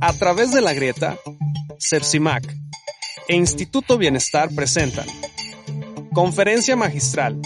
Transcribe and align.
A 0.00 0.12
través 0.12 0.52
de 0.52 0.60
la 0.60 0.72
grieta, 0.72 1.18
Sepsimac 1.78 2.44
e 3.28 3.36
Instituto 3.36 3.98
Bienestar 3.98 4.50
presentan 4.54 5.06
Conferencia 6.12 6.76
Magistral, 6.76 7.40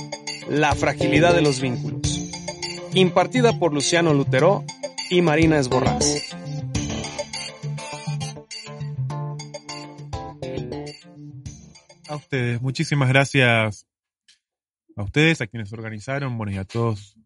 La 0.48 0.74
Fragilidad 0.74 1.34
de 1.34 1.42
los 1.42 1.60
Vínculos, 1.60 2.30
impartida 2.94 3.58
por 3.58 3.74
Luciano 3.74 4.14
Lutero 4.14 4.64
y 5.10 5.22
Marina 5.22 5.58
Esborrás. 5.58 6.34
A 12.08 12.16
ustedes, 12.16 12.62
muchísimas 12.62 13.08
gracias 13.08 13.86
a 14.96 15.02
ustedes, 15.02 15.40
a 15.40 15.46
quienes 15.46 15.72
organizaron, 15.72 16.38
bueno, 16.38 16.52
y 16.52 16.56
a 16.56 16.64
todos 16.64 17.16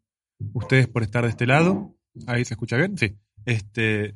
ustedes 0.54 0.88
por 0.88 1.02
estar 1.02 1.24
de 1.24 1.30
este 1.30 1.46
lado. 1.46 1.94
Ahí 2.26 2.44
se 2.44 2.54
escucha 2.54 2.76
bien, 2.76 2.96
sí. 2.96 3.16
Este, 3.44 4.14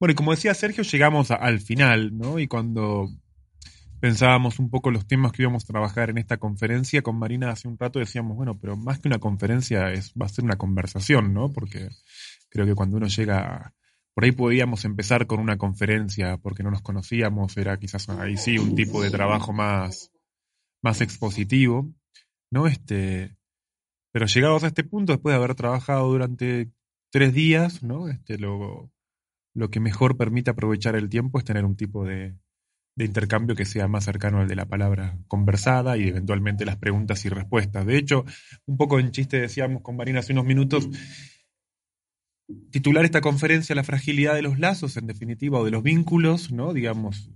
bueno, 0.00 0.12
y 0.12 0.14
como 0.14 0.30
decía 0.30 0.54
Sergio, 0.54 0.84
llegamos 0.84 1.30
al 1.30 1.60
final, 1.60 2.16
¿no? 2.16 2.38
Y 2.38 2.46
cuando 2.46 3.08
pensábamos 4.00 4.58
un 4.58 4.70
poco 4.70 4.90
los 4.90 5.06
temas 5.06 5.32
que 5.32 5.42
íbamos 5.42 5.64
a 5.64 5.66
trabajar 5.66 6.10
en 6.10 6.18
esta 6.18 6.36
conferencia, 6.36 7.02
con 7.02 7.18
Marina 7.18 7.50
hace 7.50 7.66
un 7.66 7.78
rato 7.78 7.98
decíamos, 7.98 8.36
bueno, 8.36 8.58
pero 8.60 8.76
más 8.76 9.00
que 9.00 9.08
una 9.08 9.18
conferencia 9.18 9.92
es, 9.92 10.12
va 10.12 10.26
a 10.26 10.28
ser 10.28 10.44
una 10.44 10.56
conversación, 10.56 11.34
¿no? 11.34 11.52
Porque 11.52 11.88
creo 12.48 12.64
que 12.64 12.74
cuando 12.74 12.96
uno 12.96 13.08
llega, 13.08 13.74
por 14.14 14.24
ahí 14.24 14.32
podíamos 14.32 14.84
empezar 14.84 15.26
con 15.26 15.40
una 15.40 15.58
conferencia 15.58 16.36
porque 16.36 16.62
no 16.62 16.70
nos 16.70 16.82
conocíamos, 16.82 17.56
era 17.56 17.78
quizás 17.78 18.08
ahí 18.08 18.36
sí 18.36 18.58
un 18.58 18.74
tipo 18.76 19.02
de 19.02 19.10
trabajo 19.10 19.52
más, 19.52 20.12
más 20.80 21.00
expositivo, 21.00 21.92
¿no? 22.50 22.68
Este, 22.68 23.36
pero 24.12 24.26
llegados 24.26 24.62
a 24.64 24.68
este 24.68 24.84
punto, 24.84 25.12
después 25.12 25.32
de 25.32 25.38
haber 25.38 25.56
trabajado 25.56 26.08
durante 26.08 26.70
tres 27.10 27.34
días, 27.34 27.82
¿no? 27.82 28.08
Este, 28.08 28.38
lo, 28.38 28.92
lo 29.54 29.70
que 29.70 29.80
mejor 29.80 30.16
permite 30.16 30.50
aprovechar 30.50 30.96
el 30.96 31.08
tiempo 31.08 31.38
es 31.38 31.44
tener 31.44 31.64
un 31.64 31.76
tipo 31.76 32.04
de, 32.04 32.36
intercambio 32.96 33.54
que 33.54 33.64
sea 33.64 33.86
más 33.86 34.04
cercano 34.04 34.40
al 34.40 34.48
de 34.48 34.56
la 34.56 34.66
palabra 34.66 35.18
conversada 35.28 35.96
y 35.96 36.08
eventualmente 36.08 36.64
las 36.64 36.76
preguntas 36.76 37.24
y 37.24 37.28
respuestas. 37.28 37.86
De 37.86 37.96
hecho, 37.96 38.24
un 38.66 38.76
poco 38.76 38.98
en 38.98 39.12
chiste 39.12 39.40
decíamos 39.40 39.82
con 39.82 39.96
Marina 39.96 40.18
hace 40.18 40.32
unos 40.32 40.44
minutos, 40.44 40.88
titular 42.70 43.04
esta 43.04 43.20
conferencia 43.20 43.74
La 43.74 43.84
fragilidad 43.84 44.34
de 44.34 44.42
los 44.42 44.58
lazos, 44.58 44.96
en 44.96 45.06
definitiva, 45.06 45.60
o 45.60 45.64
de 45.64 45.70
los 45.70 45.82
vínculos, 45.82 46.50
¿no? 46.50 46.72
Digamos, 46.72 47.30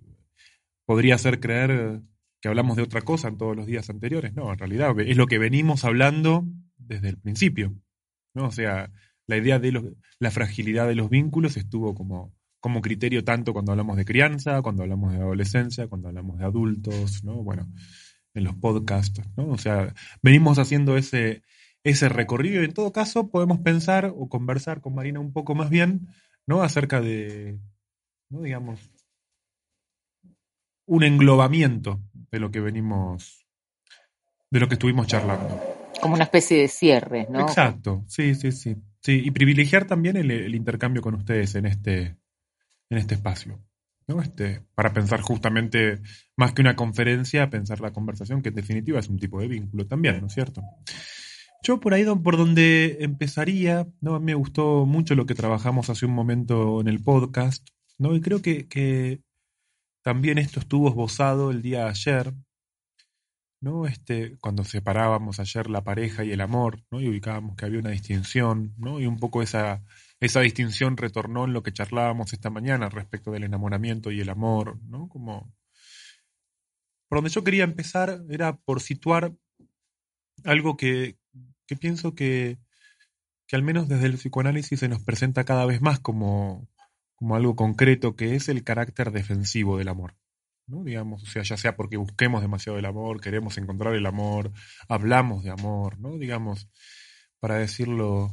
podría 0.84 1.14
hacer 1.14 1.38
creer 1.38 2.02
que 2.40 2.48
hablamos 2.48 2.76
de 2.76 2.82
otra 2.82 3.02
cosa 3.02 3.28
en 3.28 3.38
todos 3.38 3.56
los 3.56 3.66
días 3.66 3.88
anteriores. 3.88 4.34
No, 4.34 4.52
en 4.52 4.58
realidad 4.58 4.98
es 5.00 5.16
lo 5.16 5.26
que 5.26 5.38
venimos 5.38 5.84
hablando 5.84 6.44
desde 6.76 7.08
el 7.08 7.18
principio. 7.18 7.72
¿no? 8.34 8.46
O 8.46 8.50
sea, 8.50 8.90
la 9.32 9.38
idea 9.38 9.58
de 9.58 9.94
la 10.18 10.30
fragilidad 10.30 10.86
de 10.86 10.94
los 10.94 11.08
vínculos 11.08 11.56
estuvo 11.56 11.94
como, 11.94 12.34
como 12.60 12.82
criterio 12.82 13.24
tanto 13.24 13.54
cuando 13.54 13.72
hablamos 13.72 13.96
de 13.96 14.04
crianza, 14.04 14.60
cuando 14.60 14.82
hablamos 14.82 15.12
de 15.12 15.20
adolescencia, 15.20 15.88
cuando 15.88 16.08
hablamos 16.08 16.38
de 16.38 16.44
adultos, 16.44 17.24
¿no? 17.24 17.42
Bueno, 17.42 17.66
en 18.34 18.44
los 18.44 18.54
podcasts, 18.56 19.22
¿no? 19.38 19.48
O 19.48 19.56
sea, 19.56 19.94
venimos 20.22 20.58
haciendo 20.58 20.98
ese, 20.98 21.42
ese 21.82 22.10
recorrido 22.10 22.60
y 22.60 22.66
en 22.66 22.74
todo 22.74 22.92
caso 22.92 23.30
podemos 23.30 23.60
pensar 23.60 24.12
o 24.14 24.28
conversar 24.28 24.82
con 24.82 24.94
Marina 24.94 25.18
un 25.18 25.32
poco 25.32 25.54
más 25.54 25.70
bien, 25.70 26.08
¿no? 26.46 26.62
Acerca 26.62 27.00
de, 27.00 27.58
¿no? 28.28 28.42
Digamos, 28.42 28.90
un 30.84 31.04
englobamiento 31.04 32.02
de 32.30 32.38
lo 32.38 32.50
que 32.50 32.60
venimos, 32.60 33.46
de 34.50 34.60
lo 34.60 34.68
que 34.68 34.74
estuvimos 34.74 35.06
charlando. 35.06 35.58
Como 36.02 36.16
una 36.16 36.24
especie 36.24 36.58
de 36.58 36.68
cierre, 36.68 37.26
¿no? 37.30 37.40
Exacto, 37.40 38.04
sí, 38.08 38.34
sí, 38.34 38.52
sí. 38.52 38.76
Sí, 39.02 39.20
y 39.24 39.30
privilegiar 39.32 39.86
también 39.86 40.16
el, 40.16 40.54
intercambio 40.54 41.02
con 41.02 41.14
ustedes 41.14 41.56
en 41.56 41.66
este, 41.66 42.16
en 42.88 42.98
este 42.98 43.14
espacio. 43.16 43.60
¿no? 44.06 44.22
Este, 44.22 44.64
para 44.74 44.92
pensar 44.92 45.20
justamente, 45.20 46.00
más 46.36 46.52
que 46.52 46.62
una 46.62 46.76
conferencia, 46.76 47.50
pensar 47.50 47.80
la 47.80 47.92
conversación, 47.92 48.42
que 48.42 48.50
en 48.50 48.54
definitiva 48.54 49.00
es 49.00 49.08
un 49.08 49.18
tipo 49.18 49.40
de 49.40 49.48
vínculo 49.48 49.86
también, 49.86 50.20
¿no 50.20 50.28
es 50.28 50.34
cierto? 50.34 50.62
Yo 51.64 51.80
por 51.80 51.94
ahí 51.94 52.04
por 52.22 52.36
donde 52.36 52.98
empezaría, 53.00 53.88
¿no? 54.00 54.20
me 54.20 54.34
gustó 54.34 54.86
mucho 54.86 55.14
lo 55.16 55.26
que 55.26 55.34
trabajamos 55.34 55.90
hace 55.90 56.06
un 56.06 56.12
momento 56.12 56.80
en 56.80 56.88
el 56.88 57.02
podcast, 57.02 57.66
¿no? 57.98 58.14
Y 58.14 58.20
creo 58.20 58.40
que, 58.40 58.68
que 58.68 59.20
también 60.02 60.38
esto 60.38 60.60
estuvo 60.60 60.88
esbozado 60.88 61.50
el 61.50 61.62
día 61.62 61.84
de 61.84 61.90
ayer, 61.90 62.34
¿no? 63.62 63.86
Este, 63.86 64.36
cuando 64.40 64.64
separábamos 64.64 65.38
ayer 65.38 65.70
la 65.70 65.84
pareja 65.84 66.24
y 66.24 66.32
el 66.32 66.40
amor, 66.40 66.82
¿no? 66.90 67.00
Y 67.00 67.08
ubicábamos 67.08 67.56
que 67.56 67.64
había 67.64 67.78
una 67.78 67.90
distinción, 67.90 68.74
¿no? 68.76 69.00
Y 69.00 69.06
un 69.06 69.18
poco 69.18 69.40
esa, 69.40 69.82
esa 70.20 70.40
distinción 70.40 70.96
retornó 70.96 71.44
en 71.44 71.52
lo 71.52 71.62
que 71.62 71.72
charlábamos 71.72 72.32
esta 72.32 72.50
mañana 72.50 72.88
respecto 72.88 73.30
del 73.30 73.44
enamoramiento 73.44 74.10
y 74.10 74.20
el 74.20 74.30
amor, 74.30 74.78
¿no? 74.82 75.08
Como 75.08 75.54
por 77.08 77.18
donde 77.18 77.30
yo 77.30 77.44
quería 77.44 77.62
empezar 77.62 78.22
era 78.28 78.56
por 78.56 78.80
situar 78.80 79.32
algo 80.44 80.76
que, 80.76 81.16
que 81.66 81.76
pienso 81.76 82.16
que, 82.16 82.58
que 83.46 83.54
al 83.54 83.62
menos 83.62 83.88
desde 83.88 84.06
el 84.06 84.14
psicoanálisis 84.14 84.80
se 84.80 84.88
nos 84.88 85.04
presenta 85.04 85.44
cada 85.44 85.66
vez 85.66 85.80
más 85.80 86.00
como, 86.00 86.68
como 87.14 87.36
algo 87.36 87.54
concreto, 87.54 88.16
que 88.16 88.34
es 88.34 88.48
el 88.48 88.64
carácter 88.64 89.12
defensivo 89.12 89.78
del 89.78 89.88
amor. 89.88 90.16
¿No? 90.66 90.84
Digamos, 90.84 91.22
o 91.22 91.26
sea, 91.26 91.42
ya 91.42 91.56
sea 91.56 91.76
porque 91.76 91.96
busquemos 91.96 92.42
demasiado 92.42 92.78
el 92.78 92.84
amor, 92.84 93.20
queremos 93.20 93.58
encontrar 93.58 93.94
el 93.94 94.06
amor, 94.06 94.52
hablamos 94.88 95.44
de 95.44 95.50
amor, 95.50 95.98
¿no? 95.98 96.18
Digamos, 96.18 96.68
para 97.40 97.56
decirlo 97.56 98.30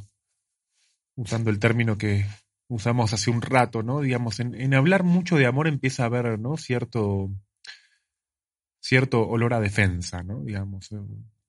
usando 1.16 1.50
el 1.50 1.58
término 1.58 1.98
que 1.98 2.24
usamos 2.68 3.12
hace 3.12 3.30
un 3.30 3.42
rato, 3.42 3.82
¿no? 3.82 4.00
Digamos, 4.00 4.40
en, 4.40 4.74
hablar 4.74 5.02
mucho 5.02 5.36
de 5.36 5.46
amor 5.46 5.66
empieza 5.66 6.04
a 6.04 6.06
haber, 6.06 6.38
¿no? 6.38 6.56
Cierto, 6.56 7.30
cierto 8.80 9.28
olor 9.28 9.54
a 9.54 9.60
defensa, 9.60 10.22
¿no? 10.22 10.42
Digamos, 10.44 10.92
eh, 10.92 11.00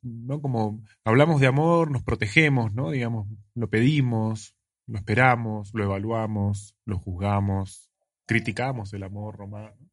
¿no? 0.01 0.41
Como 0.41 0.83
hablamos 1.05 1.39
de 1.39 1.47
amor, 1.47 1.91
nos 1.91 2.03
protegemos, 2.03 2.73
¿no? 2.73 2.89
Digamos, 2.91 3.27
lo 3.53 3.69
pedimos, 3.69 4.55
lo 4.87 4.97
esperamos, 4.97 5.71
lo 5.73 5.83
evaluamos, 5.83 6.75
lo 6.85 6.97
juzgamos, 6.97 7.89
criticamos 8.25 8.93
el 8.93 9.03
amor 9.03 9.37
romano. 9.37 9.90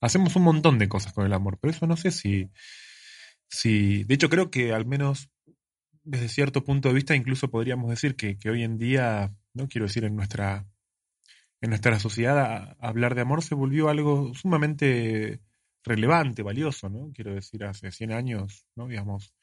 Hacemos 0.00 0.36
un 0.36 0.44
montón 0.44 0.78
de 0.78 0.88
cosas 0.88 1.12
con 1.12 1.26
el 1.26 1.32
amor, 1.32 1.58
pero 1.60 1.72
eso 1.72 1.86
no 1.86 1.96
sé 1.96 2.10
si, 2.10 2.50
si, 3.48 4.04
de 4.04 4.14
hecho 4.14 4.30
creo 4.30 4.50
que 4.50 4.72
al 4.72 4.86
menos 4.86 5.30
desde 6.02 6.28
cierto 6.28 6.64
punto 6.64 6.88
de 6.88 6.94
vista 6.94 7.14
incluso 7.14 7.50
podríamos 7.50 7.90
decir 7.90 8.16
que, 8.16 8.38
que 8.38 8.50
hoy 8.50 8.62
en 8.62 8.78
día, 8.78 9.34
no 9.54 9.68
quiero 9.68 9.86
decir 9.86 10.04
en 10.04 10.16
nuestra, 10.16 10.66
en 11.60 11.70
nuestra 11.70 11.98
sociedad, 11.98 12.76
hablar 12.80 13.14
de 13.14 13.22
amor 13.22 13.42
se 13.42 13.54
volvió 13.54 13.88
algo 13.88 14.34
sumamente 14.34 15.40
relevante, 15.84 16.42
valioso, 16.42 16.88
¿no? 16.88 17.10
Quiero 17.14 17.34
decir, 17.34 17.64
hace 17.64 17.90
100 17.90 18.12
años, 18.12 18.66
¿no? 18.76 18.88
Digamos, 18.88 19.34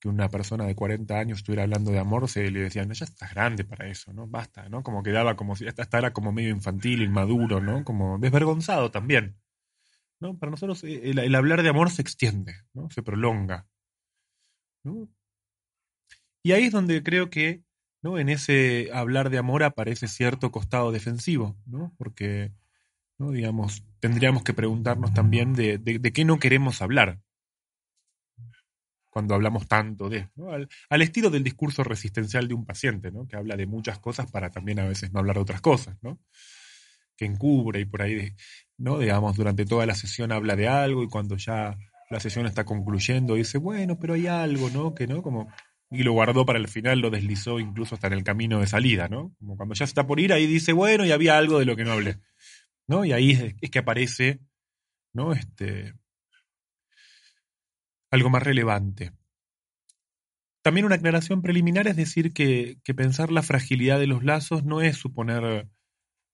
que 0.00 0.08
una 0.08 0.28
persona 0.28 0.66
de 0.66 0.74
40 0.74 1.18
años 1.18 1.38
estuviera 1.38 1.62
hablando 1.62 1.90
de 1.90 1.98
amor, 1.98 2.28
se 2.28 2.50
le 2.50 2.60
decían, 2.60 2.92
ya 2.92 3.04
estás 3.04 3.32
grande 3.32 3.64
para 3.64 3.88
eso, 3.88 4.12
¿no? 4.12 4.26
Basta, 4.26 4.68
¿no? 4.68 4.82
Como 4.82 5.02
quedaba 5.02 5.36
como 5.36 5.56
si 5.56 5.66
hasta 5.66 5.98
era 5.98 6.12
como 6.12 6.32
medio 6.32 6.50
infantil, 6.50 7.02
inmaduro, 7.02 7.60
¿no? 7.60 7.84
Como 7.84 8.18
desvergonzado 8.18 8.90
también. 8.90 9.36
¿No? 10.24 10.38
Para 10.38 10.50
nosotros 10.50 10.82
eh, 10.84 11.10
el, 11.10 11.34
hablar 11.34 11.62
de 11.62 11.68
amor 11.68 11.90
se 11.90 12.00
extiende, 12.00 12.54
¿no? 12.72 12.88
Se 12.88 13.02
prolonga. 13.02 13.66
¿no? 14.82 15.08
Y 16.42 16.52
ahí 16.52 16.64
es 16.64 16.72
donde 16.72 17.02
creo 17.02 17.28
que, 17.28 17.62
¿no? 18.02 18.18
En 18.18 18.30
ese 18.30 18.88
hablar 18.94 19.28
de 19.28 19.36
amor 19.36 19.62
aparece 19.62 20.08
cierto 20.08 20.50
costado 20.50 20.92
defensivo, 20.92 21.58
¿no? 21.66 21.94
Porque, 21.98 22.52
¿no? 23.18 23.32
Digamos, 23.32 23.84
tendríamos 24.00 24.44
que 24.44 24.54
preguntarnos 24.54 25.12
también 25.12 25.52
de, 25.52 25.76
de 25.76 26.12
qué 26.12 26.24
no 26.24 26.38
queremos 26.38 26.80
hablar, 26.80 27.20
cuando 29.14 29.36
hablamos 29.36 29.68
tanto 29.68 30.08
de, 30.08 30.28
¿no? 30.34 30.50
al, 30.50 31.02
estilo 31.02 31.30
del 31.30 31.44
discurso 31.44 31.84
resistencial 31.84 32.48
de 32.48 32.54
un 32.54 32.66
paciente, 32.66 33.12
¿no? 33.12 33.28
que 33.28 33.36
habla 33.36 33.56
de 33.56 33.64
muchas 33.64 34.00
cosas 34.00 34.28
para 34.28 34.50
también 34.50 34.80
a 34.80 34.88
veces 34.88 35.12
no 35.12 35.20
hablar 35.20 35.36
de 35.36 35.42
otras 35.42 35.60
cosas, 35.60 35.96
¿no? 36.02 36.18
que 37.16 37.24
encubre 37.24 37.78
y 37.78 37.84
por 37.84 38.02
ahí, 38.02 38.34
¿no? 38.78 38.98
digamos, 38.98 39.36
durante 39.36 39.64
toda 39.64 39.86
la 39.86 39.94
sesión 39.94 40.32
habla 40.32 40.56
de 40.56 40.68
algo 40.68 41.02
y 41.02 41.08
cuando 41.08 41.36
ya 41.36 41.76
la 42.10 42.20
sesión 42.20 42.46
está 42.46 42.64
concluyendo 42.64 43.34
dice, 43.34 43.58
bueno, 43.58 43.98
pero 43.98 44.14
hay 44.14 44.26
algo, 44.26 44.70
¿no? 44.70 44.94
Que 44.94 45.06
no, 45.06 45.22
como, 45.22 45.48
y 45.90 46.02
lo 46.02 46.12
guardó 46.12 46.44
para 46.44 46.58
el 46.58 46.68
final, 46.68 47.00
lo 47.00 47.10
deslizó 47.10 47.60
incluso 47.60 47.94
hasta 47.94 48.08
en 48.08 48.14
el 48.14 48.24
camino 48.24 48.60
de 48.60 48.66
salida, 48.66 49.08
¿no? 49.08 49.34
Como 49.38 49.56
cuando 49.56 49.74
ya 49.74 49.84
está 49.84 50.06
por 50.06 50.20
ir, 50.20 50.32
ahí 50.32 50.46
dice, 50.46 50.72
bueno, 50.72 51.04
y 51.04 51.12
había 51.12 51.38
algo 51.38 51.58
de 51.58 51.64
lo 51.64 51.76
que 51.76 51.84
no 51.84 51.92
hablé, 51.92 52.18
¿no? 52.86 53.04
Y 53.04 53.12
ahí 53.12 53.54
es, 53.60 53.70
que 53.70 53.78
aparece, 53.78 54.40
¿no? 55.12 55.32
Este, 55.32 55.94
algo 58.10 58.30
más 58.30 58.42
relevante. 58.42 59.12
También 60.62 60.86
una 60.86 60.94
aclaración 60.96 61.42
preliminar 61.42 61.86
es 61.88 61.96
decir 61.96 62.32
que, 62.32 62.78
pensar 62.96 63.30
la 63.30 63.42
fragilidad 63.42 63.98
de 63.98 64.06
los 64.06 64.24
lazos 64.24 64.64
no 64.64 64.80
es 64.80 64.96
suponer, 64.96 65.68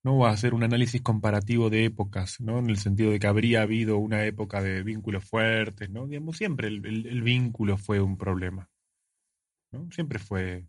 no 0.03 0.25
a 0.25 0.31
hacer 0.31 0.53
un 0.53 0.63
análisis 0.63 1.01
comparativo 1.01 1.69
de 1.69 1.85
épocas, 1.85 2.39
¿no? 2.41 2.59
En 2.59 2.69
el 2.69 2.77
sentido 2.77 3.11
de 3.11 3.19
que 3.19 3.27
habría 3.27 3.61
habido 3.61 3.97
una 3.97 4.25
época 4.25 4.61
de 4.61 4.83
vínculos 4.83 5.25
fuertes, 5.25 5.89
¿no? 5.89 6.07
Digamos, 6.07 6.37
siempre 6.37 6.67
el, 6.69 7.21
vínculo 7.21 7.77
fue 7.77 8.01
un 8.01 8.17
problema. 8.17 8.69
¿no? 9.71 9.89
Siempre 9.91 10.19
fue, 10.19 10.65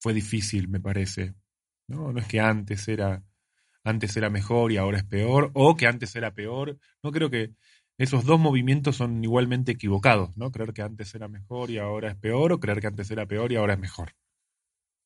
fue 0.00 0.14
difícil, 0.14 0.68
me 0.68 0.80
parece. 0.80 1.34
¿no? 1.88 2.12
no 2.12 2.20
es 2.20 2.26
que 2.26 2.40
antes 2.40 2.88
era. 2.88 3.22
antes 3.84 4.16
era 4.16 4.30
mejor 4.30 4.72
y 4.72 4.78
ahora 4.78 4.98
es 4.98 5.04
peor, 5.04 5.50
o 5.54 5.76
que 5.76 5.86
antes 5.86 6.16
era 6.16 6.34
peor. 6.34 6.78
No 7.02 7.12
creo 7.12 7.30
que 7.30 7.54
esos 7.98 8.24
dos 8.24 8.40
movimientos 8.40 8.96
son 8.96 9.22
igualmente 9.22 9.72
equivocados, 9.72 10.36
¿no? 10.36 10.50
Creer 10.50 10.72
que 10.72 10.82
antes 10.82 11.14
era 11.14 11.28
mejor 11.28 11.70
y 11.70 11.78
ahora 11.78 12.10
es 12.10 12.16
peor, 12.16 12.52
o 12.52 12.60
creer 12.60 12.80
que 12.80 12.86
antes 12.88 13.10
era 13.10 13.26
peor 13.26 13.52
y 13.52 13.56
ahora 13.56 13.74
es 13.74 13.80
mejor. 13.80 14.14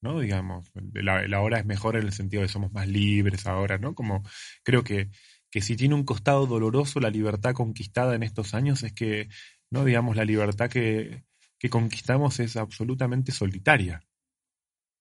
¿No? 0.07 0.21
Digamos, 0.21 0.71
la, 0.93 1.27
la 1.27 1.37
ahora 1.39 1.59
es 1.59 1.67
mejor 1.67 1.97
en 1.97 2.05
el 2.05 2.13
sentido 2.13 2.43
de 2.43 2.49
somos 2.49 2.73
más 2.73 2.87
libres 2.87 3.45
ahora, 3.47 3.77
¿no? 3.79 3.95
Como 3.95 4.23
creo 4.63 4.85
que, 4.85 5.11
que 5.51 5.61
si 5.61 5.75
tiene 5.75 5.97
un 5.97 6.05
costado 6.05 6.47
doloroso 6.47 7.01
la 7.01 7.11
libertad 7.11 7.55
conquistada 7.55 8.15
en 8.15 8.23
estos 8.23 8.55
años 8.55 8.85
es 8.85 8.93
que, 8.93 9.29
¿no? 9.69 9.85
Digamos, 9.85 10.15
la 10.15 10.25
libertad 10.25 10.71
que, 10.71 11.25
que 11.59 11.71
conquistamos 11.71 12.39
es 12.39 12.57
absolutamente 12.57 13.33
solitaria. 13.33 14.07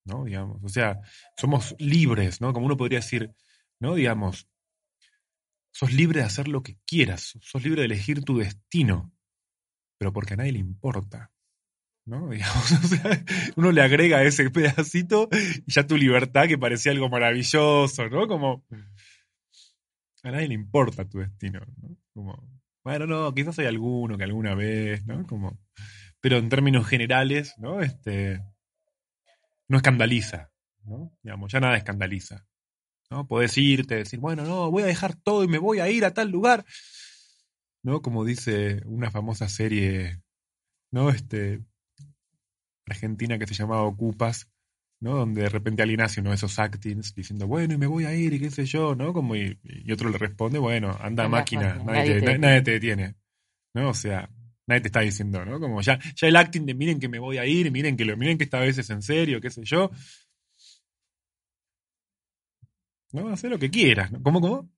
¿no? 0.06 0.26
Digamos, 0.26 0.64
o 0.64 0.70
sea, 0.70 1.02
somos 1.38 1.76
libres, 1.78 2.42
¿no? 2.42 2.54
Como 2.54 2.66
uno 2.66 2.78
podría 2.78 3.00
decir, 3.00 3.36
¿no? 3.80 3.96
Digamos, 3.96 4.48
sos 5.72 5.92
libre 5.94 6.22
de 6.22 6.26
hacer 6.26 6.48
lo 6.48 6.64
que 6.64 6.78
quieras, 6.86 7.38
sos 7.42 7.64
libre 7.64 7.82
de 7.82 7.88
elegir 7.88 8.24
tu 8.24 8.38
destino, 8.38 9.14
pero 9.98 10.14
porque 10.14 10.34
a 10.34 10.38
nadie 10.38 10.54
le 10.54 10.60
importa. 10.60 11.32
¿No? 12.06 12.30
Digamos, 12.30 12.74
uno 13.56 13.72
le 13.72 13.82
agrega 13.82 14.24
ese 14.24 14.50
pedacito 14.50 15.30
y 15.66 15.72
ya 15.72 15.86
tu 15.86 15.98
libertad 15.98 16.48
que 16.48 16.58
parecía 16.58 16.92
algo 16.92 17.10
maravilloso, 17.10 18.10
¿no? 18.10 18.28
Como 18.28 18.66
a 20.24 20.32
nadie 20.32 20.48
le 20.48 20.54
importa 20.54 21.08
tu 21.08 21.20
destino, 21.20 21.62
¿no? 21.82 21.98
Como, 22.14 22.48
bueno, 22.84 23.06
no, 23.06 23.34
quizás 23.34 23.60
hay 23.60 23.66
alguno 23.66 24.18
que 24.18 24.24
alguna 24.24 24.56
vez, 24.56 25.06
¿no? 25.06 25.26
Como, 25.28 25.60
pero 26.20 26.38
en 26.38 26.50
términos 26.50 26.88
generales, 26.88 27.56
¿no? 27.58 27.82
Este, 27.82 28.42
no 29.68 29.78
escandaliza, 29.78 30.52
¿no? 30.84 31.12
Digamos, 31.22 31.52
ya 31.52 31.60
nada 31.60 31.78
escandaliza. 31.78 32.46
¿no? 33.10 33.28
Podés 33.28 33.58
irte, 33.58 33.96
decir, 33.96 34.20
bueno, 34.20 34.44
no, 34.46 34.72
voy 34.72 34.84
a 34.84 34.88
dejar 34.88 35.16
todo 35.16 35.44
y 35.44 35.48
me 35.48 35.60
voy 35.60 35.80
a 35.80 35.90
ir 35.90 36.06
a 36.06 36.14
tal 36.14 36.30
lugar. 36.30 36.66
¿No? 37.84 38.02
Como 38.02 38.26
dice 38.26 38.82
una 38.86 39.12
famosa 39.12 39.48
serie, 39.48 40.22
¿no? 40.92 41.12
Este, 41.12 41.62
argentina 42.88 43.38
que 43.38 43.48
se 43.48 43.54
llamaba 43.54 43.84
Ocupas, 43.84 44.50
¿no? 45.00 45.16
Donde 45.16 45.44
de 45.44 45.50
repente 45.50 45.82
alguien 45.82 46.02
hace 46.02 46.22
uno 46.22 46.30
de 46.30 46.36
esos 46.36 46.58
actings 46.60 47.14
diciendo, 47.14 47.48
bueno, 47.48 47.74
y 47.74 47.78
me 47.78 47.88
voy 47.88 48.06
a 48.06 48.14
ir, 48.14 48.34
y 48.34 48.40
qué 48.40 48.52
sé 48.52 48.66
yo, 48.66 48.96
¿no? 48.96 49.14
Como 49.14 49.36
y, 49.36 49.58
otro 49.92 50.10
le 50.10 50.18
responde, 50.18 50.60
bueno, 50.60 50.98
anda 51.00 51.28
máquina, 51.28 51.76
nadie, 51.84 52.22
te, 52.22 52.38
nadie, 52.38 52.62
te, 52.62 52.72
detiene. 52.72 53.16
¿No? 53.74 53.90
O 53.90 53.94
sea, 53.94 54.30
nadie 54.68 54.82
te 54.82 54.88
está 54.88 55.02
diciendo, 55.02 55.44
¿no? 55.46 55.60
Como 55.60 55.82
ya, 55.82 56.00
ya 56.16 56.28
el 56.28 56.36
acting 56.36 56.66
de 56.66 56.74
miren 56.74 57.00
que 57.00 57.10
me 57.10 57.20
voy 57.20 57.38
a 57.38 57.46
ir, 57.46 57.72
miren 57.72 57.98
que 57.98 58.06
lo, 58.06 58.16
miren 58.18 58.38
que 58.38 58.46
esta 58.46 58.60
vez 58.60 58.78
es 58.78 58.90
en 58.90 59.02
serio, 59.02 59.42
qué 59.42 59.50
sé 59.50 59.64
yo. 59.64 59.92
¿No? 63.12 63.30
Hacer 63.30 63.50
lo 63.50 63.60
que 63.60 63.70
quieras, 63.70 64.12
¿no? 64.12 64.22
¿Cómo, 64.22 64.42
cómo? 64.42 64.70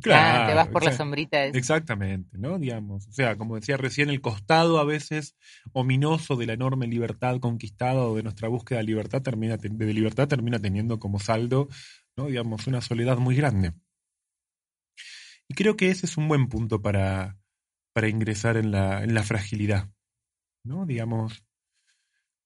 Claro, 0.00 0.48
te 0.48 0.54
vas 0.54 0.68
por 0.68 0.84
la 0.84 0.92
sombrita. 0.92 1.44
Exactamente, 1.46 2.38
¿no? 2.38 2.58
Digamos, 2.58 3.06
o 3.06 3.12
sea, 3.12 3.36
como 3.36 3.56
decía 3.56 3.76
recién, 3.76 4.10
el 4.10 4.20
costado 4.20 4.78
a 4.78 4.84
veces 4.84 5.36
ominoso 5.72 6.36
de 6.36 6.46
la 6.46 6.52
enorme 6.52 6.86
libertad 6.86 7.38
conquistada 7.40 8.00
o 8.00 8.16
de 8.16 8.22
nuestra 8.22 8.48
búsqueda 8.48 8.78
de 8.78 8.84
libertad 8.84 9.22
termina, 9.22 9.56
de 9.56 9.94
libertad 9.94 10.28
termina 10.28 10.58
teniendo 10.58 10.98
como 10.98 11.18
saldo, 11.18 11.68
¿no? 12.16 12.26
Digamos, 12.26 12.66
una 12.66 12.80
soledad 12.80 13.18
muy 13.18 13.36
grande. 13.36 13.72
Y 15.48 15.54
creo 15.54 15.76
que 15.76 15.90
ese 15.90 16.06
es 16.06 16.16
un 16.16 16.28
buen 16.28 16.48
punto 16.48 16.82
para, 16.82 17.38
para 17.94 18.08
ingresar 18.08 18.56
en 18.56 18.70
la, 18.70 19.02
en 19.02 19.14
la 19.14 19.22
fragilidad, 19.22 19.90
¿no? 20.64 20.84
Digamos, 20.86 21.44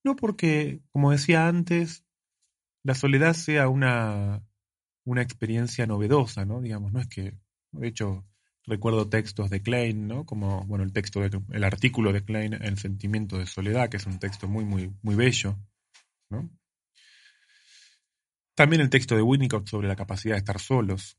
no 0.04 0.16
porque, 0.16 0.81
como 0.93 1.10
decía 1.10 1.49
antes, 1.49 2.04
la 2.84 2.94
soledad 2.94 3.34
sea 3.34 3.69
una, 3.69 4.43
una 5.04 5.22
experiencia 5.22 5.87
novedosa, 5.87 6.44
¿no? 6.44 6.60
Digamos, 6.60 6.93
no 6.93 7.00
es 7.00 7.08
que, 7.08 7.34
de 7.72 7.88
hecho, 7.88 8.25
recuerdo 8.64 9.08
textos 9.08 9.50
de 9.50 9.62
Klein, 9.62 10.06
¿no? 10.06 10.25
Como, 10.25 10.64
bueno, 10.66 10.84
el 10.84 10.93
texto, 10.93 11.20
de, 11.20 11.40
el 11.50 11.64
artículo 11.64 12.12
de 12.12 12.25
Klein, 12.25 12.54
El 12.54 12.78
sentimiento 12.78 13.38
de 13.38 13.46
soledad, 13.46 13.88
que 13.88 13.96
es 13.96 14.06
un 14.06 14.19
texto 14.19 14.49
muy, 14.49 14.64
muy, 14.64 14.93
muy 15.02 15.14
bello, 15.14 15.58
¿no? 16.31 16.50
También 18.54 18.82
el 18.82 18.90
texto 18.90 19.16
de 19.16 19.22
Winnicott 19.22 19.69
sobre 19.69 19.88
la 19.88 19.96
capacidad 19.96 20.34
de 20.34 20.40
estar 20.40 20.60
solos, 20.60 21.19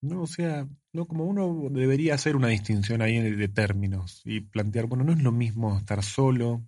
¿no? 0.00 0.22
O 0.22 0.26
sea, 0.26 0.66
¿no? 0.92 1.06
como 1.06 1.24
uno 1.24 1.68
debería 1.70 2.14
hacer 2.14 2.34
una 2.34 2.48
distinción 2.48 3.02
ahí 3.02 3.20
de, 3.20 3.48
términos 3.48 4.22
y 4.24 4.40
plantear, 4.40 4.86
bueno, 4.86 5.04
no 5.04 5.12
es 5.12 5.22
lo 5.22 5.32
mismo 5.32 5.76
estar 5.78 6.02
solo, 6.02 6.66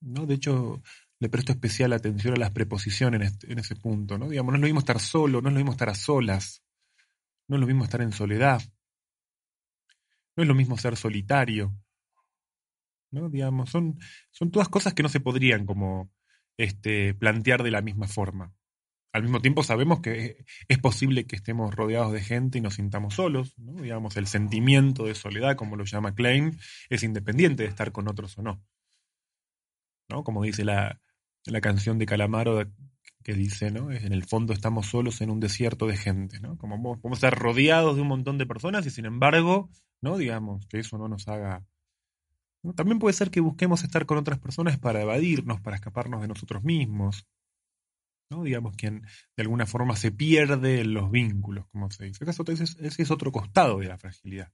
¿no? 0.00 0.26
De 0.26 0.34
hecho, 0.34 0.82
le 1.20 1.28
presto 1.28 1.52
especial 1.52 1.92
atención 1.92 2.34
a 2.34 2.38
las 2.38 2.50
preposiciones 2.50 3.38
en, 3.44 3.58
ese 3.58 3.76
punto, 3.76 4.18
¿no? 4.18 4.28
Digamos, 4.28 4.52
no 4.52 4.56
es 4.56 4.60
lo 4.60 4.66
mismo 4.66 4.80
estar 4.80 5.00
solo, 5.00 5.40
no 5.40 5.48
es 5.48 5.54
lo 5.54 5.58
mismo 5.58 5.72
estar 5.72 5.88
a 5.88 5.94
solas, 5.94 6.62
no 7.48 7.56
es 7.56 7.60
lo 7.60 7.66
mismo 7.66 7.84
estar 7.84 8.02
en 8.02 8.12
soledad, 8.12 8.62
no 10.36 10.42
es 10.42 10.48
lo 10.48 10.54
mismo 10.54 10.76
ser 10.76 10.96
solitario, 10.96 11.74
¿no? 13.10 13.28
Digamos, 13.28 13.70
son, 13.70 13.98
son 14.30 14.50
todas 14.50 14.68
cosas 14.68 14.94
que 14.94 15.02
no 15.02 15.08
se 15.08 15.20
podrían 15.20 15.66
como 15.66 16.12
este, 16.56 17.14
plantear 17.14 17.62
de 17.62 17.70
la 17.70 17.82
misma 17.82 18.08
forma 18.08 18.54
al 19.14 19.22
mismo 19.22 19.40
tiempo 19.40 19.62
sabemos 19.62 20.00
que 20.00 20.44
es 20.66 20.78
posible 20.78 21.24
que 21.24 21.36
estemos 21.36 21.72
rodeados 21.72 22.12
de 22.12 22.20
gente 22.20 22.58
y 22.58 22.60
nos 22.60 22.74
sintamos 22.74 23.14
solos, 23.14 23.56
¿no? 23.56 23.80
Digamos, 23.80 24.16
el 24.16 24.26
sentimiento 24.26 25.04
de 25.06 25.14
soledad, 25.14 25.54
como 25.54 25.76
lo 25.76 25.84
llama 25.84 26.16
Klein, 26.16 26.58
es 26.90 27.04
independiente 27.04 27.62
de 27.62 27.68
estar 27.68 27.92
con 27.92 28.08
otros 28.08 28.36
o 28.38 28.42
no. 28.42 28.60
¿No? 30.08 30.24
Como 30.24 30.42
dice 30.42 30.64
la, 30.64 31.00
canción 31.62 31.98
de 31.98 32.06
Calamaro 32.06 32.62
que 33.22 33.34
dice, 33.34 33.70
¿no? 33.70 33.90
En 33.90 34.12
el 34.12 34.24
fondo 34.24 34.52
estamos 34.52 34.86
solos 34.86 35.20
en 35.20 35.30
un 35.30 35.40
desierto 35.40 35.86
de 35.86 35.96
gente, 35.96 36.40
¿no? 36.40 36.58
Como 36.58 37.00
podemos 37.00 37.18
estar 37.18 37.38
rodeados 37.38 37.96
de 37.96 38.02
un 38.02 38.08
montón 38.08 38.36
de 38.38 38.46
personas 38.46 38.86
y 38.86 38.90
sin 38.90 39.06
embargo, 39.06 39.70
¿no? 40.02 40.18
Digamos, 40.18 40.66
que 40.66 40.78
eso 40.78 40.98
no 40.98 41.08
nos 41.08 41.26
haga... 41.28 41.64
También 42.76 42.98
puede 42.98 43.14
ser 43.14 43.30
que 43.30 43.40
busquemos 43.40 43.84
estar 43.84 44.06
con 44.06 44.18
otras 44.18 44.38
personas 44.38 44.78
para 44.78 45.02
evadirnos, 45.02 45.60
para 45.60 45.76
escaparnos 45.76 46.22
de 46.22 46.28
nosotros 46.28 46.64
mismos, 46.64 47.26
Digamos, 48.42 48.74
quien 48.74 49.02
de 49.36 49.42
alguna 49.42 49.64
forma 49.64 49.94
se 49.94 50.10
pierde 50.10 50.80
en 50.80 50.92
los 50.92 51.08
vínculos, 51.10 51.66
como 51.68 51.88
se 51.90 52.06
dice. 52.06 52.24
Ese 52.24 53.02
es 53.02 53.10
otro 53.10 53.30
costado 53.30 53.78
de 53.78 53.86
la 53.86 53.98
fragilidad 53.98 54.50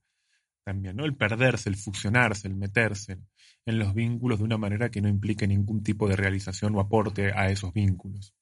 también, 0.63 0.95
¿no? 0.95 1.05
El 1.05 1.15
perderse, 1.15 1.69
el 1.69 1.75
fusionarse, 1.75 2.47
el 2.47 2.55
meterse 2.55 3.19
en 3.65 3.79
los 3.79 3.93
vínculos 3.93 4.39
de 4.39 4.45
una 4.45 4.57
manera 4.57 4.89
que 4.89 5.01
no 5.01 5.09
implique 5.09 5.47
ningún 5.47 5.83
tipo 5.83 6.07
de 6.07 6.15
realización 6.15 6.75
o 6.75 6.79
aporte 6.79 7.31
a 7.33 7.49
esos 7.49 7.73
vínculos. 7.73 8.35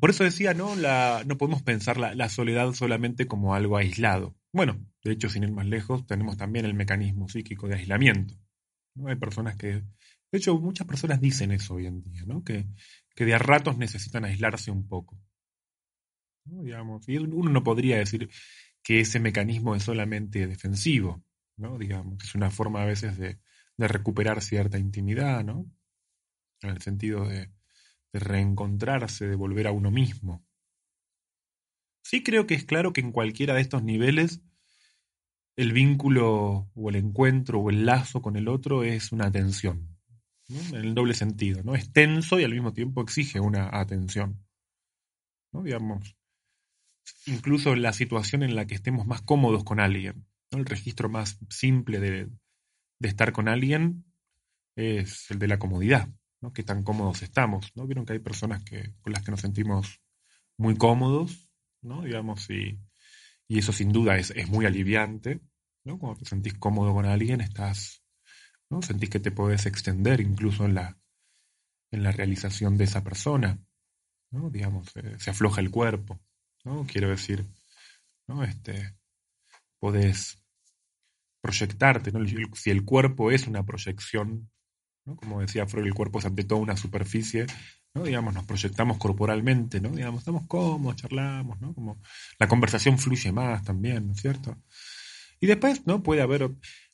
Por 0.00 0.10
eso 0.10 0.24
decía, 0.24 0.54
¿no? 0.54 0.76
La, 0.76 1.24
no 1.26 1.36
podemos 1.36 1.62
pensar 1.62 1.98
la, 1.98 2.28
soledad 2.28 2.72
solamente 2.72 3.26
como 3.26 3.54
algo 3.54 3.76
aislado. 3.76 4.36
Bueno, 4.52 4.78
de 5.02 5.12
hecho, 5.12 5.28
sin 5.28 5.42
ir 5.42 5.50
más 5.50 5.66
lejos, 5.66 6.06
tenemos 6.06 6.36
también 6.36 6.64
el 6.64 6.74
mecanismo 6.74 7.28
psíquico 7.28 7.66
de 7.66 7.74
aislamiento. 7.76 8.34
¿no? 8.94 9.08
Hay 9.08 9.16
personas 9.16 9.56
que 9.56 9.82
de 10.30 10.38
hecho, 10.38 10.58
muchas 10.58 10.86
personas 10.86 11.20
dicen 11.20 11.52
eso 11.52 11.74
hoy 11.74 11.86
en 11.86 12.02
día, 12.02 12.22
¿no? 12.26 12.44
Que, 12.44 12.66
que 13.14 13.24
de 13.24 13.34
a 13.34 13.38
ratos 13.38 13.78
necesitan 13.78 14.24
aislarse 14.24 14.70
un 14.70 14.86
poco. 14.86 15.18
Digamos, 16.44 17.08
y 17.08 17.16
uno 17.18 17.50
no 17.50 17.62
podría 17.62 17.98
decir 17.98 18.30
que 18.88 19.00
ese 19.00 19.20
mecanismo 19.20 19.74
es 19.74 19.82
solamente 19.82 20.46
defensivo, 20.46 21.22
¿no? 21.58 21.76
Digamos, 21.76 22.24
es 22.24 22.34
una 22.34 22.50
forma 22.50 22.80
a 22.80 22.86
veces 22.86 23.18
de, 23.18 23.38
recuperar 23.76 24.40
cierta 24.40 24.78
intimidad, 24.78 25.44
¿no? 25.44 25.70
En 26.62 26.70
el 26.70 26.80
sentido 26.80 27.28
de, 27.28 27.52
reencontrarse, 28.14 29.28
de 29.28 29.36
volver 29.36 29.66
a 29.66 29.72
uno 29.72 29.90
mismo. 29.90 30.42
Sí 32.02 32.22
creo 32.22 32.46
que 32.46 32.54
es 32.54 32.64
claro 32.64 32.94
que 32.94 33.02
en 33.02 33.12
cualquiera 33.12 33.52
de 33.52 33.60
estos 33.60 33.82
niveles 33.82 34.40
el 35.56 35.74
vínculo 35.74 36.70
o 36.74 36.88
el 36.88 36.96
encuentro 36.96 37.60
o 37.60 37.68
el 37.68 37.84
lazo 37.84 38.22
con 38.22 38.36
el 38.36 38.48
otro 38.48 38.84
es 38.84 39.12
una 39.12 39.30
tensión 39.30 39.98
en 40.48 40.76
el 40.76 40.94
doble 40.94 41.12
sentido, 41.12 41.62
¿no? 41.62 41.74
Es 41.74 41.92
tenso 41.92 42.40
y 42.40 42.44
al 42.44 42.52
mismo 42.52 42.72
tiempo 42.72 43.02
exige 43.02 43.38
una 43.38 43.68
atención. 43.70 44.42
¿no? 45.52 45.62
Digamos, 45.62 46.16
incluso 47.26 47.74
la 47.74 47.92
situación 47.92 48.42
en 48.42 48.54
la 48.54 48.66
que 48.66 48.74
estemos 48.74 49.06
más 49.06 49.22
cómodos 49.22 49.64
con 49.64 49.80
alguien. 49.80 50.26
¿no? 50.50 50.58
El 50.58 50.66
registro 50.66 51.08
más 51.08 51.38
simple 51.50 52.00
de, 52.00 52.28
estar 53.00 53.32
con 53.32 53.48
alguien 53.48 54.04
es 54.76 55.30
el 55.30 55.38
de 55.38 55.48
la 55.48 55.58
comodidad, 55.58 56.08
¿no? 56.40 56.52
Qué 56.52 56.62
tan 56.62 56.82
cómodos 56.82 57.22
estamos, 57.22 57.70
¿no? 57.74 57.86
Vieron 57.86 58.04
que 58.04 58.14
hay 58.14 58.18
personas 58.18 58.62
que, 58.64 58.94
con 59.00 59.12
las 59.12 59.22
que 59.22 59.30
nos 59.30 59.40
sentimos 59.40 60.00
muy 60.56 60.76
cómodos, 60.76 61.50
¿no? 61.82 62.02
Digamos, 62.02 62.48
y, 62.50 62.78
y 63.48 63.58
eso 63.58 63.72
sin 63.72 63.92
duda 63.92 64.16
es, 64.18 64.30
es 64.30 64.48
muy 64.48 64.66
aliviante, 64.66 65.40
¿no? 65.84 65.98
Cuando 65.98 66.20
te 66.20 66.26
sentís 66.26 66.54
cómodo 66.54 66.92
con 66.92 67.06
alguien, 67.06 67.40
estás 67.40 68.02
¿no? 68.70 68.82
Sentís 68.82 69.10
que 69.10 69.20
te 69.20 69.30
podés 69.30 69.66
extender 69.66 70.20
incluso 70.20 70.64
en 70.64 70.74
la, 70.74 70.98
en 71.90 72.02
la 72.02 72.12
realización 72.12 72.76
de 72.76 72.84
esa 72.84 73.02
persona, 73.02 73.58
¿no? 74.30 74.50
Digamos, 74.50 74.94
eh, 74.96 75.16
se 75.18 75.30
afloja 75.30 75.60
el 75.60 75.70
cuerpo, 75.70 76.20
¿no? 76.68 76.86
Quiero 76.86 77.08
decir, 77.08 77.46
¿no? 78.26 78.44
Este, 78.44 78.94
podés 79.78 80.38
proyectarte, 81.40 82.12
¿no? 82.12 82.20
Si 82.54 82.70
el 82.70 82.84
cuerpo 82.84 83.30
es 83.30 83.46
una 83.46 83.64
proyección, 83.64 84.50
Como 85.04 85.40
decía 85.40 85.66
Freud, 85.66 85.86
el 85.86 85.94
cuerpo 85.94 86.18
es 86.18 86.26
ante 86.26 86.44
todo 86.44 86.58
una 86.58 86.76
superficie, 86.76 87.46
¿no? 87.94 88.04
Digamos, 88.04 88.34
nos 88.34 88.44
proyectamos 88.44 88.98
corporalmente, 88.98 89.80
¿no? 89.80 89.88
Digamos, 89.88 90.20
estamos 90.20 90.46
cómodos, 90.46 90.96
charlamos, 90.96 91.58
¿no? 91.62 91.72
Como 91.72 92.02
la 92.38 92.46
conversación 92.46 92.98
fluye 92.98 93.32
más 93.32 93.64
también, 93.64 94.06
¿no 94.06 94.12
es 94.12 94.20
cierto? 94.20 94.54
Y 95.40 95.46
después, 95.46 95.86
¿no? 95.86 96.02
Puede 96.02 96.20
haber, 96.20 96.50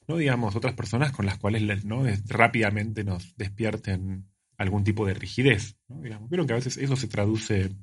¿no? 0.06 0.16
Digamos, 0.16 0.54
otras 0.54 0.74
personas 0.74 1.10
con 1.10 1.26
las 1.26 1.38
cuales, 1.38 1.84
¿no? 1.84 2.04
Rápidamente 2.26 3.02
nos 3.02 3.36
despierten 3.36 4.30
algún 4.56 4.84
tipo 4.84 5.04
de 5.04 5.14
rigidez, 5.14 5.76
¿no? 5.88 6.00
Digamos, 6.00 6.30
vieron 6.30 6.46
que 6.46 6.52
a 6.52 6.56
veces 6.56 6.76
eso 6.76 6.94
se 6.94 7.08
traduce 7.08 7.74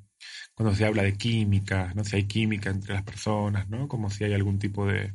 cuando 0.54 0.74
se 0.74 0.84
habla 0.84 1.02
de 1.02 1.16
química, 1.16 1.92
¿no? 1.94 2.04
Si 2.04 2.16
hay 2.16 2.24
química 2.24 2.70
entre 2.70 2.94
las 2.94 3.02
personas, 3.02 3.68
¿no? 3.68 3.88
Como 3.88 4.10
si 4.10 4.24
hay 4.24 4.34
algún 4.34 4.58
tipo 4.58 4.86
de, 4.86 5.12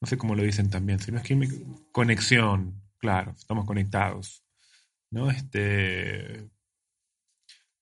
no 0.00 0.08
sé 0.08 0.16
cómo 0.16 0.34
lo 0.34 0.42
dicen 0.42 0.70
también, 0.70 0.98
si 0.98 1.12
no 1.12 1.18
es 1.18 1.24
química, 1.24 1.54
conexión, 1.92 2.82
claro, 2.98 3.34
estamos 3.36 3.66
conectados, 3.66 4.44
¿no? 5.10 5.30
Este, 5.30 6.48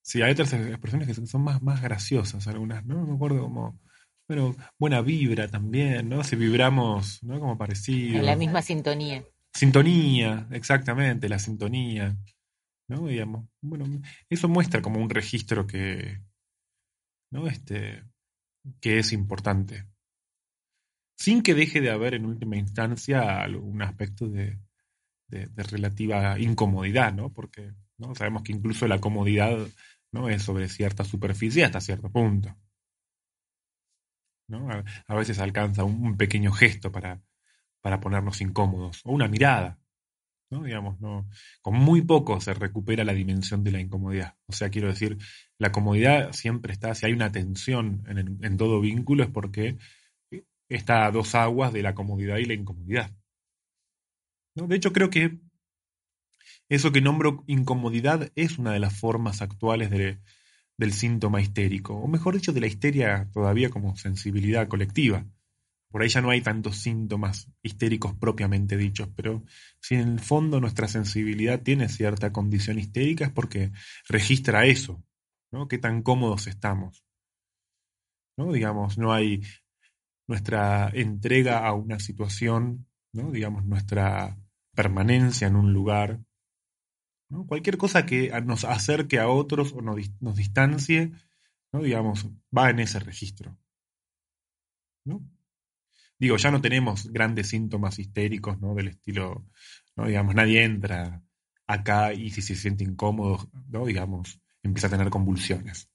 sí, 0.02 0.23
hay 0.23 0.32
otras 0.32 0.52
expresiones 0.52 1.09
que 1.09 1.26
son 1.26 1.42
más, 1.42 1.62
más 1.62 1.80
graciosas, 1.80 2.47
algunas, 2.49 2.85
¿no? 2.85 3.06
Me 3.06 3.14
acuerdo 3.14 3.42
como, 3.42 3.80
bueno, 4.28 4.56
buena 4.78 5.00
vibra 5.00 5.49
también, 5.49 6.09
¿no? 6.09 6.25
Si 6.25 6.37
vibramos, 6.37 7.23
¿no? 7.23 7.38
Como 7.38 7.56
parecido. 7.56 8.18
En 8.18 8.26
la 8.26 8.37
misma 8.37 8.62
sintonía. 8.62 9.25
Sintonía, 9.52 10.47
exactamente, 10.50 11.28
la 11.28 11.38
sintonía. 11.38 12.16
¿no? 12.90 13.06
Digamos, 13.06 13.47
bueno, 13.61 13.87
eso 14.28 14.49
muestra 14.49 14.82
como 14.82 15.00
un 15.00 15.11
registro 15.11 15.66
que, 15.66 16.20
¿no? 17.30 17.46
Este, 17.46 18.04
que 18.80 18.99
es 18.99 19.12
importante. 19.12 19.87
Sin 21.16 21.42
que 21.42 21.54
deje 21.54 21.80
de 21.80 21.90
haber 21.90 22.14
en 22.14 22.26
última 22.26 22.56
instancia 22.56 23.42
algún 23.42 23.82
aspecto 23.82 24.28
de, 24.28 24.58
de, 25.30 25.62
relativa 25.62 26.38
incomodidad, 26.38 27.12
¿no? 27.12 27.32
Porque 27.32 27.72
¿no? 27.99 28.14
sabemos 28.14 28.42
que 28.42 28.52
incluso 28.52 28.88
la 28.88 29.00
comodidad 29.00 29.56
¿no? 30.12 30.28
es 30.28 30.42
sobre 30.42 30.68
cierta 30.68 31.04
superficie 31.04 31.64
hasta 31.64 31.80
cierto 31.80 32.10
punto. 32.10 32.56
¿no? 34.49 34.68
A, 35.06 35.14
veces 35.14 35.38
alcanza 35.38 35.84
un, 35.84 36.16
pequeño 36.16 36.52
gesto 36.52 36.90
para, 36.90 37.22
para 37.80 38.00
ponernos 38.00 38.40
incómodos, 38.40 39.00
o 39.04 39.12
una 39.12 39.28
mirada, 39.28 39.78
¿no? 40.50 40.64
Digamos, 40.64 41.00
no, 41.00 41.28
con 41.62 41.75
muy 41.75 42.02
poco 42.02 42.40
se 42.40 42.54
recupera 42.54 43.04
la 43.04 43.14
dimensión 43.14 43.62
de 43.64 43.73
la 43.73 43.80
incomodidad. 43.80 44.37
O 44.47 44.52
sea, 44.52 44.71
quiero 44.71 44.88
decir, 44.88 45.19
la 45.59 45.73
comodidad 45.73 46.33
siempre 46.33 46.73
está, 46.73 46.95
si 46.95 47.07
hay 47.07 47.12
una 47.12 47.33
tensión 47.33 48.02
en, 48.07 48.57
todo 48.57 48.80
vínculo 48.80 49.23
es 49.23 49.30
porque 49.30 49.78
está 50.69 51.07
a 51.07 51.11
dos 51.12 51.35
aguas 51.35 51.73
de 51.73 51.83
la 51.83 51.95
comodidad 51.95 52.38
y 52.38 52.47
la 52.47 52.54
incomodidad. 52.54 53.12
¿No? 54.57 54.66
De 54.66 54.76
hecho, 54.76 54.92
creo 54.92 55.11
que 55.11 55.38
eso 56.69 56.92
que 56.92 57.00
nombro 57.00 57.45
incomodidad 57.47 58.30
es 58.35 58.59
una 58.59 58.73
de 58.73 58.80
las 58.80 58.99
formas 58.99 59.42
actuales 59.42 59.90
del 59.90 60.92
síntoma 60.92 61.40
histérico, 61.40 61.95
o 61.95 62.09
mejor 62.09 62.35
dicho, 62.35 62.52
de 62.52 62.61
la 62.61 62.66
histeria 62.66 63.28
todavía 63.33 63.71
como 63.71 63.97
sensibilidad 63.97 64.69
colectiva. 64.69 65.26
Por 65.90 66.02
ahí 66.02 66.09
ya 66.09 66.20
no 66.20 66.30
hay 66.30 66.40
tantos 66.40 66.76
síntomas 66.76 67.50
histéricos 67.62 68.14
propiamente 68.14 68.76
dichos, 68.76 69.09
pero 69.16 69.44
si 69.80 69.97
en 69.97 70.09
el 70.09 70.20
fondo 70.20 70.61
nuestra 70.61 70.87
sensibilidad 70.87 71.62
tiene 71.62 71.88
cierta 71.88 72.32
condición 72.32 72.78
histérica 72.78 73.25
es 73.25 73.32
porque 73.32 73.73
registra 74.09 74.66
eso, 74.66 75.02
¿no? 75.50 75.66
Qué 75.66 75.78
tan 75.78 76.02
cómodos 76.02 76.47
estamos. 76.47 77.04
¿No? 78.37 78.52
Digamos, 78.52 78.99
no 78.99 79.12
hay 79.12 79.42
nuestra 80.28 80.88
entrega 80.94 81.66
a 81.66 81.75
una 81.75 81.99
situación, 81.99 82.87
¿no? 83.12 83.32
Digamos, 83.32 83.64
nuestra 83.64 84.38
permanencia 84.75 85.49
en 85.49 85.56
un 85.56 85.73
lugar, 85.73 86.20
¿no? 87.28 87.47
Cualquier 87.47 87.76
cosa 87.76 88.06
que 88.06 88.30
nos 88.42 88.64
acerque 88.64 89.18
a 89.18 89.28
otros 89.28 89.73
o 89.73 89.82
nos, 89.82 90.37
distancie, 90.37 91.11
¿no? 91.73 91.82
Digamos, 91.82 92.28
va 92.56 92.70
en 92.70 92.78
ese 92.78 93.00
registro. 93.00 93.59
¿no? 95.04 95.20
Digo, 96.21 96.37
ya 96.37 96.50
no 96.50 96.61
tenemos 96.61 97.11
grandes 97.11 97.49
síntomas 97.49 97.99
histéricos, 97.99 98.61
¿no? 98.61 98.75
Del 98.75 98.89
estilo, 98.89 99.47
¿no? 99.97 100.07
Digamos, 100.07 100.35
nadie 100.35 100.62
entra 100.62 101.23
acá 101.67 102.12
y 102.12 102.31
si 102.31 102.43
se 102.43 102.55
siente 102.55 102.85
incómodo, 102.85 103.50
¿no? 103.69 103.87
Digamos, 103.87 104.39
empieza 104.62 104.89
a 104.89 104.91
tener 104.91 105.09
convulsiones, 105.09 105.89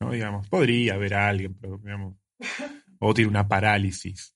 ¿no? 0.00 0.12
Digamos, 0.12 0.48
podría 0.48 0.94
haber 0.94 1.14
alguien, 1.14 1.54
pero, 1.54 1.78
digamos, 1.78 2.16
o 3.00 3.12
tiene 3.12 3.30
una 3.30 3.48
parálisis, 3.48 4.34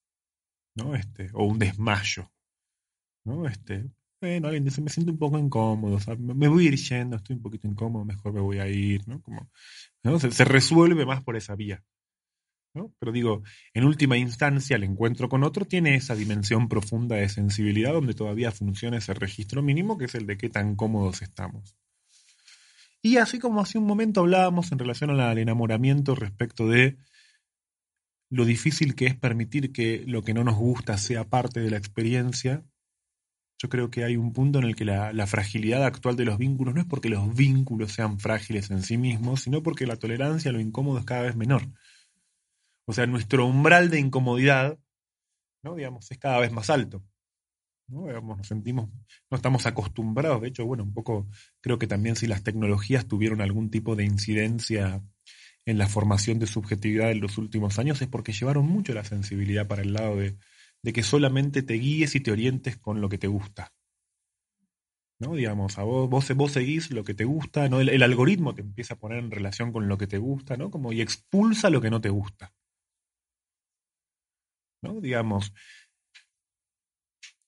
¿no? 0.75 0.97
Este, 0.97 1.31
o 1.35 1.45
un 1.45 1.59
desmayo, 1.59 2.33
¿no? 3.25 3.47
Este, 3.47 3.88
bueno, 4.21 4.49
alguien 4.49 4.64
dice, 4.64 4.81
me 4.81 4.91
siento 4.91 5.12
un 5.12 5.19
poco 5.19 5.38
incómodo, 5.38 5.99
me 6.19 6.49
voy 6.49 6.67
a 6.67 6.69
ir 6.69 6.76
yendo, 6.76 7.17
estoy 7.17 7.37
un 7.37 7.43
poquito 7.43 7.69
incómodo, 7.69 8.05
mejor 8.05 8.33
me 8.33 8.41
voy 8.41 8.59
a 8.59 8.67
ir, 8.67 9.07
¿no? 9.07 9.23
Como, 9.23 9.49
¿no? 10.02 10.19
se 10.19 10.45
resuelve 10.45 11.07
más 11.07 11.23
por 11.23 11.37
esa 11.37 11.55
vía. 11.55 11.85
Pero 12.73 13.12
digo, 13.12 13.43
en 13.75 13.85
última 13.85 14.17
instancia, 14.17 14.76
el 14.76 14.85
encuentro 14.85 15.29
con 15.29 15.45
otro 15.45 15.67
tiene 15.67 15.95
esa 15.95 16.14
dimensión 16.14 16.69
profunda 16.69 17.17
de 17.17 17.29
sensibilidad 17.29 17.93
donde 17.93 18.14
todavía 18.14 18.50
funciona 18.50 18.97
ese 18.97 19.12
registro 19.12 19.62
mínimo 19.62 19.99
que 19.99 20.07
es 20.07 20.14
el 20.14 20.26
de 20.26 20.38
qué 20.38 20.49
tan 20.49 20.75
cómodos 20.75 21.21
estamos. 21.21 21.76
Y 23.02 23.17
así 23.17 23.38
como 23.38 23.61
hace 23.61 23.79
un 23.79 23.87
momento 23.87 24.21
hablábamos 24.21 24.73
en 24.73 24.79
relación 24.79 25.11
al 25.11 25.38
enamoramiento 25.38 26.14
respecto 26.14 26.69
de 26.69 26.97
lo 28.31 28.47
difícil 28.47 28.95
que 28.95 29.07
es 29.07 29.17
permitir 29.17 29.73
que 29.73 30.05
lo 30.07 30.23
que 30.23 30.33
no 30.33 30.45
nos 30.45 30.57
gusta 30.57 30.97
sea 30.97 31.29
parte 31.29 31.61
de 31.61 31.71
la 31.71 31.76
experiencia, 31.76 32.64
yo 33.59 33.69
creo 33.69 33.91
que 33.91 34.05
hay 34.05 34.17
un 34.17 34.33
punto 34.33 34.61
en 34.61 34.64
el 34.64 34.76
que 34.76 34.87
la, 34.87 35.12
la, 35.12 35.26
fragilidad 35.26 35.85
actual 35.85 36.17
de 36.17 36.25
los 36.25 36.38
vínculos 36.38 36.75
no 36.75 36.81
es 36.81 36.87
porque 36.87 37.11
los 37.11 37.35
vínculos 37.35 37.93
sean 37.93 38.19
frágiles 38.19 38.71
en 38.71 38.83
sí 38.83 38.97
mismos, 38.97 39.43
sino 39.43 39.62
porque 39.62 39.87
la 39.87 39.97
tolerancia 39.97 40.50
a 40.50 40.52
lo 40.52 40.61
incómodo 40.61 40.99
es 40.99 41.05
cada 41.05 41.23
vez 41.23 41.37
menor. 41.37 41.69
O 42.86 42.92
sea, 42.92 43.06
nuestro 43.06 43.46
umbral 43.46 43.90
de 43.90 44.00
incomodidad, 44.00 44.78
¿no? 45.62 45.76
Digamos, 45.76 46.10
es 46.10 46.18
cada 46.18 46.40
vez 46.40 46.52
más 46.52 46.70
alto. 46.70 47.04
¿no? 47.88 48.06
Digamos, 48.06 48.38
nos 48.38 48.46
sentimos, 48.46 48.88
no 49.30 49.36
estamos 49.36 49.66
acostumbrados. 49.66 50.42
De 50.42 50.48
hecho, 50.48 50.66
bueno, 50.66 50.82
un 50.82 50.94
poco 50.94 51.28
creo 51.60 51.78
que 51.78 51.86
también 51.86 52.16
si 52.16 52.26
las 52.26 52.42
tecnologías 52.42 53.06
tuvieron 53.06 53.40
algún 53.40 53.70
tipo 53.70 53.96
de 53.96 54.04
incidencia 54.04 55.02
en 55.64 55.78
la 55.78 55.88
formación 55.88 56.38
de 56.38 56.46
subjetividad 56.46 57.10
en 57.10 57.20
los 57.20 57.38
últimos 57.38 57.78
años 57.78 58.02
es 58.02 58.08
porque 58.08 58.32
llevaron 58.32 58.66
mucho 58.66 58.94
la 58.94 59.04
sensibilidad 59.04 59.68
para 59.68 59.82
el 59.82 59.92
lado 59.92 60.16
de, 60.16 60.36
que 60.92 61.02
solamente 61.02 61.62
te 61.62 61.74
guíes 61.74 62.16
y 62.16 62.20
te 62.20 62.32
orientes 62.32 62.76
con 62.76 63.00
lo 63.00 63.08
que 63.08 63.18
te 63.18 63.28
gusta. 63.28 63.72
¿no? 65.20 65.36
Digamos, 65.36 65.78
a 65.78 65.84
vos, 65.84 66.10
vos, 66.10 66.52
seguís 66.52 66.90
lo 66.90 67.04
que 67.04 67.14
te 67.14 67.24
gusta, 67.24 67.68
¿no? 67.68 67.80
El, 67.80 67.90
el, 67.90 68.02
algoritmo 68.02 68.56
te 68.56 68.62
empieza 68.62 68.94
a 68.94 68.98
poner 68.98 69.18
en 69.18 69.30
relación 69.30 69.70
con 69.70 69.86
lo 69.86 69.96
que 69.96 70.08
te 70.08 70.18
gusta, 70.18 70.56
¿no? 70.56 70.68
Como 70.68 70.92
y 70.92 71.00
expulsa 71.00 71.70
lo 71.70 71.80
que 71.80 71.90
no 71.90 72.00
te 72.00 72.08
gusta. 72.08 72.52
¿No? 74.82 75.00
Digamos, 75.00 75.52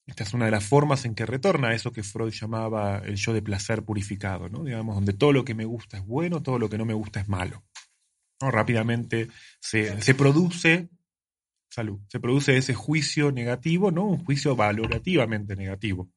esta 0.07 0.23
es 0.23 0.33
una 0.33 0.45
de 0.45 0.51
las 0.51 0.63
formas 0.63 1.05
en 1.05 1.15
que 1.15 1.25
retorna 1.25 1.73
eso 1.73 1.91
que 1.91 2.03
Freud 2.03 2.31
llamaba 2.31 2.99
el 2.99 3.15
yo 3.15 3.33
de 3.33 3.41
placer 3.41 3.83
purificado, 3.83 4.49
¿no? 4.49 4.63
Digamos, 4.63 4.95
donde 4.95 5.13
todo 5.13 5.33
lo 5.33 5.43
que 5.43 5.55
me 5.55 5.65
gusta 5.65 5.97
es 5.97 6.05
bueno, 6.05 6.43
todo 6.43 6.59
lo 6.59 6.69
que 6.69 6.77
no 6.77 6.85
me 6.85 6.93
gusta 6.93 7.19
es 7.19 7.27
malo. 7.27 7.63
¿no? 8.41 8.51
Rápidamente 8.51 9.29
se, 9.59 10.01
se 10.01 10.13
produce, 10.13 10.89
salud, 11.71 11.99
se 12.07 12.19
produce 12.19 12.55
ese 12.57 12.73
juicio 12.73 13.31
negativo, 13.31 13.91
¿no? 13.91 14.05
Un 14.05 14.23
juicio 14.23 14.55
valorativamente 14.55 15.55
negativo. 15.55 16.09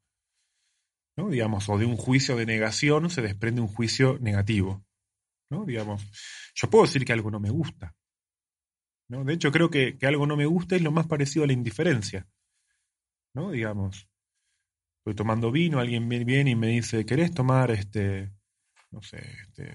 ¿no? 1.16 1.30
Digamos, 1.30 1.68
o 1.68 1.78
de 1.78 1.86
un 1.86 1.96
juicio 1.96 2.36
de 2.36 2.46
negación 2.46 3.10
se 3.10 3.22
desprende 3.22 3.60
un 3.60 3.68
juicio 3.68 4.18
negativo. 4.20 4.84
¿no? 5.50 5.64
Digamos, 5.64 6.06
yo 6.54 6.68
puedo 6.68 6.84
decir 6.84 7.04
que 7.04 7.12
algo 7.12 7.30
no 7.30 7.40
me 7.40 7.50
gusta, 7.50 7.96
¿no? 9.08 9.24
De 9.24 9.32
hecho, 9.32 9.50
creo 9.50 9.70
que, 9.70 9.96
algo 10.02 10.26
no 10.26 10.36
me 10.36 10.46
gusta 10.46 10.76
es 10.76 10.82
lo 10.82 10.92
más 10.92 11.06
parecido 11.06 11.44
a 11.44 11.46
la 11.46 11.52
indiferencia. 11.52 12.26
¿no? 13.34 13.50
Digamos, 13.50 14.08
estoy 14.98 15.14
tomando 15.14 15.50
vino, 15.50 15.78
alguien 15.78 16.08
viene 16.08 16.50
y 16.50 16.56
me 16.56 16.68
dice, 16.68 17.06
¿querés 17.06 17.32
tomar 17.32 17.70
este, 17.70 18.32
no 18.90 19.02
sé, 19.02 19.18
este, 19.42 19.72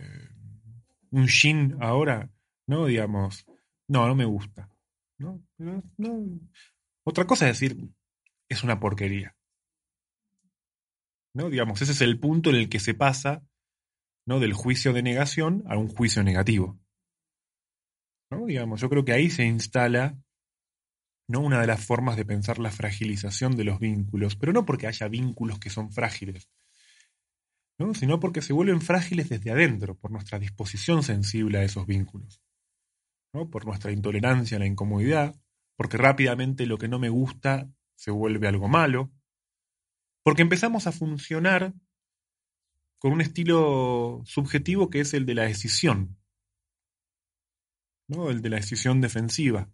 un 1.12 1.28
gin 1.28 1.78
ahora? 1.80 2.30
No, 2.68 2.86
digamos, 2.86 3.46
no, 3.88 4.08
no 4.08 4.16
me 4.16 4.26
gusta. 4.26 4.70
¿no? 5.18 5.42
no. 5.58 6.40
Otra 7.04 7.26
cosa 7.26 7.50
es 7.50 7.60
decir, 7.60 7.90
es 8.50 8.64
una 8.64 8.80
porquería. 8.80 9.36
¿no? 11.34 11.50
Digamos, 11.50 11.82
ese 11.82 11.92
es 11.92 12.02
el 12.02 12.20
punto 12.20 12.50
en 12.50 12.58
el 12.58 12.70
que 12.70 12.80
se 12.80 12.94
pasa 12.94 13.44
¿no? 14.26 14.40
del 14.40 14.54
juicio 14.54 14.94
de 14.94 15.04
negación 15.04 15.64
a 15.68 15.78
un 15.78 15.88
juicio 15.88 16.24
negativo. 16.24 16.80
Yo 18.78 18.90
creo 18.90 19.06
que 19.06 19.14
ahí 19.14 19.30
se 19.30 19.46
instala 19.46 20.18
¿no? 21.28 21.42
una 21.42 21.62
de 21.62 21.68
las 21.68 21.86
formas 21.86 22.18
de 22.18 22.26
pensar 22.26 22.60
la 22.60 22.72
fragilización 22.72 23.56
de 23.56 23.64
los 23.64 23.80
vínculos, 23.80 24.36
pero 24.36 24.54
no 24.54 24.66
porque 24.66 24.88
haya 24.88 25.08
vínculos 25.08 25.60
que 25.60 25.70
son 25.70 25.92
frágiles, 25.92 26.50
¿no? 27.78 27.94
sino 27.94 28.20
porque 28.20 28.42
se 28.42 28.54
vuelven 28.54 28.82
frágiles 28.82 29.30
desde 29.30 29.52
adentro, 29.52 29.96
por 29.96 30.12
nuestra 30.12 30.40
disposición 30.40 31.04
sensible 31.04 31.60
a 31.60 31.64
esos 31.64 31.86
vínculos, 31.86 32.42
¿no? 33.34 33.50
por 33.50 33.66
nuestra 33.66 33.92
intolerancia 33.92 34.58
a 34.58 34.60
la 34.60 34.68
incomodidad, 34.68 35.36
porque 35.76 35.98
rápidamente 35.98 36.66
lo 36.66 36.78
que 36.78 36.88
no 36.88 37.00
me 37.00 37.10
gusta 37.10 37.70
se 37.96 38.12
vuelve 38.12 38.48
algo 38.48 38.68
malo, 38.68 39.12
porque 40.24 40.42
empezamos 40.42 40.88
a 40.88 40.92
funcionar 40.92 41.74
con 43.00 43.12
un 43.12 43.22
estilo 43.22 44.22
subjetivo 44.26 44.90
que 44.90 45.02
es 45.02 45.14
el 45.14 45.26
de 45.26 45.36
la 45.36 45.44
decisión, 45.44 46.18
¿no? 48.08 48.30
el 48.30 48.42
de 48.42 48.50
la 48.50 48.58
decisión 48.58 49.02
defensiva. 49.02 49.70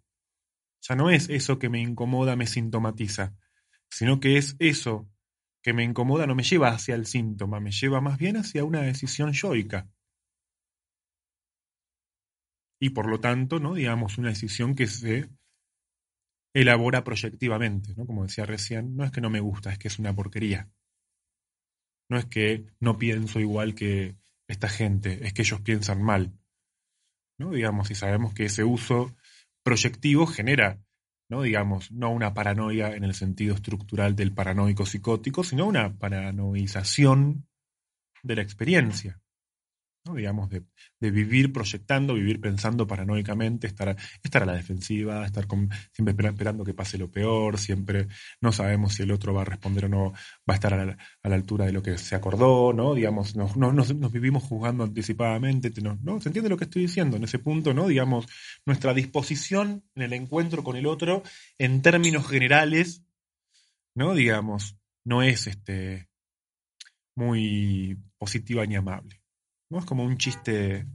Ya 0.82 0.96
no 0.96 1.10
es 1.10 1.28
eso 1.28 1.58
que 1.58 1.68
me 1.68 1.80
incomoda, 1.80 2.36
me 2.36 2.46
sintomatiza, 2.46 3.34
sino 3.90 4.20
que 4.20 4.38
es 4.38 4.56
eso 4.58 5.10
que 5.62 5.72
me 5.72 5.84
incomoda, 5.84 6.26
no 6.26 6.34
me 6.34 6.42
lleva 6.42 6.68
hacia 6.68 6.94
el 6.94 7.06
síntoma, 7.06 7.60
me 7.60 7.70
lleva 7.70 8.00
más 8.00 8.18
bien 8.18 8.36
hacia 8.36 8.64
una 8.64 8.82
decisión 8.82 9.32
yoica. 9.32 9.90
Y 12.80 12.90
por 12.90 13.10
lo 13.10 13.20
tanto, 13.20 13.60
¿no? 13.60 13.74
digamos, 13.74 14.16
una 14.16 14.30
decisión 14.30 14.74
que 14.74 14.86
se 14.86 15.28
elabora 16.54 17.04
proyectivamente, 17.04 17.94
¿no? 17.94 18.06
Como 18.06 18.24
decía 18.24 18.46
recién, 18.46 18.96
no 18.96 19.04
es 19.04 19.10
que 19.10 19.20
no 19.20 19.30
me 19.30 19.40
gusta, 19.40 19.70
es 19.70 19.78
que 19.78 19.88
es 19.88 19.98
una 19.98 20.14
porquería. 20.14 20.70
No 22.08 22.18
es 22.18 22.26
que 22.26 22.66
no 22.80 22.98
pienso 22.98 23.38
igual 23.38 23.74
que 23.74 24.16
esta 24.48 24.68
gente, 24.68 25.24
es 25.26 25.32
que 25.32 25.42
ellos 25.42 25.60
piensan 25.60 26.02
mal. 26.02 26.39
¿No? 27.40 27.50
Digamos, 27.50 27.90
y 27.90 27.94
sabemos 27.94 28.34
que 28.34 28.44
ese 28.44 28.62
uso 28.62 29.16
proyectivo 29.64 30.26
genera, 30.26 30.78
¿no? 31.28 31.42
digamos, 31.42 31.90
no 31.90 32.10
una 32.10 32.34
paranoia 32.34 32.94
en 32.94 33.02
el 33.02 33.14
sentido 33.14 33.54
estructural 33.54 34.14
del 34.14 34.32
paranoico 34.32 34.84
psicótico, 34.84 35.42
sino 35.42 35.66
una 35.66 35.98
paranoización 35.98 37.48
de 38.22 38.36
la 38.36 38.42
experiencia 38.42 39.20
digamos, 40.04 40.48
de, 40.50 40.64
vivir 41.10 41.52
proyectando, 41.52 42.14
vivir 42.14 42.40
pensando 42.40 42.86
paranoicamente, 42.86 43.66
estar, 43.66 43.96
estar 44.22 44.42
a 44.42 44.46
la 44.46 44.54
defensiva, 44.54 45.24
estar 45.26 45.46
siempre 45.92 46.26
esperando 46.26 46.64
que 46.64 46.74
pase 46.74 46.98
lo 46.98 47.10
peor, 47.10 47.58
siempre 47.58 48.08
no 48.40 48.50
sabemos 48.52 48.94
si 48.94 49.02
el 49.02 49.12
otro 49.12 49.34
va 49.34 49.42
a 49.42 49.44
responder 49.44 49.84
o 49.84 49.88
no, 49.88 50.12
va 50.12 50.54
a 50.54 50.54
estar 50.54 50.74
a 50.74 50.84
la, 50.84 50.96
altura 51.22 51.66
de 51.66 51.72
lo 51.72 51.82
que 51.82 51.98
se 51.98 52.14
acordó, 52.14 52.72
¿no? 52.72 52.94
Digamos, 52.94 53.36
nos, 53.36 53.56
nos, 53.56 54.12
vivimos 54.12 54.42
juzgando 54.42 54.84
anticipadamente, 54.84 55.70
¿no? 55.80 56.20
¿Se 56.20 56.28
entiende 56.28 56.50
lo 56.50 56.56
que 56.56 56.64
estoy 56.64 56.82
diciendo? 56.82 57.16
En 57.16 57.24
ese 57.24 57.38
punto, 57.38 57.72
¿no? 57.74 57.86
Digamos, 57.86 58.26
nuestra 58.66 58.94
disposición 58.94 59.84
en 59.94 60.02
el 60.02 60.12
encuentro 60.12 60.64
con 60.64 60.76
el 60.76 60.86
otro, 60.86 61.22
en 61.58 61.82
términos 61.82 62.26
generales, 62.26 63.04
¿no? 63.94 64.14
Digamos, 64.14 64.76
no 65.04 65.22
es 65.22 65.46
este 65.46 66.08
muy 67.14 67.98
positiva 68.18 68.64
ni 68.66 68.76
amable. 68.76 69.19
¿No? 69.70 69.78
Es 69.78 69.86
como 69.86 70.04
un 70.04 70.18
chiste, 70.18 70.86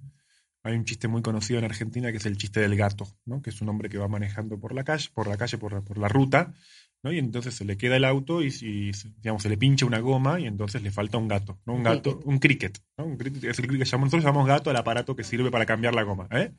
hay 0.63 0.75
un 0.75 0.86
chiste 0.86 1.08
muy 1.08 1.22
conocido 1.22 1.60
en 1.60 1.65
Argentina 1.65 2.12
que 2.12 2.17
es 2.17 2.25
el 2.25 2.38
chiste 2.38 2.60
del 2.60 2.75
gato, 2.75 3.08
¿no? 3.25 3.41
que 3.41 3.50
es 3.50 3.62
un 3.62 3.70
hombre 3.70 3.89
que 3.89 3.98
va 3.98 4.08
manejando 4.08 4.60
por 4.60 4.74
la 4.74 4.84
calle, 4.84 5.10
por 5.13 5.27
la 5.27 5.38
calle, 5.38 5.58
por 5.58 5.98
la, 5.98 6.08
ruta, 6.08 6.53
¿no? 7.01 7.12
y 7.12 7.17
entonces 7.17 7.55
se 7.55 7.65
le 7.65 7.77
queda 7.77 7.96
el 7.96 8.05
auto 8.05 8.44
y, 8.44 8.91
digamos, 9.22 9.41
se 9.41 9.50
le 9.50 9.58
pincha 9.58 9.86
una 9.86 10.00
goma 10.00 10.39
y 10.39 10.46
entonces 10.46 10.84
le 10.84 10.91
falta 10.91 11.17
un 11.17 11.27
gato, 11.27 11.60
¿no? 11.65 11.74
Un 11.74 11.84
gato, 11.84 12.20
un 12.25 12.39
cricket, 12.39 12.79
¿no? 12.98 13.05
Un 13.05 13.17
cricket, 13.17 13.44
es 13.46 13.60
el 13.60 13.67
cricket 13.67 13.88
que 13.88 13.98
nosotros 13.98 14.24
llamamos 14.24 14.48
gato 14.48 14.70
al 14.70 14.75
aparato 14.75 15.15
que 15.15 15.24
sirve 15.24 15.50
para 15.50 15.65
cambiar 15.65 15.96
la 15.96 16.03
goma, 16.03 16.27
¿eh? 16.32 16.51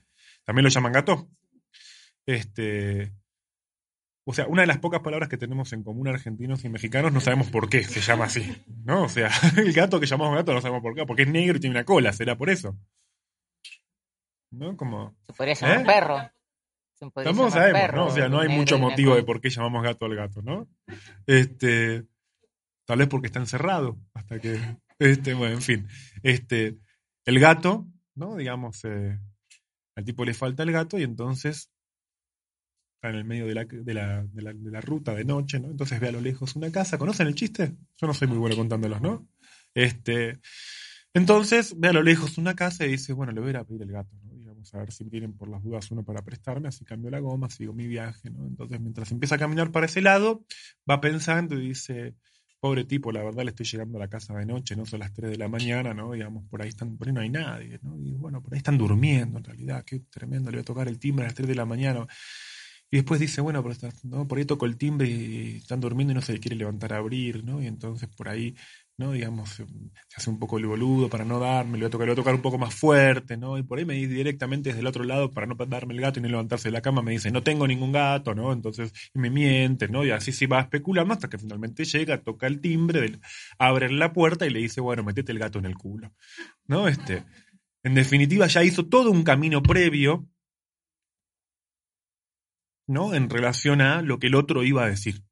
¿También 0.44 0.64
lo 0.64 0.70
llaman 0.70 0.92
gato? 0.92 1.28
Este, 2.25 3.12
o 4.28 4.35
sea, 4.35 4.49
una 4.49 4.62
de 4.62 4.66
las 4.66 4.78
pocas 4.78 5.02
palabras 5.02 5.28
que 5.28 5.38
tenemos 5.38 5.73
en 5.73 5.85
común 5.85 6.09
argentinos 6.09 6.64
y 6.64 6.68
mexicanos 6.68 7.12
no 7.12 7.21
sabemos 7.21 7.49
por 7.49 7.68
qué 7.68 7.85
se 7.85 8.00
llama 8.00 8.25
así, 8.25 8.61
¿no? 8.85 9.04
O 9.04 9.09
sea, 9.09 9.30
el 9.56 9.73
gato 9.73 10.00
que 10.00 10.06
llamamos 10.06 10.35
gato 10.35 10.52
no 10.52 10.61
sabemos 10.61 10.83
por 10.83 10.97
qué, 10.97 11.06
porque 11.06 11.23
es 11.23 11.28
negro 11.28 11.56
y 11.56 11.61
tiene 11.61 11.76
una 11.76 11.85
cola, 11.85 12.12
será 12.12 12.37
por 12.37 12.50
eso. 12.50 12.76
¿No? 14.50 14.76
Como... 14.76 15.16
Se 15.28 15.33
podría 15.33 15.54
llamar 15.54 15.80
¿eh? 15.80 15.85
perro. 15.85 16.30
Tampoco 16.99 17.50
sabemos, 17.50 17.95
¿no? 17.95 18.06
O 18.06 18.11
sea, 18.11 18.28
no 18.28 18.40
hay 18.40 18.49
mucho 18.49 18.78
motivo 18.78 19.14
de 19.14 19.23
por 19.23 19.40
qué 19.40 19.49
llamamos 19.49 19.85
gato 19.85 20.06
al 20.06 20.16
gato, 20.16 20.42
¿no? 20.42 20.66
Este, 21.26 22.04
tal 22.85 22.99
vez 22.99 23.09
porque 23.09 23.28
está 23.28 23.38
encerrado, 23.38 23.97
hasta 24.12 24.40
que, 24.40 24.59
este, 24.99 25.35
bueno, 25.35 25.54
en 25.54 25.62
fin, 25.62 25.88
este, 26.25 26.78
el 27.26 27.38
gato, 27.38 27.87
¿no? 28.16 28.35
Digamos, 28.35 28.85
eh, 28.87 29.21
al 29.94 30.05
tipo 30.05 30.24
le 30.24 30.35
falta 30.35 30.64
el 30.64 30.72
gato 30.72 30.98
y 30.98 31.05
entonces 31.05 31.70
en 33.02 33.14
el 33.14 33.24
medio 33.24 33.46
de 33.46 33.54
la, 33.54 33.64
de, 33.64 33.94
la, 33.94 34.24
de, 34.24 34.42
la, 34.42 34.52
de 34.52 34.70
la, 34.70 34.80
ruta 34.80 35.14
de 35.14 35.24
noche, 35.24 35.61
¿no? 35.61 35.70
Entonces 35.70 36.00
ve 36.00 36.09
a 36.09 36.12
lo 36.12 36.20
lejos 36.20 36.56
una 36.56 36.70
casa. 36.70 36.98
¿Conocen 36.98 37.26
el 37.26 37.35
chiste? 37.35 37.76
Yo 37.96 38.06
no 38.06 38.14
soy 38.14 38.28
muy 38.28 38.38
bueno 38.38 38.56
contándolos, 38.56 39.00
¿no? 39.00 39.28
Este, 39.74 40.40
entonces 41.14 41.74
ve 41.78 41.88
a 41.88 41.92
lo 41.92 42.02
lejos 42.02 42.38
una 42.38 42.54
casa 42.54 42.85
y 42.85 42.90
dice, 42.90 43.12
bueno, 43.12 43.32
le 43.32 43.40
voy 43.40 43.48
a 43.48 43.50
ir 43.50 43.56
a 43.56 43.64
pedir 43.64 43.82
el 43.82 43.92
gato, 43.92 44.16
¿no? 44.22 44.35
Digamos, 44.35 44.74
a 44.74 44.78
ver 44.78 44.92
si 44.92 45.04
tienen 45.04 45.35
por 45.35 45.48
las 45.48 45.62
dudas 45.62 45.90
uno 45.90 46.04
para 46.04 46.22
prestarme, 46.22 46.68
así 46.68 46.85
cambio 46.85 47.11
la 47.11 47.20
goma, 47.20 47.48
sigo 47.48 47.72
mi 47.72 47.87
viaje, 47.87 48.30
¿no? 48.30 48.46
Entonces 48.46 48.80
mientras 48.80 49.12
empieza 49.12 49.37
a 49.37 49.38
caminar 49.38 49.70
para 49.70 49.87
ese 49.87 50.00
lado, 50.02 50.44
va 50.88 51.00
pensando 51.00 51.59
y 51.59 51.68
dice, 51.68 52.16
pobre 52.61 52.85
tipo, 52.85 53.12
la 53.12 53.22
verdad 53.22 53.44
le 53.44 53.50
estoy 53.50 53.66
llegando 53.66 53.98
a 53.98 54.00
la 54.00 54.09
casa 54.09 54.35
de 54.35 54.46
noche, 54.46 54.76
no 54.76 54.87
son 54.87 55.00
las 55.00 55.12
3 55.12 55.30
de 55.30 55.38
la 55.38 55.48
mañana, 55.48 55.94
¿no? 55.94 56.12
Digamos, 56.12 56.44
por 56.48 56.62
ahí 56.62 56.68
están, 56.68 56.96
por 56.96 57.06
ahí 57.06 57.14
no 57.14 57.20
hay 57.20 57.30
nadie, 57.30 57.78
¿no? 57.82 57.98
Y 57.98 58.14
bueno, 58.14 58.42
por 58.42 58.54
ahí 58.54 58.59
están 58.59 58.76
durmiendo 58.76 59.38
en 59.38 59.44
realidad, 59.44 59.85
qué 59.85 60.00
tremendo, 60.00 60.50
le 60.50 60.56
voy 60.59 60.62
a 60.62 60.64
tocar 60.64 60.88
el 60.88 60.98
timbre 60.98 61.24
a 61.24 61.28
las 61.28 61.35
3 61.35 61.48
de 61.48 61.54
la 61.54 61.64
mañana. 61.64 62.06
Y 62.90 62.99
después 62.99 63.18
dice, 63.18 63.40
bueno, 63.40 63.62
por, 63.64 63.75
¿no? 64.05 64.29
por 64.29 64.38
ahí 64.38 64.44
toco 64.44 64.64
el 64.64 64.77
timbre 64.77 65.09
y 65.09 65.57
están 65.57 65.81
durmiendo 65.81 66.12
y 66.12 66.14
no 66.14 66.22
se 66.22 66.33
le 66.33 66.40
quiere 66.40 66.57
levantar 66.57 66.92
a 66.92 66.99
abrir, 66.99 67.44
¿no? 67.44 67.61
Y 67.61 67.66
entonces 67.66 68.09
por 68.16 68.29
ahí, 68.29 68.55
¿no? 68.96 69.11
Digamos, 69.11 69.51
se 69.51 69.66
hace 70.16 70.31
un 70.31 70.38
poco 70.38 70.59
el 70.59 70.66
boludo 70.66 71.09
para 71.09 71.25
no 71.25 71.40
darme, 71.40 71.79
le 71.79 71.88
voy 71.88 72.11
a 72.11 72.14
tocar, 72.14 72.35
un 72.35 72.42
poco 72.42 72.59
más 72.59 72.72
fuerte, 72.72 73.37
¿no? 73.37 73.59
Y 73.59 73.64
por 73.64 73.79
ahí 73.79 73.85
me 73.85 73.94
dice 73.94 74.14
directamente 74.14 74.68
desde 74.68 74.83
el 74.83 74.87
otro 74.87 75.03
lado 75.03 75.33
para 75.33 75.49
no 75.49 75.57
darme 75.57 75.94
el 75.94 76.01
gato 76.01 76.20
y 76.20 76.22
no 76.22 76.29
levantarse 76.29 76.68
de 76.68 76.72
la 76.72 76.81
cama, 76.81 77.03
me 77.03 77.11
dice, 77.11 77.33
no 77.33 77.42
tengo 77.42 77.66
ningún 77.66 77.90
gato, 77.90 78.37
¿no? 78.37 78.53
Entonces 78.53 78.92
me 79.14 79.31
miente, 79.31 79.88
¿no? 79.88 80.05
Y 80.05 80.12
así 80.12 80.31
se 80.31 80.46
va 80.46 80.61
especulando 80.61 81.12
hasta 81.12 81.29
que 81.29 81.38
finalmente 81.38 81.85
llega, 81.85 82.22
toca 82.22 82.46
el 82.46 82.61
timbre, 82.61 83.18
abre 83.59 83.90
la 83.90 84.12
puerta 84.12 84.46
y 84.46 84.51
le 84.51 84.61
dice, 84.61 84.81
bueno, 84.81 85.03
metete 85.03 85.33
el 85.33 85.40
gato 85.40 85.59
en 85.59 85.64
el 85.64 85.75
culo, 85.75 86.12
¿no? 86.68 86.87
Este, 86.87 87.25
en 87.83 87.94
definitiva 87.94 88.46
ya 88.46 88.62
hizo 88.62 88.87
todo 88.87 89.11
un 89.11 89.25
camino 89.25 89.61
previo 89.61 90.29
¿no? 92.87 93.14
En 93.14 93.29
relación 93.29 93.81
a 93.81 94.03
lo 94.03 94.18
que 94.18 94.29
el 94.29 94.35
otro 94.35 94.62
iba 94.62 94.85
a 94.85 94.88
decir. 94.88 95.25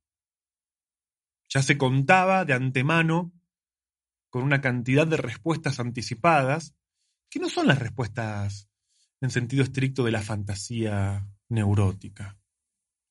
Ya 1.48 1.62
se 1.62 1.78
contaba 1.78 2.44
de 2.44 2.54
antemano 2.54 3.32
con 4.30 4.42
una 4.42 4.60
cantidad 4.60 5.06
de 5.06 5.16
respuestas 5.16 5.78
anticipadas, 5.78 6.74
que 7.30 7.38
no 7.38 7.48
son 7.48 7.68
las 7.68 7.78
respuestas 7.78 8.68
en 9.20 9.30
sentido 9.30 9.62
estricto 9.62 10.04
de 10.04 10.10
la 10.10 10.22
fantasía 10.22 11.26
neurótica. 11.48 12.36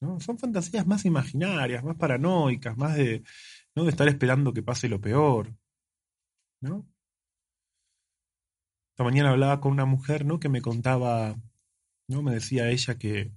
¿no? 0.01 0.19
Son 0.19 0.37
fantasías 0.37 0.85
más 0.85 1.05
imaginarias, 1.05 1.83
más 1.83 1.95
paranoicas, 1.95 2.77
más 2.77 2.95
de, 2.95 3.23
¿no? 3.75 3.83
de 3.85 3.91
estar 3.91 4.07
esperando 4.07 4.53
que 4.53 4.63
pase 4.63 4.89
lo 4.89 4.99
peor. 4.99 5.55
¿no? 6.59 6.85
Esta 8.91 9.03
mañana 9.03 9.31
hablaba 9.31 9.61
con 9.61 9.71
una 9.71 9.85
mujer 9.85 10.25
¿no? 10.25 10.39
que 10.39 10.49
me 10.49 10.61
contaba, 10.61 11.35
¿no? 12.07 12.21
me 12.21 12.33
decía 12.33 12.69
ella 12.69 12.97
que, 12.97 13.31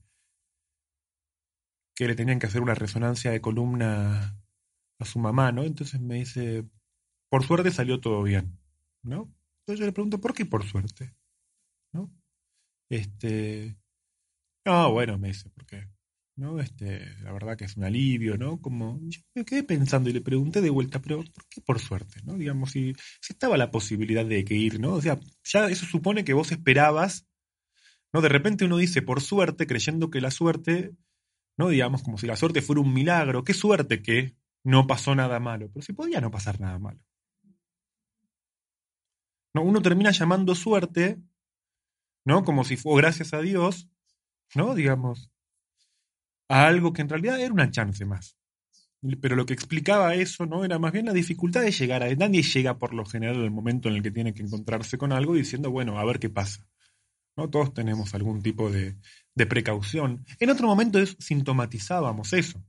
que 1.96 2.06
le 2.06 2.14
tenían 2.14 2.38
que 2.38 2.46
hacer 2.46 2.60
una 2.60 2.74
resonancia 2.74 3.30
de 3.30 3.40
columna 3.40 4.38
a 4.98 5.04
su 5.04 5.18
mamá, 5.18 5.50
¿no? 5.50 5.64
Entonces 5.64 6.00
me 6.00 6.16
dice, 6.16 6.68
por 7.30 7.44
suerte 7.44 7.70
salió 7.70 8.00
todo 8.00 8.22
bien, 8.22 8.60
¿no? 9.02 9.34
Entonces 9.60 9.80
yo 9.80 9.86
le 9.86 9.92
pregunto, 9.92 10.20
¿por 10.20 10.34
qué 10.34 10.44
por 10.44 10.64
suerte? 10.64 11.16
¿No? 11.92 12.12
Este, 12.90 13.76
no, 14.66 14.92
bueno, 14.92 15.18
me 15.18 15.28
dice, 15.28 15.48
¿por 15.48 15.64
qué? 15.64 15.88
¿No? 16.36 16.60
Este, 16.60 17.16
la 17.22 17.32
verdad 17.32 17.56
que 17.56 17.64
es 17.64 17.76
un 17.78 17.84
alivio, 17.84 18.36
¿no? 18.36 18.60
Como, 18.60 19.00
yo 19.08 19.20
me 19.34 19.46
quedé 19.46 19.62
pensando 19.62 20.10
y 20.10 20.12
le 20.12 20.20
pregunté 20.20 20.60
de 20.60 20.68
vuelta, 20.70 21.00
pero 21.00 21.24
¿por 21.24 21.48
qué 21.48 21.62
por 21.62 21.80
suerte? 21.80 22.20
¿No? 22.24 22.34
Digamos, 22.34 22.72
si, 22.72 22.92
si 23.22 23.32
estaba 23.32 23.56
la 23.56 23.70
posibilidad 23.70 24.26
de 24.26 24.44
que 24.44 24.54
ir, 24.54 24.78
¿no? 24.78 24.92
O 24.94 25.00
sea, 25.00 25.18
ya 25.44 25.66
eso 25.68 25.86
supone 25.86 26.24
que 26.24 26.34
vos 26.34 26.52
esperabas, 26.52 27.26
¿no? 28.12 28.20
De 28.20 28.28
repente 28.28 28.66
uno 28.66 28.76
dice 28.76 29.00
por 29.00 29.22
suerte, 29.22 29.66
creyendo 29.66 30.10
que 30.10 30.20
la 30.20 30.30
suerte 30.30 30.94
¿no? 31.56 31.68
Digamos, 31.68 32.02
como 32.02 32.18
si 32.18 32.26
la 32.26 32.36
suerte 32.36 32.62
fuera 32.62 32.80
un 32.80 32.92
milagro. 32.92 33.44
Qué 33.44 33.54
suerte 33.54 34.02
que 34.02 34.36
no 34.64 34.86
pasó 34.86 35.14
nada 35.14 35.40
malo, 35.40 35.70
pero 35.72 35.82
si 35.82 35.92
podía 35.92 36.20
no 36.20 36.30
pasar 36.30 36.60
nada 36.60 36.78
malo. 36.78 37.00
¿No? 39.54 39.62
Uno 39.62 39.80
termina 39.80 40.10
llamando 40.10 40.54
suerte, 40.54 41.22
¿no? 42.24 42.44
Como 42.44 42.64
si 42.64 42.76
fue 42.76 43.00
gracias 43.00 43.32
a 43.32 43.40
Dios, 43.40 43.88
¿no? 44.54 44.74
Digamos, 44.74 45.30
a 46.48 46.66
algo 46.66 46.92
que 46.92 47.02
en 47.02 47.08
realidad 47.08 47.40
era 47.40 47.52
una 47.52 47.70
chance 47.70 48.04
más. 48.04 48.36
Pero 49.20 49.36
lo 49.36 49.46
que 49.46 49.54
explicaba 49.54 50.14
eso, 50.14 50.46
¿no? 50.46 50.64
Era 50.64 50.78
más 50.78 50.92
bien 50.92 51.06
la 51.06 51.12
dificultad 51.12 51.62
de 51.62 51.70
llegar 51.70 52.02
a... 52.02 52.14
Nadie 52.14 52.42
llega 52.42 52.78
por 52.78 52.92
lo 52.92 53.04
general 53.04 53.40
al 53.40 53.50
momento 53.50 53.88
en 53.88 53.96
el 53.96 54.02
que 54.02 54.10
tiene 54.10 54.34
que 54.34 54.42
encontrarse 54.42 54.98
con 54.98 55.12
algo 55.12 55.34
diciendo, 55.34 55.70
bueno, 55.70 55.98
a 55.98 56.04
ver 56.04 56.18
qué 56.18 56.28
pasa. 56.28 56.66
¿No? 57.36 57.50
Todos 57.50 57.74
tenemos 57.74 58.14
algún 58.14 58.42
tipo 58.42 58.70
de, 58.70 58.96
precaución. 59.34 60.24
En 60.40 60.50
otro 60.50 60.66
momento 60.66 60.98
es, 60.98 61.16
sintomatizábamos 61.20 62.32
eso. 62.32 62.62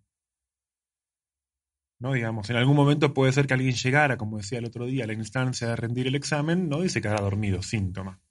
¿no? 1.99 2.13
Digamos, 2.13 2.49
en 2.49 2.57
algún 2.57 2.75
momento 2.75 3.13
puede 3.13 3.31
ser 3.31 3.47
que 3.47 3.53
alguien 3.53 3.73
llegara, 3.73 4.17
como 4.17 4.37
decía 4.37 4.59
el 4.59 4.65
otro 4.65 4.85
día, 4.85 5.05
a 5.05 5.07
la 5.07 5.13
instancia 5.13 5.69
de 5.69 5.75
rendir 5.75 6.07
el 6.07 6.15
examen, 6.15 6.69
¿no? 6.69 6.83
Y 6.83 6.89
se 6.89 7.01
quedara 7.01 7.21
dormido, 7.21 7.63
síntoma. 7.63 8.21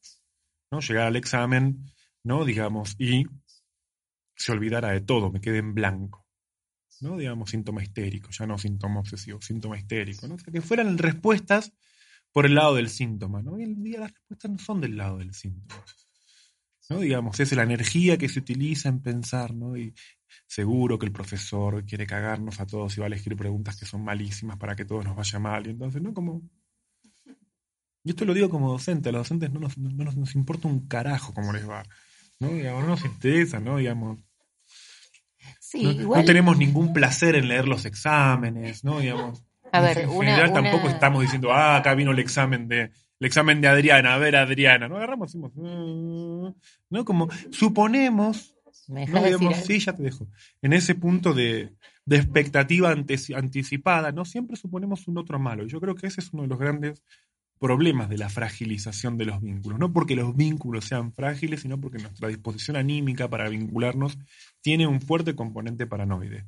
¿no? 0.71 0.81
Llegar 0.81 1.07
al 1.07 1.17
examen, 1.17 1.85
¿no? 2.23 2.45
Digamos, 2.45 2.95
y 2.99 3.25
se 4.37 4.53
olvidara 4.53 4.91
de 4.91 5.01
todo, 5.01 5.33
me 5.33 5.41
quede 5.41 5.59
en 5.59 5.75
blanco. 5.75 6.27
¿no? 7.01 7.17
Digamos, 7.17 7.51
síntoma 7.51 7.83
histérico, 7.83 8.31
ya 8.31 8.47
no 8.47 8.59
síntoma 8.59 9.01
obsesivo, 9.01 9.41
síntoma 9.41 9.79
histérico, 9.79 10.27
¿no? 10.29 10.37
que 10.37 10.61
fueran 10.61 10.97
respuestas 10.97 11.73
por 12.33 12.47
el 12.47 12.55
lado 12.55 12.75
del 12.75 12.89
síntoma, 12.89 13.43
¿no? 13.43 13.53
Hoy 13.53 13.65
en 13.65 13.83
día 13.83 14.01
las 14.01 14.13
respuestas 14.13 14.51
no 14.51 14.59
son 14.59 14.81
del 14.81 14.97
lado 14.97 15.19
del 15.19 15.33
síntoma. 15.35 15.85
¿No? 16.89 17.01
Digamos, 17.01 17.41
es 17.41 17.53
la 17.53 17.63
energía 17.63 18.17
que 18.19 18.29
se 18.29 18.39
utiliza 18.39 18.89
en 18.89 19.01
pensar, 19.01 19.55
¿no? 19.55 19.77
Y 19.77 19.95
seguro 20.47 20.99
que 20.99 21.07
el 21.07 21.13
profesor 21.13 21.85
quiere 21.85 22.07
cagarnos 22.07 22.61
a 22.61 22.67
todos 22.67 22.97
y 22.97 23.01
va 23.01 23.07
a 23.07 23.09
elegir 23.09 23.37
preguntas 23.37 23.77
que 23.77 23.87
son 23.87 24.05
malísimas 24.05 24.57
para 24.57 24.77
que 24.77 24.85
todos 24.85 25.05
nos 25.05 25.17
vaya 25.17 25.39
mal. 25.39 25.67
Y 25.67 25.71
entonces, 25.71 26.03
¿no? 26.03 26.15
Como. 26.15 26.43
Yo 28.05 28.11
esto 28.11 28.25
lo 28.25 28.35
digo 28.35 28.49
como 28.49 28.71
docente, 28.71 29.09
a 29.09 29.13
los 29.13 29.23
docentes 29.23 29.51
no 29.51 29.59
nos, 29.59 29.77
no 29.79 30.05
nos, 30.05 30.35
importa 30.37 30.69
un 30.69 30.87
carajo 30.87 31.35
cómo 31.35 31.53
les 31.53 31.69
va. 31.69 31.83
¿no? 32.39 32.51
Digamos, 32.51 32.83
no 32.83 32.91
nos 32.91 33.05
interesa, 33.05 33.59
¿no? 33.59 33.79
Digamos. 33.79 34.21
no, 35.75 36.25
tenemos 36.25 36.57
ningún 36.57 36.93
placer 36.93 37.35
en 37.35 37.49
leer 37.49 37.67
los 37.67 37.85
exámenes, 37.85 38.85
¿no? 38.85 39.01
Digamos. 39.01 39.43
A 39.73 39.81
ver, 39.81 39.99
en 39.99 40.11
general 40.11 40.53
tampoco 40.53 40.89
estamos 40.89 41.23
diciendo, 41.23 41.53
ah, 41.53 41.77
acá 41.77 41.95
vino 41.95 42.13
el 42.13 42.21
examen 42.21 42.69
de 42.69 42.93
el 43.19 43.27
examen 43.27 43.61
de 43.61 43.69
Adriana, 43.69 44.15
a 44.15 44.19
ver 44.19 44.37
Adriana, 44.37 44.89
¿no? 44.89 44.97
Agarramos, 44.97 45.29
decimos, 45.29 45.53
mm", 45.55 46.49
¿no? 46.91 47.05
Como 47.05 47.29
suponemos, 47.51 48.55
no 48.89 49.25
digamos, 49.25 49.57
sí, 49.65 49.79
ya 49.79 49.95
te 49.95 50.03
dejo, 50.03 50.29
en 50.63 50.73
ese 50.73 50.95
punto 50.95 51.33
de, 51.33 51.75
de 52.05 52.17
expectativa 52.17 52.91
anticipada, 52.91 54.13
¿no? 54.13 54.25
Siempre 54.25 54.57
suponemos 54.57 55.09
un 55.09 55.19
otro 55.19 55.39
malo. 55.39 55.65
Y 55.65 55.69
yo 55.69 55.81
creo 55.81 55.95
que 55.95 56.07
ese 56.07 56.21
es 56.21 56.33
uno 56.33 56.43
de 56.43 56.49
los 56.49 56.59
grandes 56.59 57.03
problemas 57.59 58.09
de 58.09 58.19
la 58.19 58.29
fragilización 58.29 59.17
de 59.17 59.25
los 59.25 59.41
vínculos. 59.41 59.79
No 59.79 59.93
porque 59.93 60.15
los 60.15 60.37
vínculos 60.37 60.85
sean 60.85 61.13
frágiles, 61.13 61.63
sino 61.63 61.81
porque 61.81 61.99
nuestra 61.99 62.29
disposición 62.29 62.77
anímica 62.77 63.29
para 63.29 63.49
vincularnos 63.49 64.19
tiene 64.61 64.87
un 64.87 65.01
fuerte 65.01 65.35
componente 65.35 65.87
paranoide. 65.87 66.45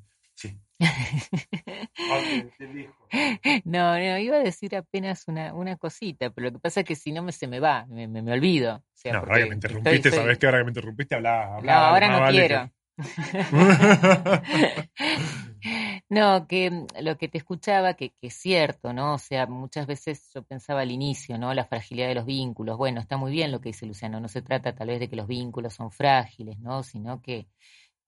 No, 3.65 3.99
no, 3.99 4.19
iba 4.19 4.37
a 4.37 4.41
decir 4.41 4.77
apenas 4.77 5.27
una, 5.29 5.55
una 5.55 5.77
cosita, 5.77 6.31
pero 6.31 6.49
lo 6.49 6.53
que 6.53 6.61
pasa 6.61 6.81
es 6.81 6.87
que 6.87 6.95
si 6.95 7.13
no 7.13 7.23
me, 7.23 7.33
se 7.33 7.47
me 7.47 7.59
va, 7.59 7.87
me, 7.87 8.07
me, 8.07 8.33
olvido. 8.33 8.85
no, 9.05 9.19
ahora 9.19 9.39
que 9.39 9.47
me 9.47 9.55
interrumpiste, 9.55 10.11
sabes 10.11 10.39
que 10.39 10.47
ahora 10.47 10.59
que 10.59 10.65
me 10.65 10.71
interrumpiste 10.71 11.15
hablaba. 11.15 11.61
no, 11.63 11.73
ahora 11.73 12.21
no 12.21 12.31
quiero. 12.31 12.71
no, 16.09 16.47
que 16.49 16.71
mm, 16.71 16.87
lo 17.03 17.17
que 17.17 17.29
te 17.29 17.39
escuchaba, 17.39 17.95
que, 17.95 18.11
que, 18.11 18.27
es 18.27 18.35
cierto, 18.35 18.93
¿no? 18.93 19.15
O 19.15 19.19
sea, 19.19 19.47
muchas 19.47 19.87
veces 19.87 20.31
yo 20.35 20.43
pensaba 20.43 20.81
al 20.81 20.91
inicio, 20.91 21.39
¿no? 21.39 21.55
La 21.55 21.65
fragilidad 21.65 22.09
de 22.09 22.17
los 22.17 22.27
vínculos. 22.27 22.77
Bueno, 22.77 23.01
está 23.01 23.17
muy 23.17 23.31
bien 23.33 23.53
lo 23.53 23.61
que 23.61 23.69
dice 23.71 23.87
Luciano, 23.87 24.21
no 24.21 24.29
se 24.29 24.43
trata 24.43 24.75
tal 24.75 24.89
vez 24.89 25.01
de 25.01 25.09
que 25.09 25.17
los 25.17 25.29
vínculos 25.29 25.75
son 25.75 25.93
frágiles, 25.93 26.59
¿no? 26.59 26.83
Sino 26.83 27.23
que, 27.23 27.47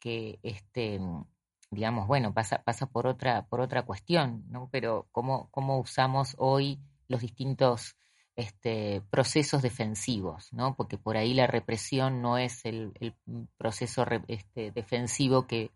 que 0.01 0.41
este 0.43 0.99
mm, 0.99 1.25
digamos, 1.71 2.07
bueno, 2.07 2.35
pasa, 2.35 2.63
pasa 2.63 2.87
por 2.87 3.07
otra, 3.07 3.47
por 3.47 3.61
otra 3.61 3.83
cuestión, 3.83 4.45
¿no? 4.49 4.69
Pero 4.73 5.09
cómo, 5.13 5.49
cómo 5.51 5.79
usamos 5.79 6.35
hoy 6.39 6.81
los 7.09 7.21
distintos 7.21 7.97
este, 8.37 9.03
procesos 9.11 9.63
defensivos, 9.63 10.53
¿no? 10.53 10.75
Porque 10.77 10.99
por 10.99 11.17
ahí 11.17 11.35
la 11.35 11.47
represión 11.47 12.23
no 12.23 12.39
es 12.39 12.65
el, 12.65 12.93
proceso 13.57 14.05
este, 14.29 14.73
defensivo 14.73 15.47
que, 15.47 15.71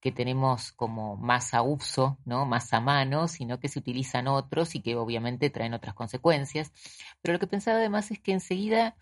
que 0.00 0.12
tenemos 0.12 0.72
como 0.72 1.16
más 1.16 1.54
a 1.54 1.62
uso, 1.62 2.18
¿no? 2.24 2.46
Más 2.46 2.72
a 2.72 2.80
mano, 2.80 3.28
sino 3.28 3.60
que 3.60 3.68
se 3.68 3.78
utilizan 3.78 4.28
otros 4.28 4.74
y 4.74 4.80
que 4.80 4.96
obviamente 4.96 5.50
traen 5.50 5.74
otras 5.74 5.94
consecuencias. 5.94 6.72
Pero 7.22 7.34
lo 7.34 7.38
que 7.38 7.46
pensaba 7.46 7.78
además 7.78 8.10
es 8.10 8.18
que 8.18 8.32
enseguida, 8.32 8.96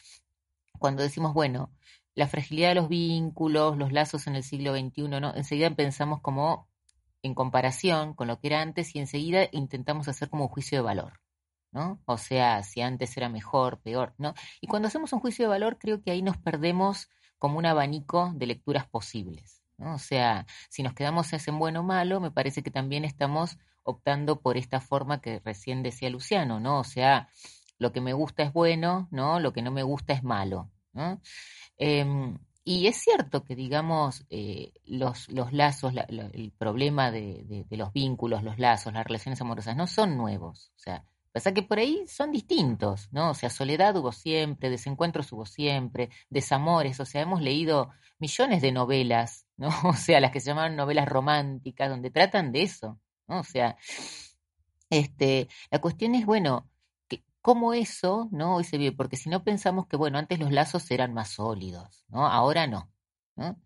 cuando 0.78 1.02
decimos, 1.02 1.35
bueno, 1.35 1.70
la 2.14 2.29
fragilidad 2.29 2.70
de 2.70 2.74
los 2.77 2.88
vínculos, 2.88 3.77
los 3.77 3.92
lazos 3.92 4.27
en 4.27 4.37
el 4.37 4.44
siglo 4.44 4.74
XXI, 4.74 5.09
¿no? 5.09 5.35
Enseguida 5.35 5.70
pensamos 5.70 6.20
como 6.20 6.68
en 7.22 7.35
comparación 7.35 8.14
con 8.14 8.29
lo 8.29 8.38
que 8.38 8.48
era 8.48 8.61
antes 8.61 8.94
y 8.94 8.98
enseguida 8.98 9.48
intentamos 9.53 10.09
hacer 10.09 10.29
como 10.29 10.44
un 10.44 10.50
juicio 10.50 10.79
de 10.79 10.83
valor, 10.83 11.20
¿no? 11.72 12.00
O 12.05 12.18
sea, 12.18 12.62
si 12.62 12.83
antes 12.83 13.16
era 13.16 13.29
mejor, 13.29 13.81
peor, 13.81 14.14
¿no? 14.18 14.35
Y 14.61 14.66
cuando 14.66 14.88
hacemos 14.88 15.12
un 15.12 15.20
juicio 15.20 15.46
de 15.46 15.48
valor 15.48 15.79
creo 15.79 16.03
que 16.03 16.11
ahí 16.11 16.22
nos 16.22 16.37
perdemos 16.37 17.09
como 17.38 17.59
un 17.59 17.66
abanico 17.66 18.33
de 18.35 18.46
lecturas 18.46 18.87
posibles, 18.87 19.62
¿no? 19.79 19.94
O 19.94 19.98
sea, 19.98 20.46
si 20.68 20.83
nos 20.83 20.94
quedamos 20.94 21.33
en 21.33 21.59
bueno 21.59 21.81
o 21.81 21.83
malo, 21.83 22.20
me 22.20 22.31
parece 22.31 22.62
que 22.62 22.70
también 22.70 23.05
estamos 23.05 23.59
optando 23.83 24.40
por 24.40 24.57
esta 24.57 24.81
forma 24.81 25.20
que 25.20 25.40
recién 25.44 25.83
decía 25.83 26.11
Luciano, 26.11 26.61
¿no? 26.61 26.81
O 26.81 26.85
sea, 26.85 27.29
lo 27.79 27.92
que 27.92 28.00
me 28.00 28.12
gusta 28.12 28.42
es 28.42 28.53
bueno, 28.53 29.09
¿no? 29.11 29.40
Lo 29.40 29.53
que 29.53 29.62
no 29.62 29.70
me 29.70 29.83
gusta 29.83 30.12
es 30.12 30.22
malo, 30.22 30.70
¿no? 30.92 31.20
Em, 31.78 32.38
y 32.64 32.87
es 32.87 32.96
cierto 32.96 33.44
que, 33.44 33.54
digamos, 33.54 34.24
eh, 34.30 34.72
los, 34.87 35.28
los 35.28 35.52
lazos, 35.52 35.92
el 36.08 36.52
problema 36.56 37.10
de, 37.10 37.66
los 37.70 37.92
vínculos, 37.92 38.42
los 38.42 38.58
lazos, 38.58 38.92
las 38.92 39.04
relaciones 39.04 39.40
amorosas 39.40 39.76
no 39.76 39.87
son 39.87 40.16
nuevos. 40.16 40.72
O 40.76 40.78
sea, 40.78 41.04
pasa 41.32 41.52
que 41.52 41.62
por 41.62 41.78
ahí 41.78 42.06
son 42.06 42.32
distintos, 42.32 43.08
¿no? 43.12 43.30
O 43.30 43.34
sea, 43.34 43.50
soledad 43.50 43.96
hubo 43.96 44.12
siempre, 44.12 44.70
desencuentros 44.70 45.30
hubo 45.32 45.44
siempre, 45.44 46.08
desamores, 46.30 47.00
o 47.00 47.04
sea, 47.04 47.20
hemos 47.22 47.42
leído 47.42 47.90
millones 48.18 48.62
de 48.62 48.72
novelas, 48.72 49.46
¿no? 49.56 49.68
O 49.84 49.94
sea, 49.94 50.20
las 50.20 50.30
que 50.30 50.40
se 50.40 50.46
llaman 50.50 50.76
novelas 50.76 51.08
románticas, 51.08 51.90
donde 51.90 52.10
tratan 52.10 52.52
de 52.52 52.62
eso, 52.62 52.98
¿no? 53.28 53.40
O 53.40 53.44
sea, 53.44 53.76
este, 54.90 55.48
la 55.70 55.80
cuestión 55.80 56.14
es, 56.14 56.24
bueno, 56.24 56.70
cómo 57.44 57.74
eso, 57.74 58.30
¿no? 58.33 58.57
Hoy 58.57 58.64
se 58.64 58.78
vive, 58.78 58.96
porque 58.96 59.18
si 59.18 59.28
no 59.28 59.44
pensamos 59.44 59.87
que, 59.87 59.98
bueno, 59.98 60.16
antes 60.18 60.40
los 60.40 60.50
lazos 60.50 60.90
eran 60.90 61.12
más 61.12 61.28
sólidos, 61.28 62.07
¿no? 62.09 62.26
Ahora 62.26 62.66
no, 62.66 62.90
¿no? 63.37 63.61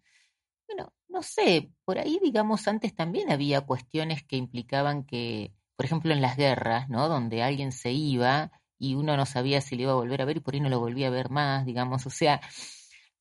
Bueno, 0.66 0.92
no 1.08 1.22
sé, 1.22 1.70
por 1.84 1.98
ahí, 2.00 2.18
digamos, 2.20 2.66
antes 2.66 2.96
también 2.96 3.30
había 3.30 3.60
cuestiones 3.60 4.24
que 4.24 4.34
implicaban 4.36 5.04
que, 5.04 5.54
por 5.76 5.86
ejemplo, 5.86 6.12
en 6.12 6.20
las 6.22 6.36
guerras, 6.36 6.88
¿no? 6.88 7.08
Donde 7.08 7.44
alguien 7.44 7.70
se 7.70 7.92
iba 7.92 8.50
y 8.80 8.96
uno 8.96 9.16
no 9.16 9.26
sabía 9.26 9.60
si 9.60 9.76
le 9.76 9.84
iba 9.84 9.92
a 9.92 9.94
volver 9.94 10.22
a 10.22 10.24
ver 10.24 10.38
y 10.38 10.40
por 10.40 10.54
ahí 10.54 10.60
no 10.60 10.70
lo 10.70 10.80
volvía 10.80 11.06
a 11.06 11.10
ver 11.10 11.30
más, 11.30 11.64
digamos, 11.64 12.04
o 12.04 12.10
sea, 12.10 12.40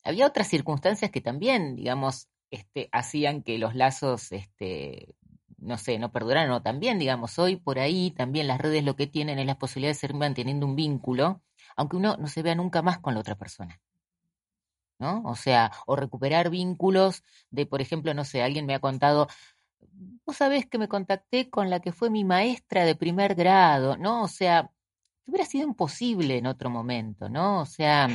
había 0.02 0.26
otras 0.26 0.48
circunstancias 0.48 1.12
que 1.12 1.20
también, 1.20 1.76
digamos, 1.76 2.28
este, 2.50 2.88
hacían 2.90 3.44
que 3.44 3.58
los 3.58 3.76
lazos 3.76 4.32
este, 4.32 5.14
no 5.58 5.78
sé, 5.78 5.98
no 5.98 6.12
perduraron, 6.12 6.52
o 6.52 6.62
también, 6.62 6.98
digamos, 6.98 7.38
hoy 7.38 7.56
por 7.56 7.78
ahí 7.78 8.10
también 8.12 8.46
las 8.46 8.58
redes 8.60 8.84
lo 8.84 8.96
que 8.96 9.06
tienen 9.06 9.38
es 9.38 9.46
la 9.46 9.58
posibilidad 9.58 9.90
de 9.90 9.98
seguir 9.98 10.16
manteniendo 10.16 10.66
un 10.66 10.76
vínculo, 10.76 11.42
aunque 11.76 11.96
uno 11.96 12.16
no 12.16 12.26
se 12.28 12.42
vea 12.42 12.54
nunca 12.54 12.82
más 12.82 12.98
con 12.98 13.14
la 13.14 13.20
otra 13.20 13.36
persona. 13.36 13.80
¿No? 15.00 15.22
O 15.24 15.36
sea, 15.36 15.70
o 15.86 15.94
recuperar 15.94 16.50
vínculos 16.50 17.22
de, 17.50 17.66
por 17.66 17.80
ejemplo, 17.80 18.14
no 18.14 18.24
sé, 18.24 18.42
alguien 18.42 18.66
me 18.66 18.74
ha 18.74 18.80
contado, 18.80 19.28
vos 20.26 20.36
sabés 20.36 20.66
que 20.66 20.78
me 20.78 20.88
contacté 20.88 21.50
con 21.50 21.70
la 21.70 21.80
que 21.80 21.92
fue 21.92 22.10
mi 22.10 22.24
maestra 22.24 22.84
de 22.84 22.96
primer 22.96 23.36
grado, 23.36 23.96
¿no? 23.96 24.24
O 24.24 24.28
sea, 24.28 24.72
hubiera 25.26 25.44
sido 25.44 25.68
imposible 25.68 26.38
en 26.38 26.46
otro 26.46 26.68
momento, 26.68 27.28
¿no? 27.28 27.60
O 27.60 27.66
sea, 27.66 28.08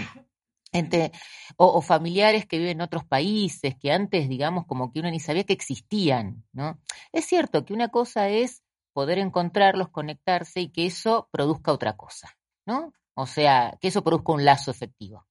o, 1.58 1.82
familiares 1.82 2.46
que 2.46 2.58
viven 2.58 2.78
en 2.78 2.82
otros 2.82 3.06
países, 3.06 3.76
que 3.80 3.92
antes, 3.92 4.30
digamos, 4.30 4.66
como 4.66 4.92
que 4.92 5.00
uno 5.00 5.12
ni 5.12 5.20
sabía 5.20 5.44
que 5.44 5.54
existían, 5.54 6.44
¿no? 6.52 6.80
Es 7.12 7.26
cierto 7.26 7.66
que 7.66 7.74
una 7.74 7.90
cosa 7.90 8.30
es 8.30 8.64
poder 8.94 9.20
encontrarlos, 9.20 9.90
conectarse 9.90 10.62
y 10.62 10.70
que 10.70 10.86
eso 10.86 11.28
produzca 11.32 11.72
otra 11.72 11.96
cosa, 11.96 12.38
¿no? 12.66 12.94
O 13.16 13.26
sea, 13.28 13.78
que 13.82 13.90
eso 13.90 14.04
produzca 14.04 14.34
un 14.34 14.46
lazo 14.46 14.72
efectivo. 14.72 15.26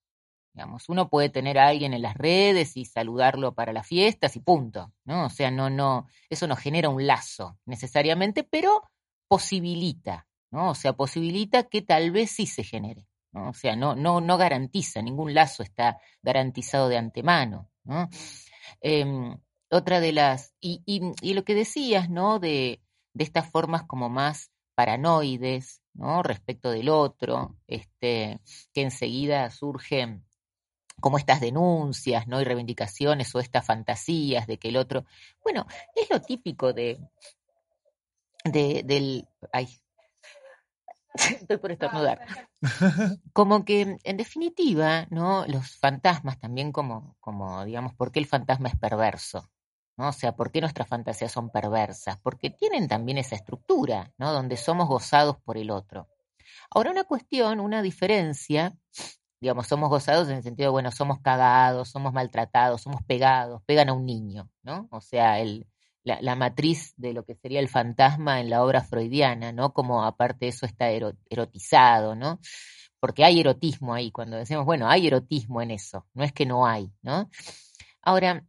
Digamos, 0.54 0.88
uno 0.88 1.08
puede 1.08 1.30
tener 1.30 1.58
a 1.58 1.68
alguien 1.68 1.94
en 1.94 2.02
las 2.02 2.14
redes 2.14 2.76
y 2.76 2.84
saludarlo 2.84 3.54
para 3.54 3.72
las 3.72 3.86
fiestas 3.86 4.36
y 4.36 4.40
punto, 4.40 4.92
¿no? 5.04 5.26
O 5.26 5.30
sea, 5.30 5.50
no, 5.50 5.70
no, 5.70 6.06
eso 6.28 6.46
no 6.46 6.56
genera 6.56 6.90
un 6.90 7.06
lazo 7.06 7.58
necesariamente, 7.64 8.44
pero 8.44 8.82
posibilita, 9.28 10.28
¿no? 10.50 10.70
O 10.70 10.74
sea, 10.74 10.92
posibilita 10.92 11.62
que 11.64 11.80
tal 11.80 12.10
vez 12.10 12.30
sí 12.30 12.46
se 12.46 12.64
genere. 12.64 13.08
O 13.32 13.54
sea, 13.54 13.76
no, 13.76 13.94
no, 13.94 14.20
no 14.20 14.36
garantiza, 14.36 15.00
ningún 15.00 15.34
lazo 15.34 15.62
está 15.62 15.98
garantizado 16.22 16.88
de 16.88 16.98
antemano. 16.98 17.70
¿no? 17.84 18.08
Em, 18.80 19.36
otra 19.70 20.00
de 20.00 20.12
las, 20.12 20.54
y, 20.60 20.82
y, 20.86 21.32
lo 21.34 21.44
que 21.44 21.54
decías, 21.54 22.10
¿no? 22.10 22.38
De, 22.38 22.82
de 23.14 23.24
estas 23.24 23.50
formas 23.50 23.84
como 23.84 24.08
más 24.08 24.50
paranoides, 24.74 25.82
¿no? 25.94 26.22
Respecto 26.22 26.70
del 26.70 26.88
otro, 26.88 27.56
este, 27.66 28.40
que 28.72 28.82
enseguida 28.82 29.50
surgen 29.50 30.26
como 31.00 31.18
estas 31.18 31.40
denuncias, 31.40 32.28
¿no? 32.28 32.40
Y 32.40 32.44
reivindicaciones 32.44 33.34
o 33.34 33.40
estas 33.40 33.66
fantasías 33.66 34.46
de 34.46 34.58
que 34.58 34.68
el 34.68 34.76
otro, 34.76 35.04
bueno, 35.42 35.66
es 35.96 36.10
lo 36.10 36.20
típico 36.20 36.72
de, 36.72 36.98
de 38.44 38.82
del, 38.84 39.26
Estoy 41.14 41.56
por 41.58 41.72
estornudar. 41.72 42.20
Como 43.32 43.64
que, 43.64 43.98
en 44.02 44.16
definitiva, 44.16 45.06
¿no? 45.10 45.46
Los 45.46 45.76
fantasmas 45.78 46.38
también 46.38 46.72
como, 46.72 47.16
como, 47.20 47.64
digamos, 47.64 47.94
¿por 47.94 48.12
qué 48.12 48.20
el 48.20 48.26
fantasma 48.26 48.68
es 48.68 48.76
perverso? 48.76 49.50
¿no? 49.96 50.08
O 50.08 50.12
sea, 50.12 50.34
¿por 50.34 50.50
qué 50.50 50.60
nuestras 50.60 50.88
fantasías 50.88 51.32
son 51.32 51.50
perversas? 51.50 52.18
Porque 52.22 52.50
tienen 52.50 52.88
también 52.88 53.18
esa 53.18 53.36
estructura, 53.36 54.12
¿no? 54.18 54.32
Donde 54.32 54.56
somos 54.56 54.88
gozados 54.88 55.36
por 55.44 55.58
el 55.58 55.70
otro. 55.70 56.08
Ahora, 56.70 56.90
una 56.90 57.04
cuestión, 57.04 57.60
una 57.60 57.82
diferencia, 57.82 58.74
digamos, 59.40 59.66
somos 59.66 59.90
gozados 59.90 60.28
en 60.28 60.36
el 60.36 60.42
sentido 60.42 60.68
de, 60.68 60.72
bueno, 60.72 60.90
somos 60.92 61.20
cagados, 61.20 61.90
somos 61.90 62.12
maltratados, 62.12 62.82
somos 62.82 63.02
pegados, 63.02 63.62
pegan 63.66 63.88
a 63.90 63.92
un 63.92 64.06
niño, 64.06 64.48
¿no? 64.62 64.88
O 64.90 65.00
sea, 65.00 65.40
el, 65.40 65.66
la, 66.04 66.36
matriz 66.36 66.94
de 66.96 67.12
lo 67.12 67.24
que 67.24 67.34
sería 67.34 67.60
el 67.60 67.68
fantasma 67.68 68.40
en 68.40 68.50
la 68.50 68.64
obra 68.64 68.82
freudiana, 68.82 69.52
¿no? 69.52 69.72
Como 69.72 70.04
aparte 70.04 70.48
eso 70.48 70.66
está 70.66 70.90
erotizado, 70.90 72.14
¿no? 72.14 72.40
Porque 73.00 73.24
hay 73.24 73.40
erotismo 73.40 73.94
ahí, 73.94 74.10
cuando 74.10 74.36
decimos, 74.36 74.64
bueno, 74.64 74.88
hay 74.88 75.06
erotismo 75.06 75.62
en 75.62 75.72
eso, 75.72 76.06
no 76.14 76.24
es 76.24 76.32
que 76.32 76.46
no 76.46 76.66
hay, 76.66 76.92
¿no? 77.02 77.30
Ahora, 78.00 78.46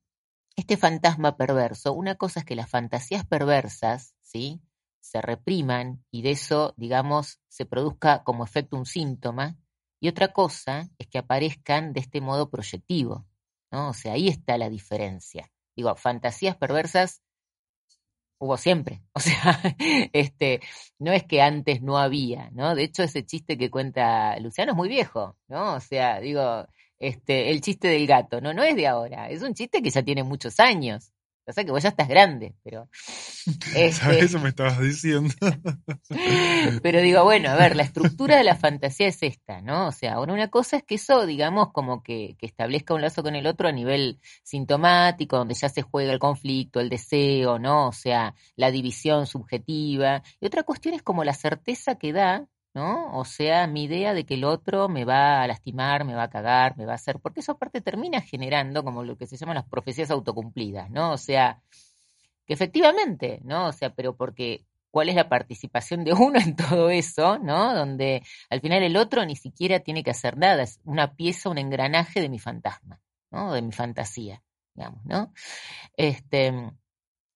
este 0.55 0.77
fantasma 0.77 1.37
perverso, 1.37 1.93
una 1.93 2.15
cosa 2.15 2.41
es 2.41 2.45
que 2.45 2.55
las 2.55 2.69
fantasías 2.69 3.25
perversas, 3.25 4.15
¿sí? 4.21 4.61
Se 4.99 5.21
repriman 5.21 6.03
y 6.11 6.21
de 6.21 6.31
eso, 6.31 6.73
digamos, 6.77 7.39
se 7.47 7.65
produzca 7.65 8.23
como 8.23 8.43
efecto 8.43 8.77
un 8.77 8.85
síntoma, 8.85 9.57
y 9.99 10.09
otra 10.09 10.33
cosa 10.33 10.89
es 10.97 11.07
que 11.07 11.17
aparezcan 11.17 11.93
de 11.93 12.01
este 12.01 12.19
modo 12.19 12.49
proyectivo, 12.49 13.25
¿no? 13.71 13.89
O 13.89 13.93
sea, 13.93 14.13
ahí 14.13 14.27
está 14.27 14.57
la 14.57 14.69
diferencia. 14.69 15.49
Digo, 15.75 15.95
fantasías 15.95 16.55
perversas 16.55 17.22
hubo 18.43 18.57
siempre. 18.57 19.01
O 19.15 19.19
sea, 19.19 19.59
este, 20.13 20.59
no 20.99 21.11
es 21.13 21.23
que 21.23 21.41
antes 21.41 21.81
no 21.81 21.97
había, 21.97 22.49
¿no? 22.51 22.75
De 22.75 22.83
hecho, 22.83 23.03
ese 23.03 23.25
chiste 23.25 23.57
que 23.57 23.71
cuenta 23.71 24.37
Luciano 24.39 24.71
es 24.73 24.75
muy 24.77 24.89
viejo, 24.89 25.37
¿no? 25.47 25.75
O 25.75 25.79
sea, 25.79 26.19
digo, 26.19 26.67
este, 26.99 27.51
el 27.51 27.61
chiste 27.61 27.87
del 27.87 28.07
gato, 28.07 28.41
no, 28.41 28.53
no 28.53 28.63
es 28.63 28.75
de 28.75 28.87
ahora, 28.87 29.29
es 29.29 29.41
un 29.43 29.53
chiste 29.53 29.81
que 29.81 29.89
ya 29.89 30.03
tiene 30.03 30.23
muchos 30.23 30.59
años. 30.59 31.12
O 31.45 31.51
sea 31.51 31.65
que 31.65 31.71
vos 31.71 31.83
ya 31.83 31.89
estás 31.89 32.07
grande, 32.07 32.55
pero. 32.63 32.89
Este 33.75 34.19
Eso 34.19 34.39
me 34.39 34.49
estabas 34.49 34.79
diciendo. 34.79 35.33
pero 36.81 37.01
digo, 37.01 37.23
bueno, 37.25 37.49
a 37.49 37.55
ver, 37.55 37.75
la 37.75 37.83
estructura 37.83 38.37
de 38.37 38.45
la 38.45 38.55
fantasía 38.55 39.07
es 39.07 39.21
esta, 39.21 39.61
¿no? 39.61 39.87
O 39.87 39.91
sea, 39.91 40.13
ahora 40.13 40.31
una 40.31 40.49
cosa 40.49 40.77
es 40.77 40.83
que 40.83 40.95
eso, 40.95 41.25
digamos, 41.25 41.73
como 41.73 42.03
que, 42.03 42.37
que, 42.39 42.45
establezca 42.45 42.93
un 42.93 43.01
lazo 43.01 43.21
con 43.21 43.35
el 43.35 43.45
otro 43.45 43.67
a 43.67 43.73
nivel 43.73 44.19
sintomático, 44.43 45.37
donde 45.37 45.55
ya 45.55 45.67
se 45.67 45.81
juega 45.81 46.13
el 46.13 46.19
conflicto, 46.19 46.79
el 46.79 46.89
deseo, 46.89 47.59
¿no? 47.59 47.89
O 47.89 47.93
sea, 47.93 48.33
la 48.55 48.71
división 48.71 49.27
subjetiva. 49.27 50.23
Y 50.39 50.45
otra 50.45 50.63
cuestión 50.63 50.93
es 50.93 51.01
como 51.01 51.25
la 51.25 51.33
certeza 51.33 51.95
que 51.95 52.13
da 52.13 52.47
¿no? 52.73 53.17
O 53.17 53.25
sea, 53.25 53.67
mi 53.67 53.83
idea 53.83 54.13
de 54.13 54.25
que 54.25 54.33
el 54.35 54.43
otro 54.43 54.89
me 54.89 55.05
va 55.05 55.43
a 55.43 55.47
lastimar, 55.47 56.05
me 56.05 56.15
va 56.15 56.23
a 56.23 56.29
cagar, 56.29 56.77
me 56.77 56.85
va 56.85 56.93
a 56.93 56.95
hacer, 56.95 57.19
porque 57.19 57.41
eso 57.41 57.53
aparte 57.53 57.81
termina 57.81 58.21
generando 58.21 58.83
como 58.83 59.03
lo 59.03 59.17
que 59.17 59.27
se 59.27 59.37
llaman 59.37 59.55
las 59.55 59.65
profecías 59.65 60.11
autocumplidas, 60.11 60.89
¿no? 60.89 61.11
O 61.11 61.17
sea, 61.17 61.61
que 62.45 62.53
efectivamente, 62.53 63.39
¿no? 63.43 63.67
O 63.67 63.71
sea, 63.71 63.93
pero 63.93 64.15
porque 64.15 64.65
cuál 64.93 65.09
es 65.09 65.15
la 65.15 65.29
participación 65.29 66.03
de 66.03 66.13
uno 66.13 66.39
en 66.39 66.55
todo 66.55 66.89
eso, 66.89 67.39
¿no? 67.39 67.73
Donde 67.75 68.23
al 68.49 68.61
final 68.61 68.83
el 68.83 68.97
otro 68.97 69.25
ni 69.25 69.35
siquiera 69.35 69.79
tiene 69.79 70.03
que 70.03 70.11
hacer 70.11 70.37
nada, 70.37 70.63
es 70.63 70.79
una 70.83 71.15
pieza, 71.15 71.49
un 71.49 71.57
engranaje 71.57 72.21
de 72.21 72.29
mi 72.29 72.39
fantasma, 72.39 73.01
¿no? 73.31 73.53
De 73.53 73.61
mi 73.61 73.71
fantasía, 73.71 74.43
digamos, 74.75 75.05
¿no? 75.05 75.33
Este, 75.97 76.53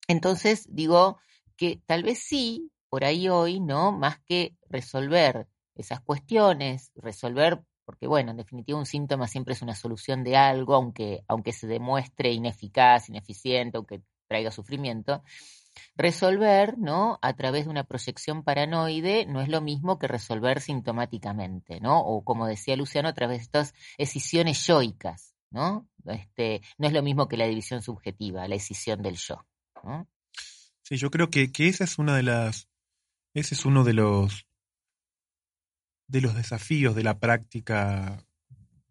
entonces 0.07 0.67
digo 0.69 1.19
que 1.57 1.81
tal 1.85 2.03
vez 2.03 2.19
sí, 2.19 2.71
por 2.89 3.03
ahí 3.03 3.29
hoy, 3.29 3.59
¿no? 3.59 3.91
Más 3.91 4.19
que 4.19 4.55
resolver 4.69 5.47
esas 5.75 6.01
cuestiones, 6.01 6.91
resolver, 6.95 7.61
porque 7.85 8.07
bueno, 8.07 8.31
en 8.31 8.37
definitiva 8.37 8.77
un 8.77 8.85
síntoma 8.85 9.27
siempre 9.27 9.53
es 9.53 9.61
una 9.61 9.75
solución 9.75 10.23
de 10.23 10.35
algo, 10.35 10.75
aunque, 10.75 11.23
aunque 11.27 11.53
se 11.53 11.67
demuestre 11.67 12.31
ineficaz, 12.31 13.09
ineficiente, 13.09 13.77
aunque 13.77 14.01
traiga 14.27 14.51
sufrimiento, 14.51 15.23
resolver, 15.95 16.77
¿no? 16.77 17.19
A 17.21 17.33
través 17.33 17.65
de 17.65 17.71
una 17.71 17.83
proyección 17.83 18.43
paranoide 18.43 19.25
no 19.25 19.41
es 19.41 19.49
lo 19.49 19.61
mismo 19.61 19.99
que 19.99 20.07
resolver 20.07 20.61
sintomáticamente, 20.61 21.79
¿no? 21.79 21.99
O 21.99 22.23
como 22.23 22.47
decía 22.47 22.75
Luciano, 22.75 23.09
a 23.09 23.13
través 23.13 23.39
de 23.39 23.43
estas 23.43 23.73
escisiones 23.97 24.65
yoicas, 24.65 25.35
¿no? 25.51 25.87
Este, 26.05 26.61
no 26.77 26.87
es 26.87 26.93
lo 26.93 27.03
mismo 27.03 27.27
que 27.27 27.37
la 27.37 27.47
división 27.47 27.81
subjetiva, 27.81 28.47
la 28.47 28.55
escisión 28.55 29.01
del 29.01 29.15
yo. 29.15 29.45
Sí, 30.81 30.97
yo 30.97 31.11
creo 31.11 31.29
que, 31.29 31.51
que 31.51 31.67
esa 31.67 31.83
es 31.83 31.99
una 31.99 32.15
de 32.15 32.23
las 32.23 32.66
ese 33.39 33.53
es 33.53 33.65
uno 33.65 33.83
de 33.83 33.93
los, 33.93 34.47
de 36.07 36.21
los 36.21 36.35
desafíos 36.35 36.95
de 36.95 37.03
la 37.03 37.19
práctica 37.19 38.25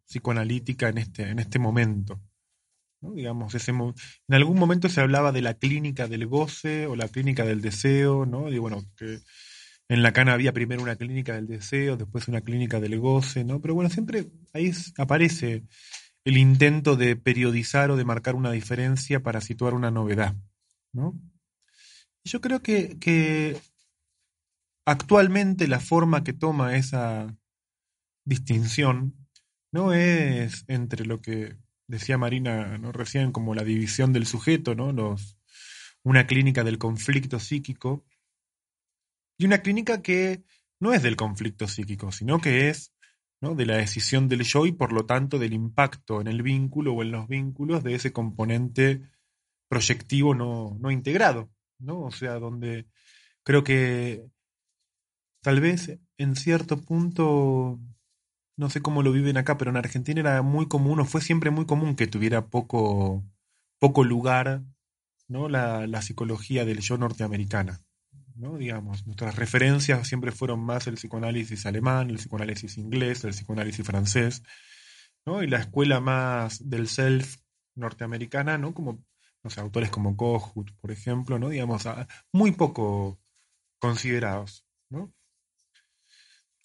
psicoanalítica 0.07 0.89
en 0.89 0.99
este, 0.99 1.29
en 1.29 1.39
este 1.41 1.59
momento. 1.59 2.21
Digamos, 3.01 3.55
ese, 3.55 3.73
en 3.73 3.95
algún 4.35 4.59
momento 4.59 4.89
se 4.89 5.01
hablaba 5.01 5.33
de 5.33 5.43
la 5.43 5.55
clínica 5.55 6.07
del 6.09 6.27
goce 6.27 6.87
o 6.87 6.97
la 6.97 7.09
clínica 7.09 7.45
del 7.45 7.61
deseo, 7.61 8.25
¿no? 8.25 8.49
Y 8.49 8.59
bueno, 8.59 8.85
que 8.97 9.21
en 9.89 10.03
Lacan 10.03 10.29
había 10.29 10.53
primero 10.53 10.83
una 10.83 10.97
clínica 10.97 11.35
del 11.35 11.47
deseo, 11.47 11.97
después 11.97 12.29
una 12.29 12.41
clínica 12.41 12.81
del 12.81 12.99
goce, 12.99 13.45
¿no? 13.45 13.61
Pero 13.61 13.75
bueno, 13.75 13.91
siempre 13.91 14.27
ahí 14.53 14.73
aparece 14.97 15.65
el 16.25 16.37
intento 16.37 16.97
de 16.97 17.17
periodizar 17.17 17.91
o 17.91 17.97
de 17.97 18.05
marcar 18.05 18.35
una 18.35 18.51
diferencia 18.51 19.23
para 19.23 19.41
situar 19.41 19.75
una 19.75 19.91
novedad, 19.91 20.35
¿no? 20.93 21.19
Yo 22.25 22.41
creo 22.41 22.61
que, 22.61 22.99
que 22.99 23.57
Actualmente 24.87 25.69
la 25.69 25.81
forma 25.81 26.25
que 26.25 26.33
toma 26.33 26.77
esa 26.77 27.37
distinción 28.25 29.29
no 29.73 29.93
es 29.93 30.65
entre 30.69 31.05
lo 31.05 31.21
que 31.21 31.57
decía 31.89 32.19
Marina 32.19 32.79
¿no? 32.79 32.93
recién 32.93 33.33
como 33.33 33.55
la 33.55 33.65
división 33.65 34.13
del 34.13 34.27
sujeto, 34.27 34.75
¿no? 34.75 35.17
Una 36.03 36.27
clínica 36.27 36.65
del 36.65 36.79
conflicto 36.79 37.41
psíquico, 37.41 38.07
y 39.39 39.45
una 39.45 39.59
clínica 39.59 40.03
que 40.03 40.45
no 40.81 40.93
es 40.93 41.03
del 41.03 41.17
conflicto 41.17 41.69
psíquico, 41.69 42.13
sino 42.13 42.41
que 42.41 42.69
es 42.69 42.95
¿no? 43.41 43.55
de 43.55 43.67
la 43.67 43.77
decisión 43.77 44.29
del 44.29 44.43
yo 44.43 44.67
y 44.67 44.73
por 44.73 44.93
lo 44.93 45.05
tanto 45.05 45.39
del 45.39 45.53
impacto 45.53 46.21
en 46.21 46.29
el 46.29 46.43
vínculo 46.43 46.95
o 46.95 47.03
en 47.03 47.11
los 47.11 47.29
vínculos 47.29 47.85
de 47.85 47.95
ese 47.95 48.13
componente 48.13 49.03
proyectivo 49.69 50.35
no, 50.35 50.77
no 50.81 50.91
integrado, 50.91 51.51
¿no? 51.79 52.03
O 52.03 52.11
sea, 52.11 52.39
donde 52.39 52.87
creo 53.43 53.65
que 53.65 54.25
Tal 55.47 55.61
vez 55.61 55.97
en 56.19 56.35
cierto 56.35 56.83
punto, 56.83 57.79
no 58.57 58.69
sé 58.69 58.83
cómo 58.83 59.05
lo 59.05 59.13
viven 59.13 59.37
acá, 59.37 59.57
pero 59.57 59.71
en 59.71 59.77
Argentina 59.77 60.19
era 60.19 60.43
muy 60.43 60.67
común, 60.67 60.99
o 60.99 61.05
fue 61.05 61.21
siempre 61.21 61.53
muy 61.53 61.67
común 61.67 61.95
que 61.95 62.09
tuviera 62.09 62.49
poco, 62.49 63.23
poco 63.79 64.03
lugar 64.03 64.65
¿no? 65.29 65.49
la, 65.49 65.87
la 65.87 66.03
psicología 66.03 66.65
del 66.65 66.81
yo 66.81 66.99
norteamericana. 66.99 67.81
¿no? 68.35 68.57
Digamos, 68.59 69.07
nuestras 69.07 69.37
referencias 69.37 70.09
siempre 70.09 70.33
fueron 70.33 70.59
más 70.59 70.89
el 70.89 70.95
psicoanálisis 70.95 71.65
alemán, 71.65 72.11
el 72.11 72.17
psicoanálisis 72.17 72.77
inglés, 72.77 73.23
el 73.23 73.31
psicoanálisis 73.31 73.87
francés, 73.87 74.43
¿no? 75.25 75.45
Y 75.45 75.47
la 75.47 75.59
escuela 75.59 76.01
más 76.01 76.69
del 76.69 76.89
self 76.89 77.37
norteamericana, 77.77 78.59
¿no? 78.59 78.75
Como, 78.75 79.05
no 79.45 79.51
sé, 79.51 79.61
autores 79.61 79.91
como 79.91 80.17
Kohut, 80.17 80.73
por 80.81 80.91
ejemplo, 80.91 81.39
¿no? 81.39 81.51
Digamos, 81.51 81.85
muy 82.33 82.51
poco 82.51 83.21
considerados, 83.79 84.67
¿no? 84.91 85.13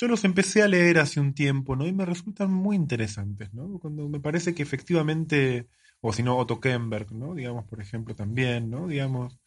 Yo 0.02 0.08
los 0.08 0.26
empecé 0.26 0.64
a 0.64 0.68
leer 0.68 0.98
hace 0.98 1.20
un 1.20 1.36
tiempo, 1.36 1.76
¿no? 1.76 1.86
Y 1.86 1.94
me 1.94 2.06
resultan 2.08 2.52
muy 2.52 2.76
interesantes, 2.76 3.54
¿no? 3.54 3.78
Cuando 3.78 4.10
me 4.10 4.20
parece 4.20 4.56
que 4.56 4.64
efectivamente, 4.64 5.68
o 6.00 6.12
si 6.12 6.24
no, 6.24 6.38
Otto 6.38 6.60
Kemberg, 6.60 7.12
¿no? 7.12 7.36
Digamos, 7.36 7.66
por 7.66 7.80
ejemplo, 7.80 8.16
también, 8.16 8.72
¿no? 8.72 8.88
Digamos, 8.88 9.38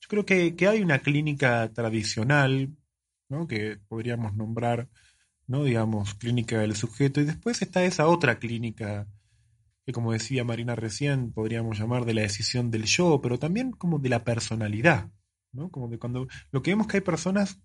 yo 0.00 0.08
creo 0.08 0.24
que, 0.24 0.54
que 0.54 0.68
hay 0.68 0.80
una 0.80 1.00
clínica 1.00 1.72
tradicional, 1.72 2.72
¿no? 3.28 3.48
Que 3.48 3.80
podríamos 3.88 4.36
nombrar, 4.36 4.88
¿no? 5.48 5.64
Digamos, 5.64 6.14
clínica 6.14 6.60
del 6.60 6.76
sujeto, 6.76 7.20
y 7.20 7.24
después 7.24 7.60
está 7.60 7.82
esa 7.82 8.06
otra 8.06 8.38
clínica 8.38 9.08
que 9.84 9.92
como 9.92 10.12
decía 10.12 10.44
Marina 10.44 10.76
recién, 10.76 11.32
podríamos 11.32 11.80
llamar 11.80 12.04
de 12.04 12.14
la 12.14 12.22
decisión 12.22 12.70
del 12.70 12.84
yo, 12.84 13.20
pero 13.20 13.40
también 13.40 13.72
como 13.72 13.98
de 13.98 14.10
la 14.10 14.22
personalidad, 14.22 15.10
¿no? 15.50 15.68
Como 15.72 15.88
de 15.88 15.98
cuando 15.98 16.28
lo 16.52 16.62
que 16.62 16.70
vemos 16.70 16.86
que 16.86 16.98
hay 16.98 17.00
personas 17.00 17.60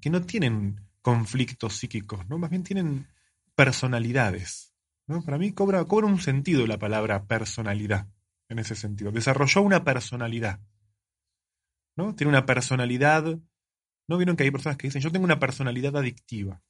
que 0.00 0.10
no 0.10 0.22
tienen 0.22 0.88
conflictos 1.02 1.76
psíquicos, 1.76 2.28
¿no? 2.28 2.38
Más 2.38 2.50
bien 2.50 2.62
tienen 2.62 3.08
personalidades. 3.54 4.74
¿no? 5.06 5.22
Para 5.22 5.38
mí 5.38 5.52
cobra, 5.52 5.84
cobra 5.84 6.06
un 6.06 6.20
sentido 6.20 6.66
la 6.66 6.78
palabra 6.78 7.26
personalidad 7.26 8.08
en 8.48 8.58
ese 8.58 8.74
sentido. 8.74 9.10
Desarrolló 9.10 9.62
una 9.62 9.84
personalidad. 9.84 10.60
¿no? 11.96 12.14
Tiene 12.14 12.30
una 12.30 12.46
personalidad. 12.46 13.38
¿No 14.08 14.16
vieron 14.16 14.36
que 14.36 14.44
hay 14.44 14.50
personas 14.50 14.76
que 14.76 14.86
dicen, 14.86 15.02
yo 15.02 15.12
tengo 15.12 15.24
una 15.24 15.38
personalidad 15.38 15.96
adictiva? 15.96 16.62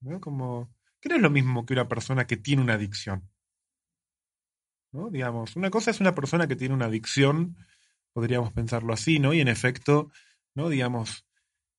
¿no? 0.00 0.20
Como, 0.20 0.72
que 1.00 1.08
no 1.08 1.16
es 1.16 1.22
lo 1.22 1.30
mismo 1.30 1.66
que 1.66 1.74
una 1.74 1.88
persona 1.88 2.26
que 2.26 2.36
tiene 2.36 2.62
una 2.62 2.74
adicción. 2.74 3.28
¿no? 4.92 5.10
Digamos, 5.10 5.56
una 5.56 5.70
cosa 5.70 5.90
es 5.90 6.00
una 6.00 6.14
persona 6.14 6.46
que 6.46 6.56
tiene 6.56 6.74
una 6.74 6.86
adicción, 6.86 7.56
podríamos 8.12 8.52
pensarlo 8.52 8.92
así, 8.92 9.18
¿no? 9.18 9.32
Y 9.32 9.40
en 9.40 9.48
efecto, 9.48 10.10
¿no? 10.54 10.68
Digamos, 10.68 11.26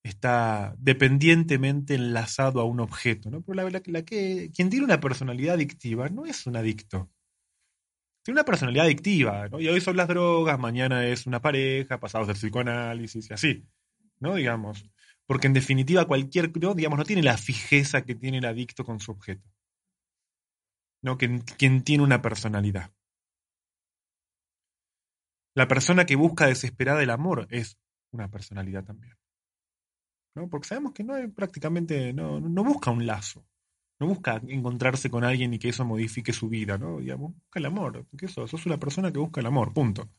está 0.03 0.75
dependientemente 0.79 1.95
enlazado 1.95 2.59
a 2.59 2.65
un 2.65 2.79
objeto, 2.79 3.29
¿no? 3.29 3.41
Pero 3.41 3.69
la, 3.69 3.81
que, 4.03 4.51
quien 4.53 4.69
tiene 4.69 4.85
una 4.85 4.99
personalidad 4.99 5.55
adictiva 5.55 6.09
no 6.09 6.25
es 6.25 6.47
un 6.47 6.55
adicto. 6.55 7.09
Tiene 8.23 8.39
una 8.39 8.45
personalidad 8.45 8.85
adictiva, 8.85 9.47
¿no? 9.49 9.59
Y 9.59 9.67
hoy 9.67 9.81
son 9.81 9.97
las 9.97 10.07
drogas, 10.07 10.59
mañana 10.59 11.05
es 11.07 11.25
una 11.27 11.41
pareja, 11.41 11.99
pasados 11.99 12.27
del 12.27 12.35
psicoanálisis 12.35 13.29
y 13.29 13.33
así, 13.33 13.65
¿no? 14.19 14.35
Digamos. 14.35 14.83
Porque 15.25 15.47
en 15.47 15.53
definitiva 15.53 16.05
cualquier, 16.05 16.51
¿no? 16.59 16.73
digamos, 16.73 16.99
no 16.99 17.05
tiene 17.05 17.23
la 17.23 17.37
fijeza 17.37 18.03
que 18.03 18.15
tiene 18.15 18.39
el 18.39 18.45
adicto 18.45 18.83
con 18.83 18.99
su 18.99 19.11
objeto. 19.11 19.47
¿No? 21.03 21.17
Quien, 21.17 21.39
quien 21.39 21.83
tiene 21.83 22.03
una 22.03 22.21
personalidad. 22.21 22.91
La 25.55 25.67
persona 25.67 26.05
que 26.05 26.15
busca 26.15 26.47
desesperada 26.47 27.01
el 27.01 27.09
amor 27.09 27.47
es 27.49 27.77
una 28.11 28.29
personalidad 28.29 28.83
también. 28.83 29.15
¿No? 30.35 30.49
Porque 30.49 30.67
sabemos 30.67 30.93
que 30.93 31.03
no 31.03 31.13
hay 31.13 31.27
prácticamente, 31.27 32.13
no, 32.13 32.39
no 32.39 32.63
busca 32.63 32.91
un 32.91 33.05
lazo. 33.05 33.45
No 33.99 34.07
busca 34.07 34.41
encontrarse 34.47 35.11
con 35.11 35.23
alguien 35.23 35.53
y 35.53 35.59
que 35.59 35.69
eso 35.69 35.85
modifique 35.85 36.33
su 36.33 36.49
vida, 36.49 36.77
¿no? 36.77 36.99
Digamos, 36.99 37.33
busca 37.35 37.59
el 37.59 37.65
amor. 37.67 38.05
Porque 38.09 38.25
eso, 38.25 38.47
sos 38.47 38.65
una 38.65 38.79
persona 38.79 39.11
que 39.11 39.19
busca 39.19 39.41
el 39.41 39.45
amor, 39.47 39.73
punto. 39.73 40.09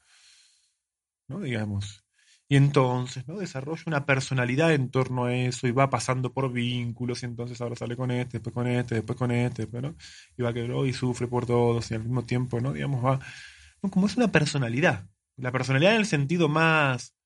¿No? 1.29 1.41
Digamos. 1.41 2.05
Y 2.49 2.57
entonces, 2.57 3.27
¿no? 3.27 3.39
Desarrolla 3.39 3.83
una 3.87 4.07
personalidad 4.07 4.73
en 4.73 4.91
torno 4.91 5.25
a 5.25 5.35
eso 5.35 5.67
y 5.67 5.73
va 5.73 5.91
pasando 5.91 6.33
por 6.33 6.53
vínculos 6.53 7.23
y 7.23 7.27
entonces 7.27 7.61
ahora 7.61 7.77
sale 7.77 7.97
con 7.97 8.11
este, 8.11 8.39
después 8.39 8.55
con 8.55 8.67
este, 8.67 8.97
después 8.97 9.19
con 9.19 9.31
este, 9.31 9.67
¿no? 9.81 9.97
Y 10.37 10.43
va 10.43 10.53
que 10.53 10.65
y 10.87 10.93
sufre 10.93 11.27
por 11.29 11.47
todos 11.47 11.91
y 11.91 11.95
al 11.95 12.03
mismo 12.03 12.25
tiempo, 12.25 12.61
¿no? 12.61 12.73
Digamos, 12.73 13.05
va... 13.05 13.21
Como 13.91 14.07
es 14.07 14.17
una 14.17 14.31
personalidad. 14.31 15.09
La 15.37 15.51
personalidad 15.51 15.95
en 15.95 16.01
el 16.01 16.07
sentido 16.07 16.49
más 16.49 17.17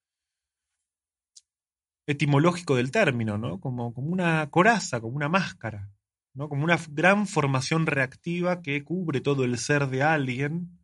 etimológico 2.07 2.77
del 2.77 2.91
término, 2.91 3.39
¿no? 3.39 3.61
Como, 3.61 3.93
como 3.93 4.09
una 4.09 4.49
coraza, 4.51 5.01
como 5.01 5.17
una 5.17 5.29
máscara, 5.29 5.91
¿no? 6.35 6.49
Como 6.49 6.65
una 6.65 6.79
gran 6.91 7.27
formación 7.27 7.87
reactiva 7.87 8.63
que 8.63 8.85
cubre 8.85 9.21
todo 9.21 9.45
el 9.45 9.59
ser 9.59 9.89
de 9.89 10.03
alguien, 10.03 10.79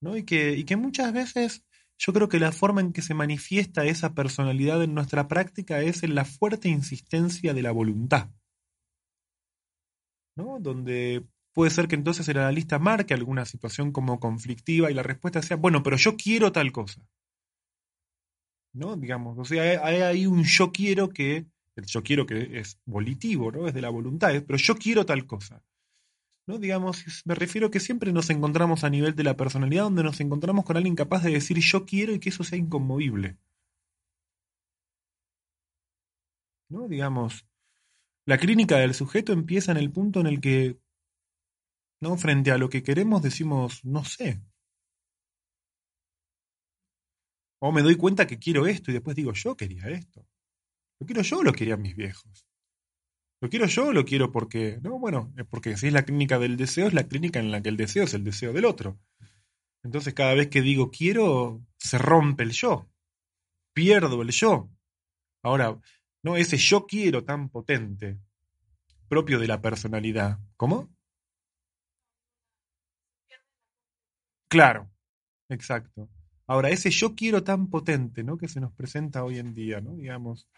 ¿no? 0.00 0.16
Y 0.16 0.24
que, 0.24 0.56
y 0.56 0.64
que 0.64 0.76
muchas 0.76 1.12
veces 1.12 1.64
yo 1.98 2.12
creo 2.12 2.28
que 2.28 2.40
la 2.40 2.50
forma 2.50 2.80
en 2.80 2.92
que 2.92 3.02
se 3.02 3.14
manifiesta 3.14 3.84
esa 3.84 4.14
personalidad 4.14 4.82
en 4.82 4.94
nuestra 4.94 5.28
práctica 5.28 5.82
es 5.82 6.02
en 6.02 6.14
la 6.14 6.24
fuerte 6.24 6.68
insistencia 6.68 7.52
de 7.52 7.62
la 7.62 7.72
voluntad, 7.72 8.30
¿no? 10.36 10.58
Donde 10.60 11.26
puede 11.52 11.70
ser 11.70 11.88
que 11.88 11.96
entonces 11.96 12.26
el 12.28 12.38
analista 12.38 12.78
marque 12.78 13.14
alguna 13.14 13.44
situación 13.44 13.92
como 13.92 14.18
conflictiva 14.18 14.90
y 14.90 14.94
la 14.94 15.02
respuesta 15.02 15.42
sea, 15.42 15.56
bueno, 15.56 15.82
pero 15.82 15.96
yo 15.96 16.16
quiero 16.16 16.52
tal 16.52 16.72
cosa. 16.72 17.06
¿No? 18.72 18.96
Digamos, 18.96 19.38
o 19.38 19.44
sea, 19.44 19.84
hay, 19.84 20.00
hay 20.00 20.26
un 20.26 20.44
yo 20.44 20.72
quiero 20.72 21.08
que, 21.10 21.46
el 21.76 21.86
yo 21.86 22.02
quiero 22.02 22.26
que 22.26 22.58
es 22.60 22.78
volitivo, 22.84 23.50
¿no? 23.52 23.68
Es 23.68 23.74
de 23.74 23.82
la 23.82 23.90
voluntad, 23.90 24.30
pero 24.46 24.58
yo 24.58 24.76
quiero 24.76 25.06
tal 25.06 25.26
cosa. 25.26 25.62
¿no? 26.46 26.58
Digamos, 26.58 27.04
me 27.24 27.34
refiero 27.34 27.70
que 27.70 27.80
siempre 27.80 28.12
nos 28.12 28.30
encontramos 28.30 28.84
a 28.84 28.90
nivel 28.90 29.14
de 29.14 29.24
la 29.24 29.36
personalidad 29.36 29.84
donde 29.84 30.02
nos 30.02 30.20
encontramos 30.20 30.64
con 30.64 30.76
alguien 30.76 30.96
capaz 30.96 31.22
de 31.22 31.32
decir 31.32 31.58
yo 31.58 31.86
quiero 31.86 32.12
y 32.14 32.20
que 32.20 32.30
eso 32.30 32.44
sea 32.44 32.58
inconmovible. 32.58 33.38
¿No? 36.68 36.88
Digamos, 36.88 37.46
la 38.26 38.38
clínica 38.38 38.76
del 38.78 38.94
sujeto 38.94 39.32
empieza 39.32 39.72
en 39.72 39.78
el 39.78 39.90
punto 39.90 40.20
en 40.20 40.26
el 40.26 40.40
que, 40.40 40.78
¿no? 42.00 42.16
Frente 42.16 42.52
a 42.52 42.58
lo 42.58 42.68
que 42.68 42.82
queremos 42.82 43.22
decimos, 43.22 43.84
no 43.84 44.04
sé, 44.04 44.40
O 47.62 47.72
me 47.72 47.82
doy 47.82 47.96
cuenta 47.96 48.26
que 48.26 48.38
quiero 48.38 48.66
esto 48.66 48.90
y 48.90 48.94
después 48.94 49.14
digo, 49.14 49.32
yo 49.32 49.56
quería 49.56 49.88
esto. 49.88 50.26
Lo 50.98 51.06
quiero 51.06 51.22
yo 51.22 51.38
o 51.38 51.42
lo 51.42 51.52
querían 51.52 51.82
mis 51.82 51.94
viejos. 51.94 52.46
Lo 53.42 53.48
quiero 53.48 53.66
yo 53.66 53.88
o 53.88 53.92
lo 53.92 54.04
quiero 54.04 54.32
porque. 54.32 54.78
No, 54.82 54.98
bueno, 54.98 55.32
porque 55.48 55.76
si 55.76 55.86
es 55.86 55.92
la 55.92 56.04
clínica 56.04 56.38
del 56.38 56.56
deseo, 56.56 56.88
es 56.88 56.94
la 56.94 57.08
clínica 57.08 57.38
en 57.38 57.50
la 57.50 57.62
que 57.62 57.70
el 57.70 57.76
deseo 57.76 58.04
es 58.04 58.14
el 58.14 58.24
deseo 58.24 58.52
del 58.52 58.66
otro. 58.66 58.98
Entonces, 59.82 60.12
cada 60.12 60.34
vez 60.34 60.48
que 60.48 60.60
digo 60.60 60.90
quiero, 60.90 61.62
se 61.78 61.96
rompe 61.98 62.42
el 62.42 62.52
yo. 62.52 62.90
Pierdo 63.74 64.20
el 64.20 64.30
yo. 64.30 64.70
Ahora, 65.42 65.80
no 66.22 66.36
ese 66.36 66.58
yo 66.58 66.86
quiero 66.86 67.24
tan 67.24 67.48
potente, 67.48 68.18
propio 69.08 69.38
de 69.38 69.48
la 69.48 69.62
personalidad. 69.62 70.38
¿Cómo? 70.56 70.90
Claro, 74.48 74.90
exacto. 75.48 76.10
Ahora, 76.50 76.70
ese 76.70 76.90
yo 76.90 77.14
quiero 77.14 77.44
tan 77.44 77.68
potente, 77.68 78.24
¿no? 78.24 78.36
Que 78.36 78.48
se 78.48 78.58
nos 78.58 78.72
presenta 78.72 79.22
hoy 79.22 79.38
en 79.38 79.54
día, 79.54 79.80
¿no? 79.80 79.94
Digamos, 79.94 80.48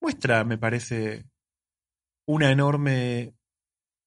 muestra, 0.00 0.42
me 0.42 0.58
parece, 0.58 1.26
una 2.26 2.50
enorme, 2.50 3.34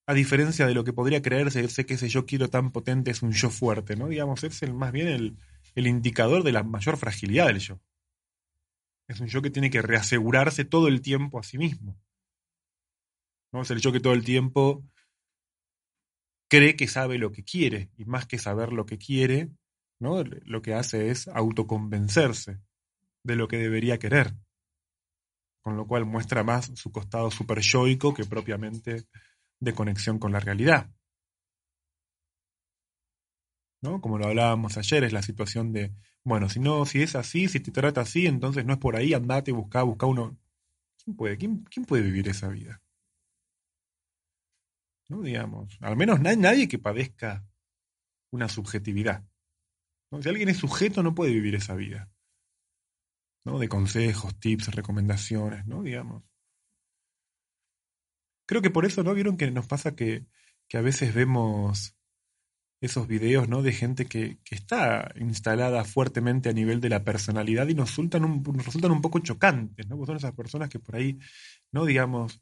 a 0.06 0.12
diferencia 0.12 0.66
de 0.66 0.74
lo 0.74 0.84
que 0.84 0.92
podría 0.92 1.22
creerse, 1.22 1.66
sé 1.68 1.86
que 1.86 1.94
ese 1.94 2.10
yo 2.10 2.26
quiero 2.26 2.50
tan 2.50 2.70
potente 2.70 3.10
es 3.10 3.22
un 3.22 3.32
yo 3.32 3.48
fuerte, 3.48 3.96
¿no? 3.96 4.08
Digamos, 4.08 4.44
es 4.44 4.62
el, 4.62 4.74
más 4.74 4.92
bien 4.92 5.08
el, 5.08 5.38
el 5.74 5.86
indicador 5.86 6.42
de 6.42 6.52
la 6.52 6.64
mayor 6.64 6.98
fragilidad 6.98 7.46
del 7.46 7.60
yo. 7.60 7.80
Es 9.08 9.20
un 9.20 9.28
yo 9.28 9.40
que 9.40 9.50
tiene 9.50 9.70
que 9.70 9.80
reasegurarse 9.80 10.66
todo 10.66 10.88
el 10.88 11.00
tiempo 11.00 11.38
a 11.38 11.44
sí 11.44 11.56
mismo. 11.56 11.98
¿no? 13.52 13.62
Es 13.62 13.70
el 13.70 13.80
yo 13.80 13.90
que 13.90 14.00
todo 14.00 14.12
el 14.12 14.22
tiempo 14.22 14.84
cree 16.50 16.76
que 16.76 16.88
sabe 16.88 17.16
lo 17.16 17.32
que 17.32 17.42
quiere, 17.42 17.88
y 17.96 18.04
más 18.04 18.26
que 18.26 18.36
saber 18.36 18.74
lo 18.74 18.84
que 18.84 18.98
quiere, 18.98 19.48
Lo 20.00 20.62
que 20.62 20.74
hace 20.74 21.10
es 21.10 21.28
autoconvencerse 21.28 22.60
de 23.24 23.36
lo 23.36 23.48
que 23.48 23.58
debería 23.58 23.98
querer, 23.98 24.34
con 25.60 25.76
lo 25.76 25.86
cual 25.86 26.04
muestra 26.04 26.44
más 26.44 26.70
su 26.74 26.92
costado 26.92 27.30
super 27.30 27.60
yoico 27.60 28.14
que 28.14 28.24
propiamente 28.24 29.04
de 29.60 29.74
conexión 29.74 30.18
con 30.18 30.32
la 30.32 30.40
realidad. 30.40 30.90
¿No? 33.80 34.00
Como 34.00 34.18
lo 34.18 34.26
hablábamos 34.26 34.76
ayer, 34.76 35.04
es 35.04 35.12
la 35.12 35.22
situación 35.22 35.72
de, 35.72 35.94
bueno, 36.24 36.48
si 36.48 36.60
no, 36.60 36.84
si 36.84 37.02
es 37.02 37.14
así, 37.14 37.48
si 37.48 37.60
te 37.60 37.70
trata 37.70 38.00
así, 38.00 38.26
entonces 38.26 38.64
no 38.64 38.72
es 38.72 38.78
por 38.78 38.96
ahí, 38.96 39.14
andate, 39.14 39.52
busca, 39.52 39.82
busca 39.82 40.06
uno. 40.06 40.36
¿Quién 41.02 41.16
puede, 41.16 41.36
quién, 41.36 41.64
quién 41.64 41.86
puede 41.86 42.02
vivir 42.02 42.28
esa 42.28 42.48
vida? 42.48 42.82
¿No? 45.08 45.22
Digamos, 45.22 45.78
al 45.80 45.96
menos 45.96 46.20
nadie 46.20 46.68
que 46.68 46.78
padezca 46.78 47.44
una 48.30 48.48
subjetividad. 48.48 49.24
Si 50.22 50.28
alguien 50.28 50.48
es 50.48 50.56
sujeto, 50.56 51.02
no 51.02 51.14
puede 51.14 51.32
vivir 51.32 51.54
esa 51.54 51.74
vida. 51.74 52.10
¿no? 53.44 53.58
De 53.58 53.68
consejos, 53.68 54.38
tips, 54.38 54.74
recomendaciones, 54.74 55.66
¿no? 55.66 55.82
Digamos. 55.82 56.22
Creo 58.46 58.62
que 58.62 58.70
por 58.70 58.84
eso, 58.84 59.02
¿no? 59.02 59.14
Vieron 59.14 59.36
que 59.36 59.50
nos 59.50 59.66
pasa 59.66 59.94
que, 59.94 60.26
a 60.72 60.80
veces 60.80 61.14
vemos 61.14 61.94
esos 62.80 63.08
videos, 63.08 63.48
¿no? 63.48 63.62
De 63.62 63.72
gente 63.72 64.06
que, 64.06 64.38
está 64.50 65.12
instalada 65.16 65.84
fuertemente 65.84 66.48
a 66.48 66.52
nivel 66.52 66.80
de 66.80 66.90
la 66.90 67.04
personalidad 67.04 67.68
y 67.68 67.74
nos 67.74 67.90
resultan 67.90 68.24
un, 68.24 68.44
resultan 68.64 68.90
un 68.92 69.02
poco 69.02 69.18
chocantes, 69.18 69.86
¿no? 69.88 69.96
Porque 69.96 70.10
son 70.10 70.16
esas 70.16 70.34
personas 70.34 70.68
que 70.68 70.78
por 70.78 70.96
ahí, 70.96 71.18
¿no? 71.72 71.84
Digamos, 71.84 72.40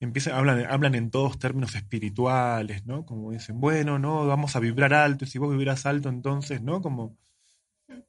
empiezan, 0.00 0.34
hablan, 0.34 0.66
hablan 0.66 0.94
en 0.94 1.10
todos 1.10 1.38
términos 1.38 1.74
espirituales, 1.74 2.84
¿no? 2.86 3.06
Como 3.06 3.32
dicen, 3.32 3.60
bueno, 3.60 3.98
no, 3.98 4.26
vamos 4.26 4.56
a 4.56 4.60
vibrar 4.60 4.94
alto, 4.94 5.24
y 5.24 5.28
si 5.28 5.38
vos 5.38 5.56
vibras 5.56 5.86
alto, 5.86 6.08
entonces, 6.08 6.62
¿no? 6.62 6.82
Como 6.82 7.16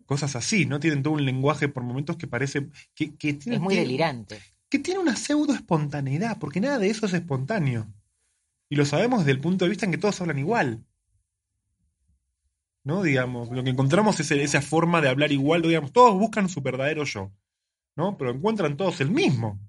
cosas 0.05 0.35
así, 0.35 0.65
¿no? 0.65 0.79
Tienen 0.79 1.03
todo 1.03 1.13
un 1.13 1.25
lenguaje 1.25 1.69
por 1.69 1.83
momentos 1.83 2.17
que 2.17 2.27
parece 2.27 2.69
que, 2.95 3.13
es 3.21 3.59
muy 3.59 3.75
delirante. 3.75 4.39
Que 4.69 4.79
tiene 4.79 4.99
una 4.99 5.15
pseudo 5.15 5.53
espontaneidad, 5.53 6.37
porque 6.39 6.59
nada 6.59 6.79
de 6.79 6.89
eso 6.89 7.05
es 7.05 7.13
espontáneo. 7.13 7.87
Y 8.69 8.75
lo 8.75 8.85
sabemos 8.85 9.19
desde 9.19 9.31
el 9.31 9.39
punto 9.39 9.65
de 9.65 9.69
vista 9.69 9.85
en 9.85 9.91
que 9.91 9.97
todos 9.97 10.19
hablan 10.19 10.39
igual. 10.39 10.83
¿No? 12.83 13.03
Digamos, 13.03 13.49
lo 13.51 13.63
que 13.63 13.69
encontramos 13.69 14.19
es 14.19 14.31
esa 14.31 14.61
forma 14.61 15.01
de 15.01 15.09
hablar 15.09 15.31
igual, 15.31 15.61
digamos, 15.61 15.91
todos 15.91 16.17
buscan 16.17 16.47
su 16.47 16.61
verdadero 16.61 17.03
yo, 17.03 17.31
¿no? 17.95 18.17
Pero 18.17 18.31
encuentran 18.31 18.77
todos 18.77 19.01
el 19.01 19.11
mismo. 19.11 19.59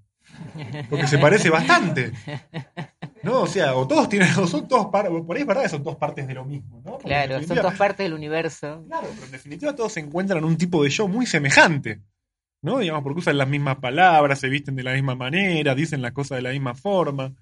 Porque 0.89 1.07
se 1.07 1.17
parece 1.17 1.49
bastante. 1.49 2.11
¿No? 3.23 3.41
O 3.41 3.47
sea, 3.47 3.75
o 3.75 3.87
todos 3.87 4.07
tienen, 4.07 4.29
o 4.37 4.47
son 4.47 4.67
todos 4.67 4.87
por 4.87 5.35
ahí 5.35 5.41
es 5.41 5.47
verdad 5.47 5.63
que 5.63 5.69
son 5.69 5.83
todas 5.83 5.97
partes 5.97 6.27
de 6.27 6.33
lo 6.33 6.45
mismo, 6.45 6.81
¿no? 6.85 6.97
claro, 6.99 7.41
son 7.43 7.57
todas 7.57 7.77
partes 7.77 8.05
del 8.05 8.13
universo. 8.13 8.83
Claro, 8.87 9.07
pero 9.13 9.25
en 9.25 9.31
definitiva 9.31 9.75
todos 9.75 9.93
se 9.93 9.99
encuentran 9.99 10.43
un 10.43 10.57
tipo 10.57 10.83
de 10.83 10.89
yo 10.89 11.07
muy 11.07 11.25
semejante. 11.25 12.01
¿No? 12.61 12.79
Digamos, 12.79 13.03
porque 13.03 13.19
usan 13.19 13.37
las 13.37 13.47
mismas 13.47 13.77
palabras, 13.77 14.39
se 14.39 14.49
visten 14.49 14.75
de 14.75 14.83
la 14.83 14.93
misma 14.93 15.15
manera, 15.15 15.75
dicen 15.75 16.01
las 16.01 16.11
cosas 16.11 16.39
de 16.39 16.41
la 16.41 16.51
misma 16.51 16.75
forma, 16.75 17.33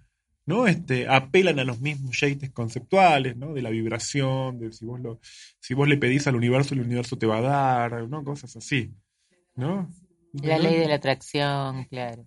¿no? 0.45 0.67
Este, 0.67 1.07
apelan 1.07 1.57
a 1.57 1.63
los 1.63 1.81
mismos 1.81 2.19
yates 2.19 2.51
conceptuales, 2.51 3.35
¿no? 3.35 3.53
De 3.53 3.63
la 3.63 3.71
vibración, 3.71 4.59
de 4.59 4.71
si 4.71 4.85
vos 4.85 4.99
lo, 4.99 5.19
si 5.59 5.73
vos 5.73 5.87
le 5.87 5.97
pedís 5.97 6.27
al 6.27 6.35
universo, 6.35 6.75
el 6.75 6.81
universo 6.81 7.17
te 7.17 7.25
va 7.25 7.37
a 7.37 7.41
dar, 7.41 8.07
¿no? 8.07 8.23
Cosas 8.23 8.55
así, 8.55 8.93
¿no? 9.55 9.89
La 10.33 10.59
ley 10.59 10.75
de 10.75 10.87
la 10.87 10.95
atracción, 10.95 11.85
claro. 11.85 12.25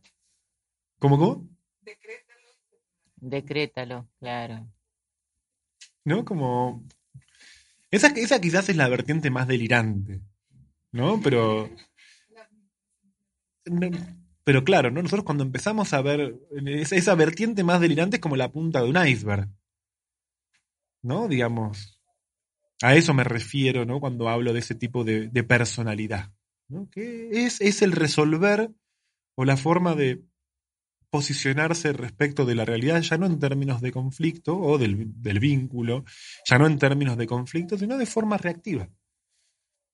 ¿Cómo, 1.01 1.19
cómo? 1.19 1.49
Decrétalo. 1.81 2.49
Decrétalo, 3.17 4.09
claro. 4.21 4.71
¿No? 6.05 6.25
Como. 6.27 6.85
Esa, 7.91 8.09
esa 8.09 8.41
quizás 8.41 8.69
es 8.69 8.77
la 8.77 8.89
vertiente 8.89 9.31
más 9.31 9.49
delirante, 9.49 10.21
¿no? 10.93 11.21
Pero. 11.23 11.71
Pero 14.45 14.65
claro, 14.65 14.91
¿no? 14.91 15.03
Nosotros 15.03 15.25
cuando 15.25 15.43
empezamos 15.43 15.93
a 15.95 16.03
ver 16.03 16.39
esa, 16.67 16.97
esa 16.97 17.15
vertiente 17.15 17.65
más 17.65 17.81
delirante 17.81 18.17
es 18.17 18.21
como 18.21 18.37
la 18.37 18.53
punta 18.53 18.83
de 18.83 18.91
un 18.91 19.07
iceberg. 19.07 19.49
¿No? 21.03 21.29
Digamos. 21.29 21.99
A 22.83 22.95
eso 22.95 23.15
me 23.15 23.25
refiero, 23.25 23.87
¿no? 23.87 24.01
Cuando 24.01 24.29
hablo 24.29 24.53
de 24.53 24.61
ese 24.61 24.75
tipo 24.75 25.03
de, 25.03 25.29
de 25.29 25.45
personalidad. 25.45 26.31
¿no? 26.69 26.89
Que 26.91 27.45
es, 27.47 27.61
es 27.61 27.81
el 27.81 27.93
resolver 27.93 28.71
o 29.35 29.45
la 29.45 29.57
forma 29.57 29.95
de 29.95 30.23
posicionarse 31.11 31.93
respecto 31.93 32.47
de 32.47 32.55
la 32.55 32.65
realidad, 32.65 33.01
ya 33.03 33.19
no 33.19 33.27
en 33.27 33.39
términos 33.39 33.81
de 33.81 33.93
conflicto 33.93 34.59
o 34.59 34.79
del, 34.79 34.95
vínculo, 35.41 36.05
ya 36.49 36.59
no 36.59 36.67
en 36.67 36.79
términos 36.79 37.17
de 37.17 37.27
conflicto, 37.27 37.77
sino 37.77 37.99
de 37.99 38.07
forma 38.07 38.37
reactiva. 38.37 38.89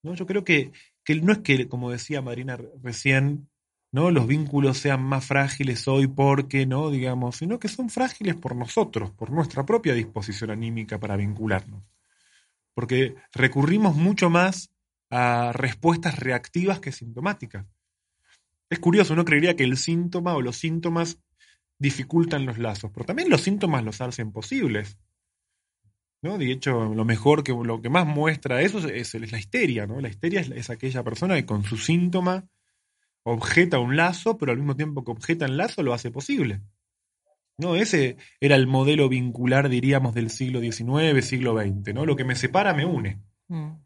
¿no? 0.03 0.15
Yo 0.15 0.27
creo 0.27 0.45
que, 0.45 0.73
que 1.03 1.17
no 1.17 1.33
es 1.33 1.39
que, 1.39 1.69
como 1.69 1.91
decía 1.91 2.21
Marina 2.23 2.59
recién, 2.83 3.49
¿no? 3.93 4.11
Los 4.11 4.27
vínculos 4.27 4.79
sean 4.79 5.03
más 5.03 5.25
frágiles 5.25 5.89
hoy 5.89 6.07
porque, 6.07 6.67
¿no? 6.67 6.91
Digamos, 6.91 7.37
sino 7.37 7.59
que 7.59 7.69
son 7.69 7.89
frágiles 7.89 8.35
por 8.35 8.55
nosotros, 8.55 9.11
por 9.13 9.31
nuestra 9.31 9.65
propia 9.65 9.95
disposición 9.95 10.51
anímica 10.51 10.99
para 10.99 11.17
vincularnos. 11.17 11.83
Porque 12.75 13.15
recurrimos 13.33 13.97
mucho 13.97 14.29
más 14.29 14.71
a 15.11 15.53
respuestas 15.53 16.19
reactivas 16.19 16.81
que 16.81 16.93
sintomáticas. 16.93 17.65
Es 18.69 18.79
curioso, 18.79 19.13
uno 19.13 19.25
creería 19.25 19.57
que 19.57 19.65
el 19.65 19.77
síntoma 19.77 20.35
o 20.35 20.43
los 20.43 20.57
síntomas 20.57 21.21
dificultan 21.79 22.47
los 22.47 22.59
lazos, 22.59 22.91
pero 22.93 23.07
también 23.07 23.31
los 23.31 23.43
síntomas 23.43 23.85
los 23.85 24.01
hacen 24.01 24.33
posibles. 24.33 24.99
¿no? 26.23 26.39
De 26.39 26.51
hecho, 26.51 26.95
lo 26.95 27.05
mejor 27.05 27.45
que 27.45 27.53
lo 27.53 27.81
que 27.81 27.91
más 27.91 28.07
muestra 28.07 28.63
eso 28.63 28.79
es, 28.89 29.15
la 29.15 29.39
histeria, 29.39 29.87
¿no? 29.87 30.01
La 30.01 30.09
histeria 30.09 30.41
es, 30.41 30.51
es, 30.51 30.71
aquella 30.71 31.05
persona 31.05 31.37
que 31.37 31.47
con 31.47 31.63
su 31.65 31.77
síntoma 31.77 32.49
objeta 33.25 33.79
un 33.79 33.97
lazo, 33.97 34.39
pero 34.39 34.53
al 34.53 34.59
mismo 34.59 34.77
tiempo 34.77 35.05
que 35.05 35.11
objeta 35.11 35.45
el 35.45 35.57
lazo 35.57 35.83
lo 35.83 35.93
hace 35.93 36.11
posible. 36.11 36.63
¿No? 37.59 37.75
Ese 37.75 38.19
era 38.39 38.55
el 38.55 38.67
modelo 38.67 39.09
vincular, 39.09 39.69
diríamos, 39.69 40.15
del 40.15 40.31
siglo 40.31 40.61
XIX, 40.61 41.25
siglo 41.25 41.59
XX, 41.59 41.95
¿no? 41.95 42.05
Lo 42.05 42.15
que 42.15 42.25
me 42.25 42.37
separa 42.37 42.75
me 42.75 42.85
une. 42.85 43.23
Mm. 43.49 43.86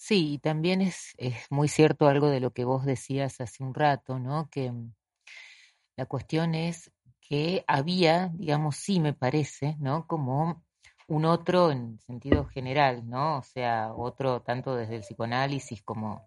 Sí, 0.00 0.34
y 0.34 0.38
también 0.38 0.80
es, 0.80 1.14
es, 1.18 1.34
muy 1.50 1.68
cierto 1.68 2.08
algo 2.08 2.28
de 2.30 2.40
lo 2.40 2.52
que 2.52 2.64
vos 2.64 2.86
decías 2.86 3.40
hace 3.40 3.62
un 3.62 3.74
rato, 3.74 4.18
¿no? 4.18 4.48
Que 4.50 4.72
mm, 4.72 4.94
la 5.96 6.06
cuestión 6.06 6.54
es 6.54 6.90
que 7.20 7.64
había, 7.68 8.28
digamos, 8.34 8.76
sí 8.76 8.98
me 9.00 9.12
parece, 9.14 9.76
¿no? 9.78 10.06
Como 10.06 10.64
un 11.08 11.24
otro 11.26 11.70
en 11.70 11.98
sentido 12.00 12.46
general, 12.46 13.08
¿no? 13.08 13.38
O 13.38 13.42
sea, 13.42 13.92
otro 13.94 14.42
tanto 14.42 14.74
desde 14.74 14.96
el 14.96 15.02
psicoanálisis 15.02 15.82
como 15.82 16.26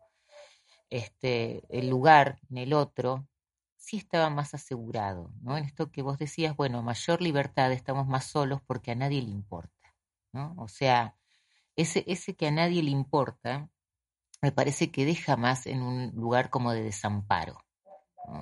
este, 0.91 1.63
el 1.69 1.89
lugar 1.89 2.39
en 2.51 2.59
el 2.59 2.73
otro, 2.73 3.27
sí 3.77 3.97
estaba 3.97 4.29
más 4.29 4.53
asegurado, 4.53 5.31
¿no? 5.41 5.57
En 5.57 5.65
esto 5.65 5.91
que 5.91 6.03
vos 6.03 6.19
decías, 6.19 6.55
bueno, 6.55 6.83
mayor 6.83 7.21
libertad, 7.21 7.71
estamos 7.71 8.07
más 8.07 8.25
solos 8.25 8.61
porque 8.67 8.91
a 8.91 8.95
nadie 8.95 9.21
le 9.23 9.31
importa, 9.31 9.95
¿no? 10.33 10.55
O 10.59 10.67
sea, 10.67 11.17
ese, 11.75 12.03
ese 12.07 12.35
que 12.35 12.47
a 12.47 12.51
nadie 12.51 12.83
le 12.83 12.91
importa, 12.91 13.69
me 14.41 14.51
parece 14.51 14.91
que 14.91 15.05
deja 15.05 15.37
más 15.37 15.65
en 15.67 15.81
un 15.81 16.11
lugar 16.15 16.49
como 16.49 16.73
de 16.73 16.83
desamparo, 16.83 17.57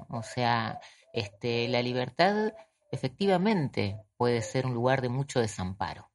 O 0.09 0.23
sea, 0.23 0.79
este, 1.13 1.67
la 1.67 1.81
libertad 1.81 2.53
efectivamente 2.91 4.01
puede 4.17 4.41
ser 4.41 4.65
un 4.65 4.73
lugar 4.73 5.01
de 5.01 5.09
mucho 5.09 5.39
desamparo. 5.39 6.11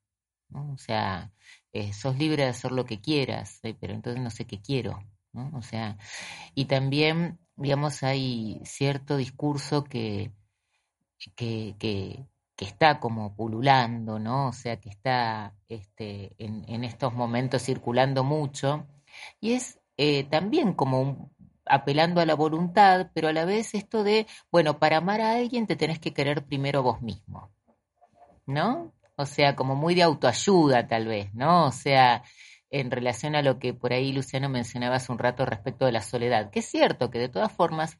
O 0.53 0.79
sea, 0.79 1.33
eh, 1.73 1.93
sos 1.93 2.17
libre 2.19 2.45
de 2.45 2.51
hacer 2.51 2.73
lo 2.73 2.85
que 2.85 3.01
quieras, 3.01 3.61
eh, 3.63 3.77
pero 3.81 3.95
entonces 3.95 4.23
no 4.23 4.31
sé 4.31 4.47
qué 4.47 4.61
quiero. 4.61 5.03
O 5.53 5.63
sea, 5.63 5.99
y 6.55 6.65
también, 6.65 7.39
digamos, 7.57 8.03
hay 8.03 8.61
cierto 8.65 9.17
discurso 9.17 9.85
que, 9.85 10.33
que, 11.37 11.77
que, 11.79 12.27
que 12.57 12.65
está 12.65 13.01
como 13.01 13.37
pululando, 13.37 14.19
¿no? 14.19 14.49
O 14.49 14.53
sea, 14.53 14.81
que 14.81 14.89
está 14.89 15.55
este, 15.69 16.35
en, 16.39 16.65
en 16.69 16.85
estos 16.85 17.13
momentos 17.15 17.63
circulando 17.63 18.25
mucho, 18.25 18.87
y 19.41 19.53
es 19.53 19.81
eh, 19.97 20.25
también 20.25 20.75
como 20.75 21.31
apelando 21.67 22.21
a 22.21 22.27
la 22.27 22.35
voluntad, 22.35 23.11
pero 23.15 23.29
a 23.29 23.33
la 23.33 23.45
vez 23.45 23.75
esto 23.75 24.05
de, 24.05 24.27
bueno, 24.51 24.79
para 24.79 24.99
amar 24.99 25.21
a 25.21 25.37
alguien 25.37 25.67
te 25.67 25.77
tenés 25.77 25.99
que 25.99 26.15
querer 26.15 26.47
primero 26.47 26.83
vos 26.83 27.03
mismo, 27.03 27.51
¿no? 28.47 28.93
o 29.17 29.27
sea, 29.27 29.57
como 29.57 29.75
muy 29.75 29.95
de 29.95 30.03
autoayuda 30.03 30.87
tal 30.87 31.07
vez, 31.07 31.35
¿no? 31.35 31.67
O 31.67 31.73
sea, 31.73 32.23
en 32.71 32.91
relación 32.91 33.35
a 33.35 33.43
lo 33.43 33.59
que 33.59 33.75
por 33.75 33.93
ahí 33.93 34.13
Luciano 34.13 34.49
mencionaba 34.49 34.97
hace 34.97 35.11
un 35.13 35.19
rato 35.19 35.47
respecto 35.47 35.87
de 35.87 35.93
la 35.93 36.03
soledad, 36.03 36.51
que 36.51 36.61
es 36.61 36.67
cierto 36.67 37.11
que 37.11 37.19
de 37.19 37.29
todas 37.29 37.51
formas 37.53 37.99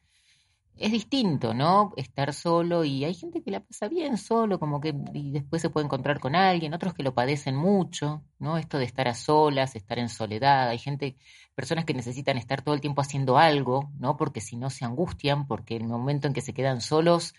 es 0.79 0.91
distinto, 0.91 1.53
¿no? 1.53 1.93
Estar 1.97 2.33
solo 2.33 2.83
y 2.83 3.03
hay 3.05 3.13
gente 3.13 3.41
que 3.41 3.51
la 3.51 3.61
pasa 3.61 3.87
bien 3.87 4.17
solo, 4.17 4.59
como 4.59 4.79
que 4.79 4.93
y 5.13 5.31
después 5.31 5.61
se 5.61 5.69
puede 5.69 5.85
encontrar 5.85 6.19
con 6.19 6.35
alguien, 6.35 6.73
otros 6.73 6.93
que 6.93 7.03
lo 7.03 7.13
padecen 7.13 7.55
mucho, 7.55 8.23
¿no? 8.39 8.57
Esto 8.57 8.77
de 8.77 8.85
estar 8.85 9.07
a 9.07 9.15
solas, 9.15 9.75
estar 9.75 9.99
en 9.99 10.09
soledad, 10.09 10.69
hay 10.69 10.77
gente, 10.77 11.17
personas 11.55 11.85
que 11.85 11.93
necesitan 11.93 12.37
estar 12.37 12.61
todo 12.61 12.75
el 12.75 12.81
tiempo 12.81 13.01
haciendo 13.01 13.37
algo, 13.37 13.91
¿no? 13.97 14.17
Porque 14.17 14.41
si 14.41 14.57
no 14.57 14.69
se 14.69 14.85
angustian, 14.85 15.47
porque 15.47 15.75
el 15.75 15.87
momento 15.87 16.27
en 16.27 16.33
que 16.33 16.41
se 16.41 16.53
quedan 16.53 16.81
solos 16.81 17.33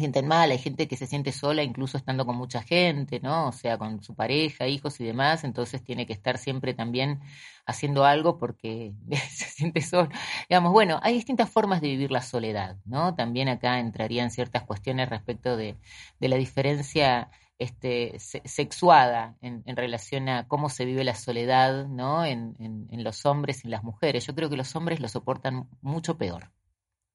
sienten 0.00 0.26
mal, 0.26 0.50
hay 0.50 0.58
gente 0.58 0.88
que 0.88 0.96
se 0.96 1.06
siente 1.06 1.30
sola 1.32 1.62
incluso 1.62 1.96
estando 1.98 2.26
con 2.26 2.36
mucha 2.36 2.62
gente, 2.62 3.20
¿no? 3.20 3.48
O 3.48 3.52
sea, 3.52 3.78
con 3.78 4.02
su 4.02 4.14
pareja, 4.14 4.66
hijos 4.66 5.00
y 5.00 5.04
demás, 5.04 5.44
entonces 5.44 5.84
tiene 5.84 6.06
que 6.06 6.12
estar 6.12 6.38
siempre 6.38 6.74
también 6.74 7.20
haciendo 7.66 8.04
algo 8.04 8.38
porque 8.38 8.94
se 9.30 9.44
siente 9.44 9.82
solo. 9.82 10.08
Digamos, 10.48 10.72
bueno, 10.72 10.98
hay 11.02 11.14
distintas 11.14 11.50
formas 11.50 11.80
de 11.80 11.88
vivir 11.88 12.10
la 12.10 12.22
soledad, 12.22 12.76
¿no? 12.84 13.14
También 13.14 13.48
acá 13.48 13.78
entrarían 13.78 14.30
ciertas 14.30 14.64
cuestiones 14.64 15.08
respecto 15.08 15.56
de, 15.56 15.76
de 16.18 16.28
la 16.28 16.36
diferencia 16.36 17.30
este, 17.58 18.18
sexuada 18.18 19.36
en, 19.42 19.62
en, 19.66 19.76
relación 19.76 20.28
a 20.30 20.48
cómo 20.48 20.70
se 20.70 20.86
vive 20.86 21.04
la 21.04 21.14
soledad, 21.14 21.86
¿no? 21.86 22.24
En, 22.24 22.56
en, 22.58 22.88
en 22.90 23.04
los 23.04 23.26
hombres 23.26 23.64
y 23.64 23.66
en 23.68 23.72
las 23.72 23.84
mujeres. 23.84 24.26
Yo 24.26 24.34
creo 24.34 24.48
que 24.50 24.56
los 24.56 24.74
hombres 24.76 24.98
lo 25.00 25.08
soportan 25.08 25.68
mucho 25.82 26.16
peor. 26.16 26.50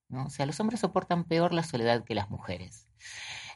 ¿No? 0.10 0.26
O 0.26 0.30
sea, 0.30 0.46
los 0.46 0.60
hombres 0.60 0.80
soportan 0.80 1.26
peor 1.26 1.54
la 1.54 1.64
soledad 1.64 2.04
que 2.04 2.16
las 2.16 2.30
mujeres. 2.30 2.88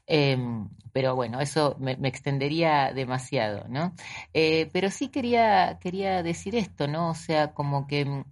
Em, 0.08 0.70
pero 0.92 1.16
bueno, 1.16 1.40
eso 1.40 1.76
me, 1.80 1.92
extendería 2.08 2.94
demasiado, 2.94 3.68
¿no? 3.70 3.94
Eh, 4.34 4.70
pero 4.74 4.90
sí 4.90 5.10
quería, 5.10 5.78
quería 5.80 6.24
decir 6.24 6.56
esto, 6.56 6.88
¿no? 6.88 7.12
O 7.12 7.16
sea, 7.16 7.54
como 7.54 7.86
que 7.86 8.06
mm, 8.06 8.26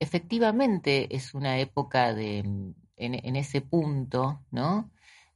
efectivamente 0.00 1.14
es 1.14 1.34
una 1.34 1.58
época 1.58 2.14
de, 2.14 2.42
mm, 2.44 2.74
en, 2.96 3.14
en 3.26 3.36
ese 3.36 3.60
punto, 3.60 4.40
¿no? 4.50 4.90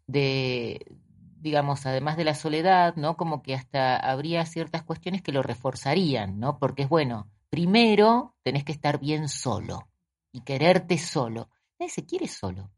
De, 0.07 0.87
digamos, 1.43 1.85
además 1.87 2.17
de 2.17 2.25
la 2.25 2.35
soledad, 2.35 2.97
¿no? 2.97 3.17
Como 3.17 3.43
que 3.43 3.55
hasta 3.55 3.97
habría 3.97 4.47
ciertas 4.47 4.83
cuestiones 4.85 5.23
que 5.23 5.33
lo 5.33 5.43
reforzarían, 5.43 6.39
¿no? 6.41 6.59
Porque 6.59 6.85
es 6.85 6.89
bueno, 6.89 7.29
primero 7.51 8.35
tenés 8.43 8.65
que 8.65 8.73
estar 8.73 8.99
bien 8.99 9.29
solo 9.29 9.89
y 10.33 10.41
quererte 10.43 10.99
solo 10.99 11.51
se 11.89 12.07
quiere 12.07 12.29
solo. 12.29 12.65
O 12.65 12.71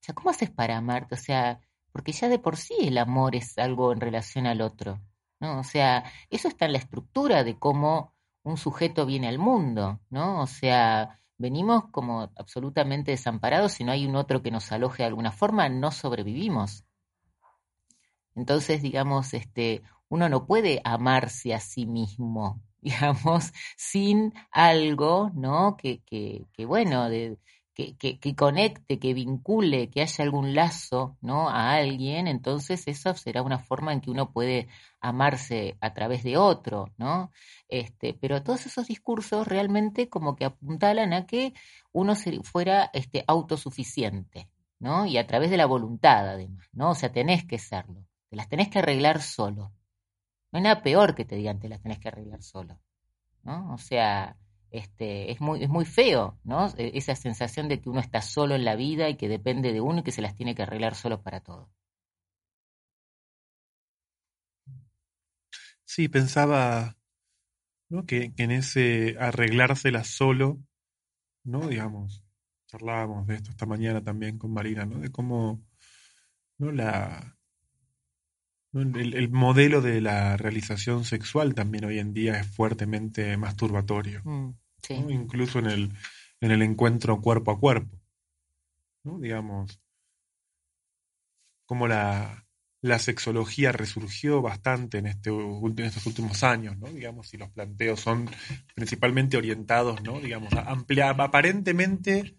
sea, 0.00 0.14
¿cómo 0.14 0.30
haces 0.30 0.50
para 0.50 0.76
amarte? 0.76 1.14
O 1.14 1.18
sea, 1.18 1.60
porque 1.92 2.12
ya 2.12 2.28
de 2.28 2.38
por 2.38 2.56
sí 2.56 2.74
el 2.80 2.98
amor 2.98 3.34
es 3.34 3.58
algo 3.58 3.92
en 3.92 4.00
relación 4.00 4.46
al 4.46 4.60
otro, 4.60 5.00
¿no? 5.40 5.60
O 5.60 5.64
sea, 5.64 6.04
eso 6.30 6.48
está 6.48 6.66
en 6.66 6.72
la 6.72 6.78
estructura 6.78 7.44
de 7.44 7.58
cómo 7.58 8.14
un 8.42 8.56
sujeto 8.56 9.06
viene 9.06 9.28
al 9.28 9.38
mundo, 9.38 10.00
¿no? 10.10 10.42
O 10.42 10.46
sea, 10.46 11.18
venimos 11.38 11.88
como 11.90 12.30
absolutamente 12.36 13.10
desamparados, 13.10 13.72
si 13.72 13.84
no 13.84 13.92
hay 13.92 14.06
un 14.06 14.16
otro 14.16 14.42
que 14.42 14.50
nos 14.50 14.70
aloje 14.72 15.02
de 15.02 15.08
alguna 15.08 15.32
forma, 15.32 15.68
no 15.68 15.90
sobrevivimos. 15.90 16.84
Entonces, 18.34 18.82
digamos, 18.82 19.34
este, 19.34 19.82
uno 20.08 20.28
no 20.28 20.46
puede 20.46 20.80
amarse 20.84 21.54
a 21.54 21.60
sí 21.60 21.86
mismo, 21.86 22.62
digamos, 22.86 23.52
sin 23.76 24.32
algo, 24.52 25.30
¿no? 25.34 25.76
Que, 25.76 26.02
que, 26.04 26.46
que 26.52 26.66
bueno, 26.66 27.08
de, 27.08 27.36
que, 27.74 27.96
que, 27.96 28.20
que, 28.20 28.36
conecte, 28.36 29.00
que 29.00 29.12
vincule, 29.12 29.90
que 29.90 30.02
haya 30.02 30.24
algún 30.24 30.54
lazo, 30.54 31.16
¿no? 31.20 31.48
A 31.48 31.72
alguien, 31.74 32.28
entonces 32.28 32.86
eso 32.86 33.12
será 33.14 33.42
una 33.42 33.58
forma 33.58 33.92
en 33.92 34.00
que 34.00 34.10
uno 34.10 34.30
puede 34.30 34.68
amarse 35.00 35.76
a 35.80 35.92
través 35.94 36.22
de 36.22 36.36
otro, 36.36 36.92
¿no? 36.96 37.32
Este, 37.68 38.14
pero 38.14 38.44
todos 38.44 38.66
esos 38.66 38.86
discursos 38.86 39.48
realmente 39.48 40.08
como 40.08 40.36
que 40.36 40.44
apuntalan 40.44 41.12
a 41.12 41.26
que 41.26 41.54
uno 41.92 42.14
fuera 42.44 42.88
este, 42.94 43.24
autosuficiente, 43.26 44.48
¿no? 44.78 45.06
Y 45.06 45.18
a 45.18 45.26
través 45.26 45.50
de 45.50 45.56
la 45.56 45.66
voluntad, 45.66 46.28
además, 46.28 46.68
¿no? 46.72 46.90
O 46.90 46.94
sea, 46.94 47.10
tenés 47.10 47.44
que 47.44 47.58
serlo, 47.58 48.06
te 48.30 48.36
las 48.36 48.48
tenés 48.48 48.68
que 48.68 48.78
arreglar 48.78 49.20
solo. 49.22 49.72
Nada 50.60 50.82
peor 50.82 51.14
que 51.14 51.24
te 51.24 51.36
digan 51.36 51.60
te 51.60 51.68
las 51.68 51.80
tenés 51.82 51.98
que 51.98 52.08
arreglar 52.08 52.42
solo, 52.42 52.78
¿no? 53.42 53.74
O 53.74 53.78
sea, 53.78 54.36
este, 54.70 55.30
es 55.32 55.40
muy, 55.40 55.62
es 55.62 55.68
muy 55.68 55.84
feo, 55.84 56.38
¿no? 56.44 56.68
E, 56.76 56.92
esa 56.98 57.14
sensación 57.14 57.68
de 57.68 57.80
que 57.80 57.88
uno 57.88 58.00
está 58.00 58.22
solo 58.22 58.54
en 58.54 58.64
la 58.64 58.76
vida 58.76 59.08
y 59.08 59.16
que 59.16 59.28
depende 59.28 59.72
de 59.72 59.80
uno 59.80 60.00
y 60.00 60.02
que 60.02 60.12
se 60.12 60.22
las 60.22 60.34
tiene 60.34 60.54
que 60.54 60.62
arreglar 60.62 60.94
solo 60.94 61.22
para 61.22 61.40
todo. 61.40 61.70
Sí, 65.84 66.08
pensaba 66.08 66.96
¿no? 67.88 68.04
que, 68.06 68.34
que 68.34 68.42
en 68.42 68.50
ese 68.50 69.16
arreglárselas 69.18 70.08
solo, 70.08 70.58
¿no? 71.44 71.68
Digamos, 71.68 72.24
charlábamos 72.66 73.26
de 73.26 73.36
esto 73.36 73.50
esta 73.50 73.66
mañana 73.66 74.02
también 74.02 74.38
con 74.38 74.52
Marina, 74.52 74.84
¿no? 74.84 74.98
De 74.98 75.10
cómo 75.10 75.62
¿no? 76.58 76.72
la, 76.72 77.35
el, 78.80 79.30
modelo 79.30 79.80
de 79.80 80.00
la 80.00 80.36
realización 80.36 81.04
sexual 81.04 81.54
también 81.54 81.84
hoy 81.84 81.98
en 81.98 82.12
día 82.12 82.38
es 82.38 82.46
fuertemente 82.46 83.36
masturbatorio, 83.36 84.22
mm, 84.24 84.50
incluso 85.08 85.58
en 85.58 85.66
el, 85.66 85.92
en 86.40 86.50
el 86.50 86.62
encuentro 86.62 87.20
cuerpo 87.20 87.52
a 87.52 87.58
cuerpo. 87.58 87.98
¿no? 89.04 89.18
Digamos, 89.18 89.80
como 91.66 91.88
la, 91.88 92.46
la 92.82 92.98
sexología 92.98 93.72
resurgió 93.72 94.42
bastante 94.42 94.98
en, 94.98 95.06
este, 95.06 95.30
en 95.30 95.78
estos 95.78 96.06
últimos 96.06 96.42
años, 96.42 96.78
¿no? 96.78 96.88
Digamos, 96.88 97.32
y 97.34 97.36
los 97.36 97.50
planteos 97.50 98.00
son 98.00 98.30
principalmente 98.74 99.36
orientados, 99.36 100.02
¿no? 100.02 100.20
Digamos, 100.20 100.52
aparentemente 100.54 102.36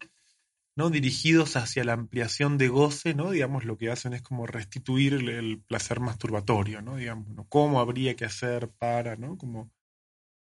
¿no? 0.78 0.92
dirigidos 0.92 1.56
hacia 1.56 1.84
la 1.84 1.94
ampliación 1.94 2.60
de 2.60 2.68
goce, 2.68 3.16
¿no? 3.16 3.32
Digamos, 3.32 3.66
lo 3.66 3.80
que 3.80 3.90
hacen 3.90 4.14
es 4.14 4.22
como 4.22 4.46
restituir 4.46 5.16
el, 5.16 5.60
placer 5.68 6.00
masturbatorio, 6.00 6.84
¿no? 6.84 6.98
Digamos, 6.98 7.26
¿cómo 7.50 7.80
habría 7.80 8.16
que 8.16 8.26
hacer 8.26 8.70
para, 8.70 9.16
¿no? 9.16 9.38
Como 9.38 9.72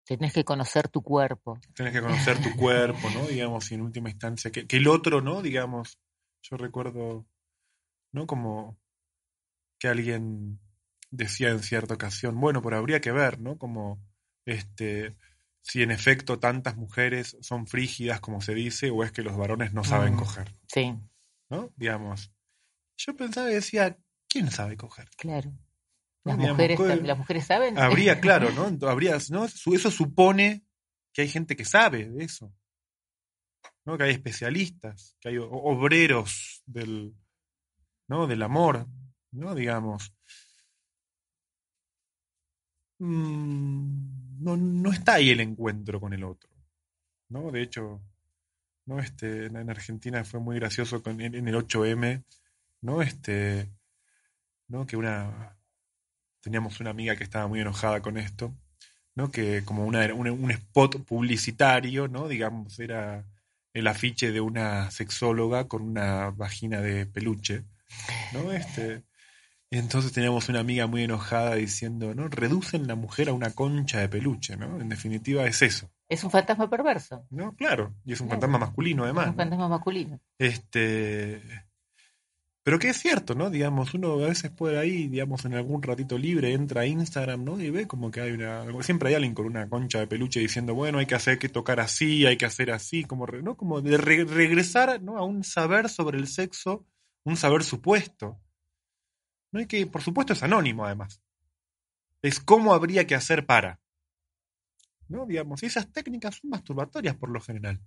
Tenés 0.05 0.35
que 0.35 0.45
conocer 0.45 0.89
tu 0.89 1.03
cuerpo. 1.03 1.59
Tenés 1.75 1.95
que 1.95 2.03
conocer 2.03 2.41
tu 2.41 2.55
cuerpo, 2.55 3.09
¿no? 3.15 3.27
Digamos, 3.27 3.73
y 3.73 3.75
en 3.75 3.81
última 3.81 4.11
instancia, 4.11 4.53
que, 4.53 4.67
que, 4.67 4.77
el 4.77 4.87
otro, 4.89 5.23
¿no? 5.23 5.41
Digamos, 5.41 5.99
yo 6.43 6.59
recuerdo, 6.59 7.27
¿no? 8.13 8.27
Como 8.27 8.79
que 9.81 9.89
alguien 9.89 10.61
decía 11.11 11.49
en 11.49 11.61
cierta 11.61 11.95
ocasión, 11.95 12.39
bueno, 12.39 12.61
pero 12.63 12.77
habría 12.77 13.01
que 13.01 13.11
ver, 13.11 13.41
¿no? 13.41 13.57
Como, 13.57 13.99
este, 14.45 15.17
si 15.67 15.83
en 15.83 15.91
efecto 15.91 16.39
tantas 16.39 16.77
mujeres 16.77 17.37
son 17.41 17.67
frígidas, 17.67 18.21
como 18.21 18.41
se 18.41 18.55
dice, 18.55 18.91
o 18.91 19.03
es 19.03 19.11
que 19.11 19.23
los 19.23 19.37
varones 19.37 19.73
no 19.73 19.83
saben 19.83 20.15
mm, 20.15 20.19
coger. 20.19 20.53
Sí. 20.69 20.95
¿No? 21.51 21.73
Digamos. 21.77 22.31
Yo 22.97 23.17
pensaba 23.17 23.51
y 23.51 23.55
decía, 23.55 23.99
¿quién 24.29 24.53
sabe 24.53 24.77
coger? 24.77 25.11
Claro. 25.17 25.53
Las, 26.23 26.39
mujeres, 26.39 26.79
las 27.03 27.19
mujeres 27.19 27.47
saben. 27.47 27.77
Habría, 27.79 28.21
claro, 28.21 28.53
¿no? 28.53 28.89
Habría, 28.89 29.19
¿no? 29.31 29.45
Eso 29.45 29.91
supone 29.91 30.65
que 31.13 31.23
hay 31.23 31.29
gente 31.29 31.57
que 31.57 31.65
sabe 31.65 32.09
de 32.09 32.25
eso. 32.25 32.55
¿no? 33.85 33.99
Que 33.99 34.05
hay 34.05 34.13
especialistas, 34.13 35.17
que 35.21 35.31
hay 35.31 35.39
obreros 35.39 36.63
del, 36.65 37.13
¿no? 38.07 38.29
del 38.29 38.43
amor, 38.43 38.87
¿no? 39.33 39.57
Digamos. 39.57 40.13
Mm, 42.99 44.26
no, 44.39 44.57
no 44.57 44.93
está 44.93 45.15
ahí 45.15 45.31
el 45.31 45.41
encuentro 45.41 46.01
con 46.01 46.13
el 46.13 46.25
otro. 46.25 46.57
¿no? 47.29 47.51
De 47.51 47.63
hecho, 47.63 48.01
¿no? 48.87 48.99
Este, 49.01 49.47
en 49.47 49.71
Argentina 49.71 50.25
fue 50.25 50.41
muy 50.41 50.57
gracioso 50.57 51.03
con, 51.03 51.21
en, 51.21 51.35
el 51.49 51.55
8M, 51.55 52.25
¿no? 52.83 53.03
Este, 53.03 53.71
¿no? 54.69 54.87
Que 54.87 54.97
una 54.97 55.57
teníamos 56.41 56.79
una 56.79 56.91
amiga 56.91 57.17
que 57.17 57.25
estaba 57.25 57.49
muy 57.49 57.61
enojada 57.61 58.01
con 58.03 58.17
esto, 58.19 58.55
¿no? 59.15 59.31
Que 59.31 59.65
como 59.65 59.85
una, 59.85 60.13
un 60.15 60.51
spot 60.51 61.05
publicitario, 61.05 62.09
¿no? 62.09 62.29
Digamos, 62.29 62.79
era 62.79 63.27
el 63.73 63.87
afiche 63.89 64.31
de 64.33 64.41
una 64.41 64.91
sexóloga 64.91 65.69
con 65.69 65.83
una 65.83 66.31
vagina 66.31 66.81
de 66.81 67.07
peluche, 67.07 67.65
¿no? 68.33 68.53
Este, 68.53 69.03
entonces 69.71 70.13
teníamos 70.13 70.49
una 70.49 70.61
amiga 70.61 70.87
muy 70.87 71.03
enojada 71.03 71.57
diciendo, 71.57 72.15
¿no? 72.15 72.29
Reducen 72.29 72.87
la 72.87 72.95
mujer 72.95 73.29
a 73.29 73.33
una 73.33 73.51
concha 73.51 74.01
de 74.01 74.09
peluche, 74.09 74.57
¿no? 74.57 74.81
En 74.81 74.89
definitiva 74.89 75.45
es 75.47 75.63
eso. 75.63 75.91
Es 76.09 76.23
un 76.23 76.31
fantasma 76.31 76.71
perverso. 76.71 77.27
No, 77.31 77.55
claro, 77.57 77.95
y 78.05 78.13
es 78.13 78.21
un 78.21 78.29
fantasma 78.29 78.59
masculino 78.59 79.05
además. 79.05 79.29
un 79.29 79.37
fantasma 79.37 79.69
masculino. 79.69 80.21
Este, 80.39 81.43
pero 82.63 82.79
que 82.79 82.89
es 82.91 82.97
cierto, 82.97 83.35
¿no? 83.35 83.51
Digamos, 83.51 83.95
uno 83.95 84.13
a 84.15 84.29
veces 84.29 84.53
puede 84.53 84.79
ahí, 84.79 85.09
digamos, 85.09 85.45
en 85.45 85.55
algún 85.55 85.83
ratito 85.83 86.17
libre, 86.17 86.53
entra 86.53 86.83
a 86.83 86.87
Instagram, 86.87 87.45
¿no? 87.45 87.61
Y 87.61 87.71
ve 87.71 87.89
como 87.89 88.11
que 88.11 88.21
hay 88.21 88.33
una, 88.33 88.65
siempre 88.83 89.09
hay 89.09 89.15
alguien 89.17 89.35
con 89.35 89.47
una 89.47 89.69
concha 89.69 89.99
de 89.99 90.07
peluche 90.07 90.41
diciendo, 90.41 90.75
bueno, 90.75 90.99
hay 90.99 91.07
que 91.07 91.17
hacer 91.17 91.39
que 91.39 91.49
tocar 91.49 91.81
así, 91.81 92.25
hay 92.25 92.37
que 92.37 92.47
hacer 92.47 92.71
así, 92.71 93.05
como, 93.05 93.27
¿no? 93.27 93.57
Como 93.57 93.81
de 93.81 93.97
regresar, 93.99 95.03
¿no? 95.03 95.19
A 95.19 95.25
un 95.25 95.43
saber 95.43 95.89
sobre 95.89 96.19
el 96.19 96.29
sexo, 96.29 96.85
un 97.25 97.37
saber 97.37 97.65
supuesto 97.65 98.41
no 99.57 99.67
que, 99.67 99.87
por 99.87 100.03
supuesto, 100.03 100.33
es 100.33 100.43
anónimo 100.43 100.85
además. 100.85 101.21
Es 102.23 102.41
cómo 102.41 102.75
habría 102.75 103.07
que 103.07 103.15
hacer 103.15 103.47
para. 103.47 103.81
¿No? 105.09 105.27
Digamos, 105.27 105.63
esas 105.63 105.93
técnicas 105.93 106.37
son 106.37 106.51
masturbatorias 106.51 107.17
por 107.17 107.31
lo 107.31 107.41
general. 107.41 107.81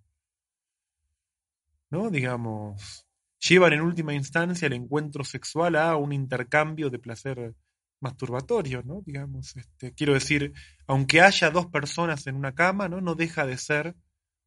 ¿No? 1.90 2.10
Digamos, 2.10 3.08
llevan 3.40 3.74
en 3.74 3.82
última 3.82 4.14
instancia 4.14 4.68
el 4.68 4.74
encuentro 4.74 5.24
sexual 5.24 5.76
a 5.76 5.96
un 5.96 6.14
intercambio 6.14 6.90
de 6.90 7.00
placer 7.00 7.56
masturbatorio, 8.00 8.82
¿no? 8.84 9.02
Digamos, 9.06 9.58
este, 9.58 9.94
quiero 9.94 10.14
decir, 10.14 10.54
aunque 10.88 11.22
haya 11.22 11.52
dos 11.52 11.68
personas 11.68 12.28
en 12.28 12.36
una 12.36 12.56
cama, 12.56 12.88
¿no? 12.88 13.02
No 13.02 13.16
deja 13.16 13.46
de 13.46 13.58
ser 13.58 13.96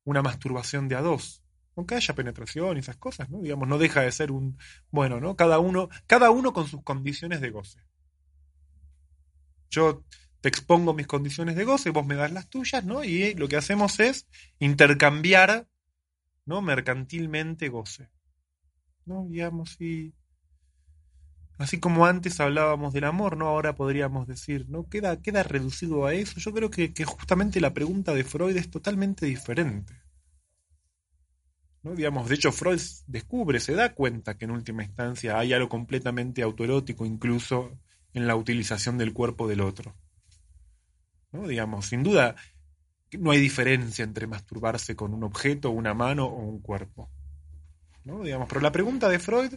una 0.05 0.23
masturbación 0.23 0.89
de 0.89 0.97
a 0.97 1.03
dos 1.03 1.42
aunque 1.77 1.95
haya 1.95 2.15
penetración 2.15 2.77
y 2.77 2.81
esas 2.81 2.97
cosas, 2.97 3.31
¿no? 3.31 3.41
Digamos, 3.41 3.69
no 3.69 3.79
deja 3.79 4.03
de 4.03 4.13
ser 4.13 4.31
un, 4.31 4.59
bueno, 4.91 5.21
¿no? 5.21 5.37
Cada 5.37 5.59
uno, 5.59 5.89
cada 6.07 6.31
uno 6.31 6.53
con 6.53 6.67
sus 6.69 6.83
condiciones 6.83 7.41
de 7.41 7.51
goce. 7.51 7.81
Yo 9.71 10.05
te 10.43 10.49
expongo 10.49 10.93
mis 10.93 11.07
condiciones 11.07 11.57
de 11.57 11.65
goce, 11.65 11.91
vos 11.91 12.05
me 12.05 12.17
das 12.17 12.33
las 12.33 12.51
tuyas, 12.51 12.85
¿no? 12.85 13.05
Y 13.05 13.35
lo 13.35 13.49
que 13.49 13.57
hacemos 13.57 14.01
es 14.01 14.27
intercambiar, 14.59 15.67
¿no? 16.45 16.61
Mercantilmente 16.61 17.69
goce. 17.69 18.11
¿No? 19.05 19.27
Digamos, 19.29 19.81
y 19.81 20.15
así 21.59 21.81
como 21.81 22.07
antes 22.07 22.39
hablábamos 22.39 22.93
del 22.93 23.05
amor, 23.05 23.37
¿no? 23.37 23.47
Ahora 23.49 23.75
podríamos 23.75 24.27
decir, 24.27 24.69
¿no? 24.69 24.89
Queda, 24.89 25.23
queda 25.23 25.43
reducido 25.43 26.07
a 26.07 26.13
eso. 26.13 26.39
Yo 26.39 26.53
creo 26.53 26.71
que, 26.71 26.93
que 26.93 27.05
justamente 27.05 27.61
la 27.61 27.73
pregunta 27.73 28.13
de 28.13 28.25
Freud 28.25 28.57
es 28.57 28.71
totalmente 28.71 29.27
diferente. 29.27 30.02
¿No? 31.83 31.95
Digamos, 31.95 32.29
de 32.29 32.35
hecho, 32.37 32.53
Freud 32.53 32.81
descubre, 33.07 33.61
se 33.61 33.75
da 33.75 33.95
cuenta 33.95 34.37
que 34.37 34.45
en 34.45 34.53
última 34.53 34.85
instancia 34.85 35.39
hay 35.39 35.53
algo 35.53 35.69
completamente 35.69 36.43
autoerótico 36.43 37.05
incluso 37.05 37.73
en 38.15 38.27
la 38.27 38.37
utilización 38.37 38.99
del 38.99 39.13
cuerpo 39.13 39.49
del 39.49 39.61
otro. 39.61 39.95
¿no? 41.33 41.47
Digamos, 41.47 41.87
sin 41.87 42.03
duda, 42.03 42.37
no 43.19 43.31
hay 43.31 43.41
diferencia 43.41 44.05
entre 44.05 44.27
masturbarse 44.27 44.95
con 44.95 45.15
un 45.15 45.25
objeto, 45.25 45.71
una 45.71 45.95
mano 45.95 46.27
o 46.27 46.41
un 46.41 46.61
cuerpo. 46.61 47.11
¿no? 48.05 48.23
Digamos, 48.23 48.49
pero 48.49 48.61
la 48.61 48.73
pregunta 48.73 49.09
de 49.09 49.19
Freud 49.19 49.55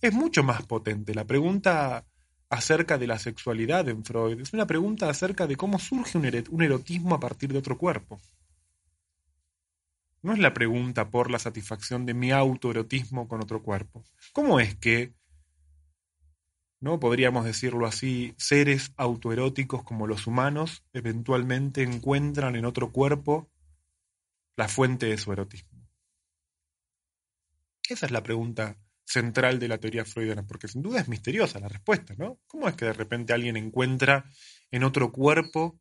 es 0.00 0.12
mucho 0.12 0.42
más 0.42 0.66
potente. 0.66 1.14
La 1.14 1.24
pregunta 1.24 2.04
acerca 2.50 2.98
de 2.98 3.06
la 3.06 3.18
sexualidad 3.18 3.88
en 3.88 4.04
Freud 4.04 4.40
es 4.40 4.52
una 4.52 4.66
pregunta 4.66 5.08
acerca 5.08 5.46
de 5.46 5.56
cómo 5.56 5.78
surge 5.78 6.18
un 6.18 6.62
erotismo 6.62 7.14
a 7.14 7.20
partir 7.20 7.52
de 7.52 7.58
otro 7.58 7.78
cuerpo. 7.78 8.20
No 10.24 10.32
es 10.32 10.38
la 10.38 10.54
pregunta 10.54 11.10
por 11.10 11.30
la 11.30 11.38
satisfacción 11.38 12.06
de 12.06 12.14
mi 12.14 12.32
autoerotismo 12.32 13.28
con 13.28 13.42
otro 13.42 13.62
cuerpo. 13.62 14.02
¿Cómo 14.32 14.58
es 14.58 14.74
que, 14.74 15.12
no 16.80 16.98
podríamos 16.98 17.44
decirlo 17.44 17.86
así, 17.86 18.34
seres 18.38 18.94
autoeróticos 18.96 19.82
como 19.82 20.06
los 20.06 20.26
humanos 20.26 20.82
eventualmente 20.94 21.82
encuentran 21.82 22.56
en 22.56 22.64
otro 22.64 22.90
cuerpo 22.90 23.50
la 24.56 24.66
fuente 24.66 25.04
de 25.04 25.18
su 25.18 25.30
erotismo? 25.30 25.86
Esa 27.86 28.06
es 28.06 28.12
la 28.12 28.22
pregunta 28.22 28.78
central 29.04 29.58
de 29.58 29.68
la 29.68 29.76
teoría 29.76 30.06
freudiana, 30.06 30.46
porque 30.46 30.68
sin 30.68 30.80
duda 30.80 31.00
es 31.00 31.08
misteriosa 31.08 31.60
la 31.60 31.68
respuesta, 31.68 32.14
¿no? 32.16 32.40
¿Cómo 32.46 32.66
es 32.66 32.76
que 32.76 32.86
de 32.86 32.94
repente 32.94 33.34
alguien 33.34 33.58
encuentra 33.58 34.24
en 34.70 34.84
otro 34.84 35.12
cuerpo 35.12 35.78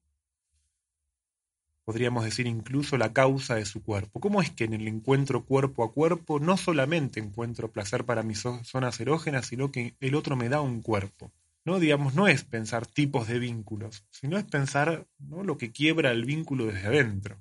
podríamos 1.85 2.23
decir 2.23 2.47
incluso 2.47 2.97
la 2.97 3.13
causa 3.13 3.55
de 3.55 3.65
su 3.65 3.83
cuerpo. 3.83 4.19
¿Cómo 4.19 4.41
es 4.41 4.51
que 4.51 4.63
en 4.63 4.73
el 4.73 4.87
encuentro 4.87 5.45
cuerpo 5.45 5.83
a 5.83 5.91
cuerpo 5.91 6.39
no 6.39 6.57
solamente 6.57 7.19
encuentro 7.19 7.71
placer 7.71 8.05
para 8.05 8.23
mis 8.23 8.43
zonas 8.63 8.99
erógenas, 8.99 9.47
sino 9.47 9.71
que 9.71 9.95
el 9.99 10.15
otro 10.15 10.35
me 10.35 10.49
da 10.49 10.61
un 10.61 10.81
cuerpo? 10.81 11.31
No, 11.65 11.79
digamos, 11.79 12.13
no 12.13 12.27
es 12.27 12.43
pensar 12.43 12.85
tipos 12.85 13.27
de 13.27 13.39
vínculos, 13.39 14.05
sino 14.11 14.37
es 14.37 14.43
pensar 14.43 15.07
¿no? 15.17 15.43
lo 15.43 15.57
que 15.57 15.71
quiebra 15.71 16.11
el 16.11 16.25
vínculo 16.25 16.65
desde 16.65 16.87
adentro. 16.87 17.39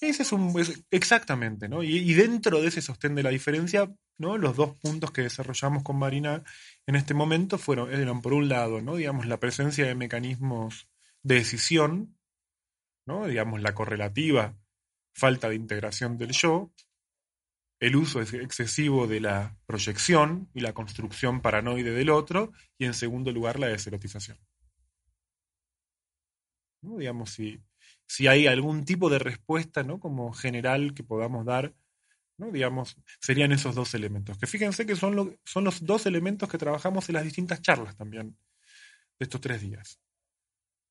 Ese 0.00 0.22
es 0.22 0.32
un. 0.32 0.54
exactamente, 0.90 1.68
¿no? 1.68 1.82
Y, 1.82 2.12
dentro 2.14 2.60
de 2.60 2.68
ese 2.68 2.82
sostén 2.82 3.14
de 3.14 3.22
la 3.22 3.30
diferencia, 3.30 3.90
¿no? 4.18 4.36
Los 4.36 4.56
dos 4.56 4.76
puntos 4.76 5.10
que 5.10 5.22
desarrollamos 5.22 5.82
con 5.82 5.98
Marina 5.98 6.42
en 6.86 6.96
este 6.96 7.14
momento 7.14 7.56
fueron, 7.56 8.20
por 8.20 8.34
un 8.34 8.48
lado, 8.48 8.82
¿no? 8.82 8.96
digamos, 8.96 9.26
la 9.26 9.40
presencia 9.40 9.86
de 9.86 9.94
mecanismos 9.94 10.88
de 11.22 11.36
decisión, 11.36 12.16
¿no? 13.06 13.26
digamos, 13.26 13.60
la 13.60 13.74
correlativa 13.74 14.56
falta 15.14 15.48
de 15.48 15.56
integración 15.56 16.18
del 16.18 16.32
yo, 16.32 16.72
el 17.80 17.96
uso 17.96 18.20
excesivo 18.20 19.06
de 19.06 19.20
la 19.20 19.56
proyección 19.66 20.50
y 20.54 20.60
la 20.60 20.74
construcción 20.74 21.40
paranoide 21.40 21.92
del 21.92 22.10
otro, 22.10 22.52
y 22.78 22.84
en 22.84 22.94
segundo 22.94 23.32
lugar 23.32 23.58
la 23.58 23.68
deserotización. 23.68 24.38
¿No? 26.82 26.98
Digamos, 26.98 27.30
si, 27.30 27.60
si 28.06 28.26
hay 28.28 28.46
algún 28.46 28.84
tipo 28.84 29.10
de 29.10 29.18
respuesta 29.18 29.82
¿no? 29.82 29.98
como 30.00 30.32
general 30.32 30.94
que 30.94 31.02
podamos 31.02 31.44
dar 31.44 31.74
¿no? 32.38 32.50
Digamos, 32.50 32.96
serían 33.20 33.52
esos 33.52 33.74
dos 33.74 33.94
elementos. 33.94 34.38
Que 34.38 34.46
fíjense 34.46 34.86
que 34.86 34.96
son, 34.96 35.38
son 35.44 35.64
los 35.64 35.84
dos 35.84 36.06
elementos 36.06 36.48
que 36.48 36.58
trabajamos 36.58 37.08
en 37.08 37.14
las 37.14 37.24
distintas 37.24 37.62
charlas 37.62 37.96
también 37.96 38.36
de 39.18 39.24
estos 39.24 39.40
tres 39.40 39.62
días. 39.62 40.00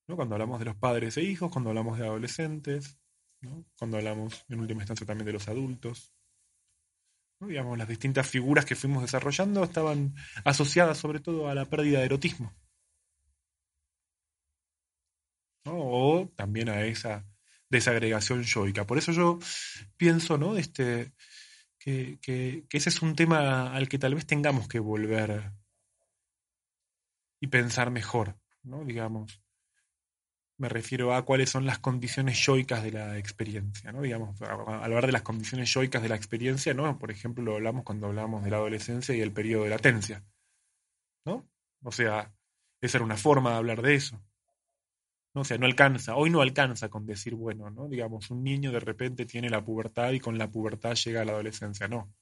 ¿no? 0.08 0.16
Cuando 0.16 0.34
hablamos 0.34 0.58
de 0.58 0.64
los 0.66 0.76
padres 0.76 1.16
e 1.16 1.22
hijos, 1.22 1.50
cuando 1.50 1.70
hablamos 1.70 1.98
de 1.98 2.06
adolescentes, 2.06 2.98
¿no? 3.40 3.64
cuando 3.78 3.96
hablamos 3.98 4.44
en 4.48 4.60
última 4.60 4.82
instancia 4.82 5.06
también 5.06 5.26
de 5.26 5.32
los 5.32 5.48
adultos. 5.48 6.12
Digamos, 7.38 7.76
las 7.76 7.88
distintas 7.88 8.26
figuras 8.26 8.64
que 8.64 8.74
fuimos 8.74 9.02
desarrollando 9.02 9.62
estaban 9.62 10.14
asociadas 10.44 10.96
sobre 10.96 11.20
todo 11.20 11.48
a 11.48 11.54
la 11.54 11.66
pérdida 11.66 11.98
de 11.98 12.06
erotismo. 12.06 12.54
O 15.74 16.30
también 16.36 16.68
a 16.68 16.82
esa 16.84 17.24
desagregación 17.68 18.42
yoica. 18.42 18.86
Por 18.86 18.98
eso 18.98 19.12
yo 19.12 19.38
pienso, 19.96 20.38
¿no? 20.38 20.56
Este, 20.56 21.12
que, 21.78 22.18
que, 22.20 22.66
ese 22.70 22.88
es 22.88 23.02
un 23.02 23.14
tema 23.14 23.72
al 23.74 23.88
que 23.88 23.98
tal 23.98 24.14
vez 24.14 24.26
tengamos 24.26 24.68
que 24.68 24.78
volver 24.78 25.52
y 27.40 27.46
pensar 27.48 27.90
mejor, 27.90 28.36
¿no? 28.62 28.84
Digamos. 28.84 29.42
Me 30.58 30.70
refiero 30.70 31.14
a 31.14 31.22
cuáles 31.26 31.50
son 31.50 31.66
las 31.66 31.80
condiciones 31.80 32.38
yoicas 32.38 32.82
de 32.82 32.90
la 32.90 33.18
experiencia, 33.18 33.92
¿no? 33.92 34.00
Digamos, 34.00 34.40
al 34.40 34.84
hablar 34.84 35.04
de 35.04 35.12
las 35.12 35.20
condiciones 35.20 35.70
yoicas 35.70 36.02
de 36.02 36.08
la 36.08 36.16
experiencia, 36.16 36.72
¿no? 36.72 36.98
Por 36.98 37.10
ejemplo, 37.10 37.44
lo 37.44 37.56
hablamos 37.56 37.84
cuando 37.84 38.06
hablamos 38.06 38.42
de 38.42 38.50
la 38.50 38.56
adolescencia 38.56 39.14
y 39.14 39.20
el 39.20 39.32
periodo 39.32 39.64
de 39.64 39.70
latencia, 39.70 40.24
¿no? 41.26 41.46
O 41.82 41.92
sea, 41.92 42.32
esa 42.80 42.96
era 42.96 43.04
una 43.04 43.18
forma 43.18 43.50
de 43.50 43.56
hablar 43.56 43.82
de 43.82 43.96
eso. 43.96 44.18
O 45.38 45.44
sea, 45.44 45.58
no 45.58 45.66
alcanza, 45.66 46.16
hoy 46.16 46.30
no 46.30 46.40
alcanza 46.40 46.88
con 46.88 47.04
decir, 47.04 47.34
bueno, 47.34 47.68
¿no? 47.68 47.88
Digamos, 47.88 48.30
un 48.30 48.42
niño 48.42 48.72
de 48.72 48.80
repente 48.80 49.26
tiene 49.26 49.50
la 49.50 49.62
pubertad 49.62 50.12
y 50.12 50.20
con 50.20 50.38
la 50.38 50.50
pubertad 50.50 50.94
llega 50.94 51.20
a 51.20 51.24
la 51.26 51.32
adolescencia, 51.32 51.86
no, 51.88 52.14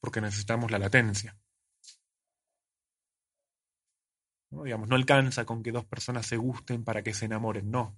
porque 0.00 0.20
necesitamos 0.20 0.72
la 0.72 0.80
latencia. 0.80 1.38
¿no? 4.50 4.64
Digamos, 4.64 4.88
no 4.88 4.96
alcanza 4.96 5.44
con 5.44 5.62
que 5.62 5.70
dos 5.70 5.84
personas 5.84 6.26
se 6.26 6.36
gusten 6.36 6.82
para 6.82 7.02
que 7.04 7.14
se 7.14 7.26
enamoren, 7.26 7.70
no. 7.70 7.96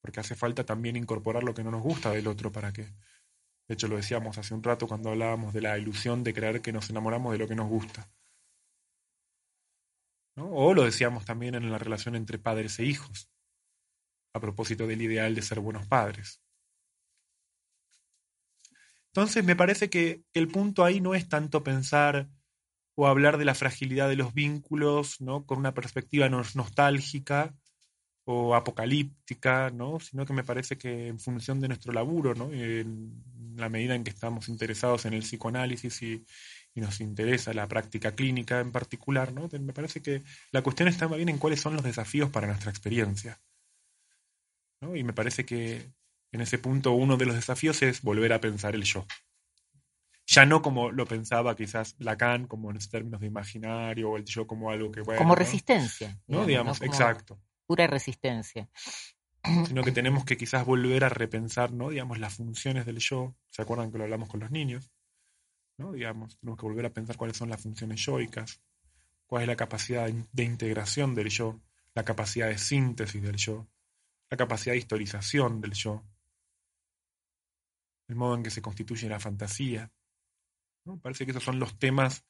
Porque 0.00 0.18
hace 0.18 0.34
falta 0.34 0.64
también 0.64 0.96
incorporar 0.96 1.44
lo 1.44 1.54
que 1.54 1.62
no 1.62 1.70
nos 1.70 1.82
gusta 1.82 2.10
del 2.10 2.26
otro 2.26 2.50
para 2.50 2.72
que. 2.72 2.82
De 2.82 3.74
hecho, 3.74 3.86
lo 3.86 3.96
decíamos 3.96 4.38
hace 4.38 4.54
un 4.54 4.62
rato 4.64 4.88
cuando 4.88 5.10
hablábamos 5.10 5.52
de 5.54 5.60
la 5.60 5.78
ilusión 5.78 6.24
de 6.24 6.34
creer 6.34 6.60
que 6.62 6.72
nos 6.72 6.90
enamoramos 6.90 7.32
de 7.32 7.38
lo 7.38 7.46
que 7.46 7.54
nos 7.54 7.68
gusta. 7.68 8.10
¿no? 10.34 10.50
O 10.50 10.74
lo 10.74 10.82
decíamos 10.82 11.24
también 11.24 11.54
en 11.54 11.70
la 11.70 11.78
relación 11.78 12.16
entre 12.16 12.38
padres 12.38 12.78
e 12.80 12.84
hijos, 12.84 13.30
a 14.32 14.40
propósito 14.40 14.86
del 14.86 15.02
ideal 15.02 15.34
de 15.34 15.42
ser 15.42 15.60
buenos 15.60 15.86
padres. 15.86 16.42
Entonces, 19.08 19.44
me 19.44 19.56
parece 19.56 19.90
que 19.90 20.22
el 20.32 20.48
punto 20.48 20.84
ahí 20.84 21.00
no 21.00 21.14
es 21.14 21.28
tanto 21.28 21.64
pensar 21.64 22.28
o 22.94 23.06
hablar 23.06 23.38
de 23.38 23.44
la 23.44 23.54
fragilidad 23.54 24.08
de 24.08 24.16
los 24.16 24.34
vínculos, 24.34 25.20
¿no? 25.20 25.46
Con 25.46 25.58
una 25.58 25.74
perspectiva 25.74 26.28
nostálgica 26.28 27.54
o 28.24 28.54
apocalíptica, 28.54 29.70
¿no? 29.70 30.00
Sino 30.00 30.26
que 30.26 30.32
me 30.32 30.44
parece 30.44 30.76
que 30.76 31.08
en 31.08 31.18
función 31.18 31.60
de 31.60 31.68
nuestro 31.68 31.92
laburo, 31.92 32.34
¿no? 32.34 32.52
En 32.52 33.22
la 33.56 33.68
medida 33.68 33.94
en 33.94 34.04
que 34.04 34.10
estamos 34.10 34.48
interesados 34.48 35.06
en 35.06 35.14
el 35.14 35.22
psicoanálisis 35.22 36.02
y, 36.02 36.24
nos 36.74 37.00
interesa 37.00 37.52
la 37.52 37.66
práctica 37.66 38.14
clínica 38.14 38.60
en 38.60 38.70
particular, 38.70 39.32
¿no? 39.32 39.48
Me 39.58 39.72
parece 39.72 40.00
que 40.00 40.22
la 40.52 40.62
cuestión 40.62 40.88
está 40.88 41.08
más 41.08 41.16
bien 41.16 41.28
en 41.28 41.38
cuáles 41.38 41.60
son 41.60 41.74
los 41.74 41.82
desafíos 41.82 42.30
para 42.30 42.46
nuestra 42.46 42.70
experiencia. 42.70 43.40
¿No? 44.80 44.96
Y 44.96 45.04
me 45.04 45.12
parece 45.12 45.44
que 45.44 45.92
en 46.32 46.40
ese 46.40 46.58
punto 46.58 46.92
uno 46.92 47.16
de 47.16 47.26
los 47.26 47.34
desafíos 47.34 47.82
es 47.82 48.02
volver 48.02 48.32
a 48.32 48.40
pensar 48.40 48.74
el 48.74 48.84
yo 48.84 49.06
ya 50.28 50.44
no 50.44 50.60
como 50.60 50.90
lo 50.90 51.06
pensaba 51.06 51.56
quizás 51.56 51.96
Lacan, 51.98 52.46
como 52.46 52.70
en 52.70 52.78
términos 52.78 53.20
de 53.20 53.26
imaginario, 53.26 54.10
o 54.10 54.16
el 54.18 54.26
yo 54.26 54.46
como 54.46 54.70
algo 54.70 54.92
que... 54.92 55.02
como 55.02 55.34
resistencia. 55.34 56.20
¿no? 56.26 56.44
Digamos, 56.44 56.82
exacto. 56.82 57.40
Pura 57.66 57.86
resistencia. 57.86 58.68
Sino 59.66 59.82
que 59.82 59.90
tenemos 59.90 60.26
que 60.26 60.36
quizás 60.36 60.66
volver 60.66 61.04
a 61.04 61.08
repensar, 61.08 61.72
¿no? 61.72 61.88
Digamos, 61.88 62.18
las 62.18 62.34
funciones 62.34 62.84
del 62.84 62.98
yo. 62.98 63.34
¿Se 63.48 63.62
acuerdan 63.62 63.90
que 63.90 63.96
lo 63.96 64.04
hablamos 64.04 64.28
con 64.28 64.40
los 64.40 64.50
niños? 64.50 64.90
¿no? 65.78 65.92
Digamos, 65.92 66.38
tenemos 66.38 66.58
que 66.58 66.66
volver 66.66 66.86
a 66.86 66.90
pensar 66.90 67.16
cuáles 67.16 67.36
son 67.36 67.48
las 67.48 67.62
funciones 67.62 68.04
yoicas, 68.04 68.60
cuál 69.26 69.42
es 69.42 69.48
la 69.48 69.56
capacidad 69.56 70.10
de 70.32 70.44
integración 70.44 71.14
del 71.14 71.30
yo, 71.30 71.58
la 71.94 72.04
capacidad 72.04 72.48
de 72.48 72.58
síntesis 72.58 73.22
del 73.22 73.36
yo, 73.36 73.66
la 74.30 74.36
capacidad 74.36 74.74
de 74.74 74.78
historización 74.78 75.60
del 75.60 75.72
yo, 75.72 76.04
el 78.08 78.16
modo 78.16 78.34
en 78.34 78.42
que 78.42 78.50
se 78.50 78.62
constituye 78.62 79.08
la 79.08 79.20
fantasía, 79.20 79.90
Parece 80.96 81.24
que 81.24 81.32
esos 81.32 81.44
son 81.44 81.58
los 81.58 81.78
temas 81.78 82.24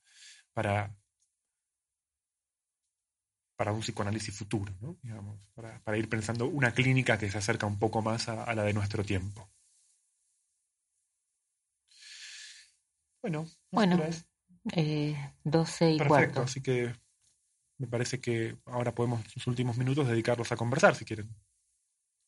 para, 0.53 0.97
para 3.57 3.73
un 3.73 3.81
psicoanálisis 3.81 4.37
futuro, 4.37 4.75
para, 5.85 5.99
ir 5.99 6.09
pensando 6.09 6.47
una 6.47 6.73
clínica 6.73 7.19
que 7.19 7.31
se 7.31 7.39
acerca 7.39 7.67
un 7.67 7.79
poco 7.79 8.03
más 8.03 8.29
a, 8.29 8.53
la 8.55 8.65
de 8.65 8.73
nuestro 8.73 9.05
tiempo. 9.05 9.49
Bueno, 13.23 13.47
bueno 13.71 14.01
eh, 14.75 15.17
12 15.45 15.93
y 15.93 15.99
Perfecto, 15.99 16.43
así 16.43 16.63
que 16.63 16.95
me 17.79 17.87
parece 17.87 18.21
que 18.21 18.57
ahora 18.67 18.95
podemos 18.95 19.25
los 19.37 19.47
últimos 19.47 19.77
minutos 19.77 20.09
dedicarlos 20.09 20.51
a 20.51 20.57
conversar 20.57 20.95
si 20.95 21.05
quieren. 21.05 21.29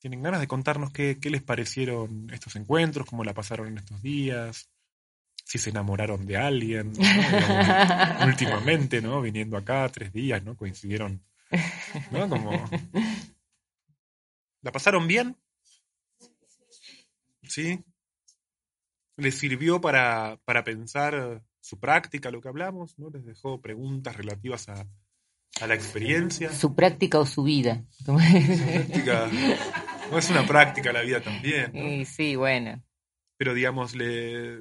¿Tienen 0.00 0.22
ganas 0.22 0.40
de 0.40 0.48
contarnos 0.48 0.90
qué, 0.90 1.18
qué 1.20 1.30
les 1.30 1.42
parecieron 1.42 2.28
estos 2.32 2.56
encuentros, 2.56 3.06
cómo 3.06 3.22
la 3.22 3.34
pasaron 3.34 3.68
en 3.68 3.78
estos 3.78 4.02
días? 4.02 4.68
si 5.50 5.58
se 5.58 5.70
enamoraron 5.70 6.26
de 6.26 6.36
alguien, 6.36 6.92
últimamente, 8.24 9.02
¿no? 9.02 9.20
Viniendo 9.20 9.56
acá 9.56 9.88
tres 9.88 10.12
días, 10.12 10.44
¿no? 10.44 10.56
Coincidieron, 10.56 11.24
¿no? 12.12 12.28
Como... 12.28 12.70
¿La 14.62 14.70
pasaron 14.70 15.08
bien? 15.08 15.36
¿Sí? 17.42 17.84
¿Les 19.16 19.34
sirvió 19.34 19.80
para, 19.80 20.38
para 20.44 20.62
pensar 20.62 21.42
su 21.60 21.80
práctica, 21.80 22.30
lo 22.30 22.40
que 22.40 22.48
hablamos? 22.48 22.96
¿no? 22.96 23.10
¿Les 23.10 23.24
dejó 23.24 23.60
preguntas 23.60 24.14
relativas 24.16 24.68
a, 24.68 24.86
a 25.60 25.66
la 25.66 25.74
experiencia? 25.74 26.52
Su 26.52 26.76
práctica 26.76 27.18
o 27.18 27.26
su 27.26 27.42
vida. 27.42 27.82
Su 27.90 28.16
práctica, 28.16 29.28
no 30.10 30.18
es 30.18 30.30
una 30.30 30.46
práctica 30.46 30.92
la 30.92 31.02
vida 31.02 31.20
también. 31.20 31.72
Sí, 31.72 32.04
sí, 32.04 32.36
bueno. 32.36 32.82
Pero 33.36 33.54
digamos, 33.54 33.94
le, 33.94 34.58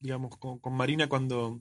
digamos, 0.00 0.36
con, 0.38 0.60
Marina 0.72 1.08
cuando 1.08 1.60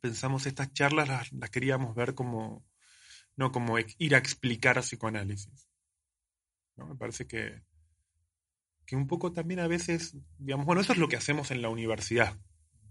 pensamos 0.00 0.46
estas 0.46 0.72
charlas 0.72 1.08
las, 1.08 1.50
queríamos 1.50 1.94
ver 1.94 2.14
como, 2.14 2.64
no 3.36 3.52
como 3.52 3.78
ir 3.78 4.14
a 4.14 4.18
explicar 4.18 4.80
psicoanálisis. 4.80 5.68
¿no? 6.76 6.86
Me 6.86 6.96
parece 6.96 7.26
que, 7.26 7.62
que 8.86 8.96
un 8.96 9.06
poco 9.06 9.32
también 9.32 9.60
a 9.60 9.68
veces, 9.68 10.16
digamos, 10.38 10.66
bueno, 10.66 10.80
eso 10.80 10.92
es 10.92 10.98
lo 10.98 11.08
que 11.08 11.16
hacemos 11.16 11.50
en 11.50 11.62
la 11.62 11.68
universidad. 11.68 12.38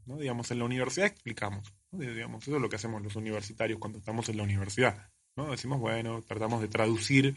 ¿no? 0.05 0.18
Digamos, 0.18 0.49
en 0.51 0.60
la 0.60 0.66
universidad 0.66 1.07
explicamos. 1.07 1.74
Digamos, 1.91 2.43
eso 2.43 2.55
es 2.55 2.62
lo 2.62 2.70
que 2.70 2.76
hacemos 2.76 3.01
los 3.01 3.16
universitarios 3.16 3.80
cuando 3.80 3.99
estamos 3.99 4.30
en 4.30 4.38
la 4.38 4.43
universidad. 4.43 5.12
¿no? 5.36 5.51
Decimos, 5.51 5.80
bueno, 5.80 6.22
tratamos 6.22 6.62
de 6.62 6.68
traducir, 6.68 7.36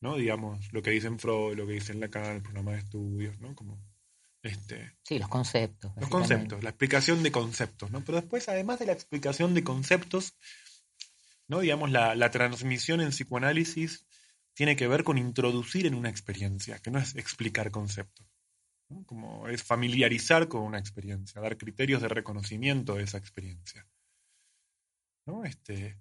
¿no? 0.00 0.16
digamos, 0.16 0.72
lo 0.72 0.82
que 0.82 0.90
dicen 0.90 1.18
Freud, 1.18 1.56
lo 1.56 1.66
que 1.66 1.74
dicen 1.74 2.00
Lacan, 2.00 2.36
el 2.36 2.42
programa 2.42 2.72
de 2.72 2.78
estudios, 2.78 3.38
¿no? 3.40 3.54
Como 3.54 3.78
este, 4.46 4.96
sí, 5.02 5.18
los 5.18 5.28
conceptos. 5.28 5.92
Los 5.96 6.08
conceptos, 6.08 6.62
la 6.62 6.70
explicación 6.70 7.22
de 7.22 7.32
conceptos, 7.32 7.90
¿no? 7.90 8.04
Pero 8.04 8.20
después, 8.20 8.48
además 8.48 8.78
de 8.78 8.86
la 8.86 8.92
explicación 8.92 9.54
de 9.54 9.64
conceptos, 9.64 10.36
¿no? 11.48 11.60
Digamos, 11.60 11.90
la, 11.90 12.30
transmisión 12.30 13.00
en 13.00 13.10
psicoanálisis 13.10 14.06
tiene 14.54 14.76
que 14.76 14.88
ver 14.88 15.04
con 15.04 15.18
introducir 15.18 15.86
en 15.86 15.94
una 15.94 16.10
experiencia, 16.10 16.78
que 16.78 16.90
no 16.90 16.98
es 16.98 17.16
explicar 17.16 17.70
conceptos. 17.70 18.26
Como 19.04 19.48
es 19.48 19.64
familiarizar 19.64 20.46
con 20.46 20.62
una 20.62 20.78
experiencia, 20.78 21.40
dar 21.40 21.58
criterios 21.58 22.00
de 22.00 22.08
reconocimiento 22.08 22.94
de 22.94 23.02
esa 23.02 23.18
experiencia. 23.18 23.84
¿No? 25.26 25.44
Este, 25.44 25.98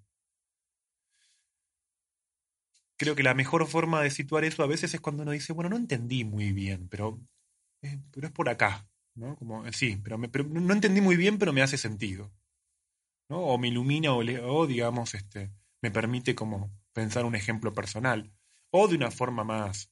creo 2.97 3.15
que 3.15 3.23
la 3.23 3.33
mejor 3.33 3.67
forma 3.67 4.01
de 4.01 4.11
situar 4.11 4.43
eso 4.43 4.63
a 4.63 4.67
veces 4.67 4.93
es 4.93 5.01
cuando 5.01 5.23
uno 5.23 5.31
dice, 5.31 5.53
bueno, 5.53 5.69
no 5.69 5.77
entendí 5.77 6.23
muy 6.23 6.51
bien, 6.53 6.87
pero 6.89 7.19
eh, 7.81 7.99
pero 8.11 8.27
es 8.27 8.33
por 8.33 8.49
acá, 8.49 8.87
¿no? 9.13 9.35
Como, 9.35 9.65
eh, 9.65 9.73
sí, 9.73 9.99
pero, 10.03 10.17
no 10.17 10.73
entendí 10.73 11.01
muy 11.01 11.15
bien, 11.15 11.37
pero 11.37 11.53
me 11.53 11.61
hace 11.61 11.77
sentido. 11.77 12.31
¿no? 13.29 13.39
O 13.39 13.57
me 13.57 13.69
ilumina 13.69 14.13
o, 14.13 14.67
digamos, 14.67 15.13
este, 15.13 15.51
me 15.81 15.91
permite 15.91 16.35
como 16.35 16.71
pensar 16.93 17.25
un 17.25 17.35
ejemplo 17.35 17.73
personal. 17.73 18.31
O 18.71 18.87
de 18.87 18.95
una 18.95 19.11
forma 19.11 19.43
más, 19.43 19.91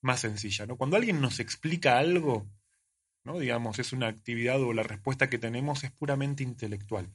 más 0.00 0.20
sencilla, 0.20 0.66
¿no? 0.66 0.76
Cuando 0.76 0.96
alguien 0.96 1.20
nos 1.20 1.40
explica 1.40 1.98
algo, 1.98 2.48
¿no? 3.24 3.38
Digamos, 3.38 3.78
es 3.78 3.92
una 3.92 4.08
actividad 4.08 4.60
o 4.62 4.72
la 4.72 4.82
respuesta 4.82 5.28
que 5.28 5.38
tenemos 5.38 5.84
es 5.84 5.90
puramente 5.90 6.42
intelectual. 6.42 7.10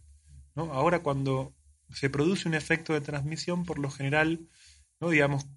¿no? 0.55 0.73
Ahora 0.73 0.99
cuando 0.99 1.53
se 1.89 2.09
produce 2.09 2.47
un 2.47 2.55
efecto 2.55 2.93
de 2.93 3.01
transmisión, 3.01 3.65
por 3.65 3.79
lo 3.79 3.89
general, 3.89 4.47
¿no? 4.99 5.09
digamos, 5.09 5.47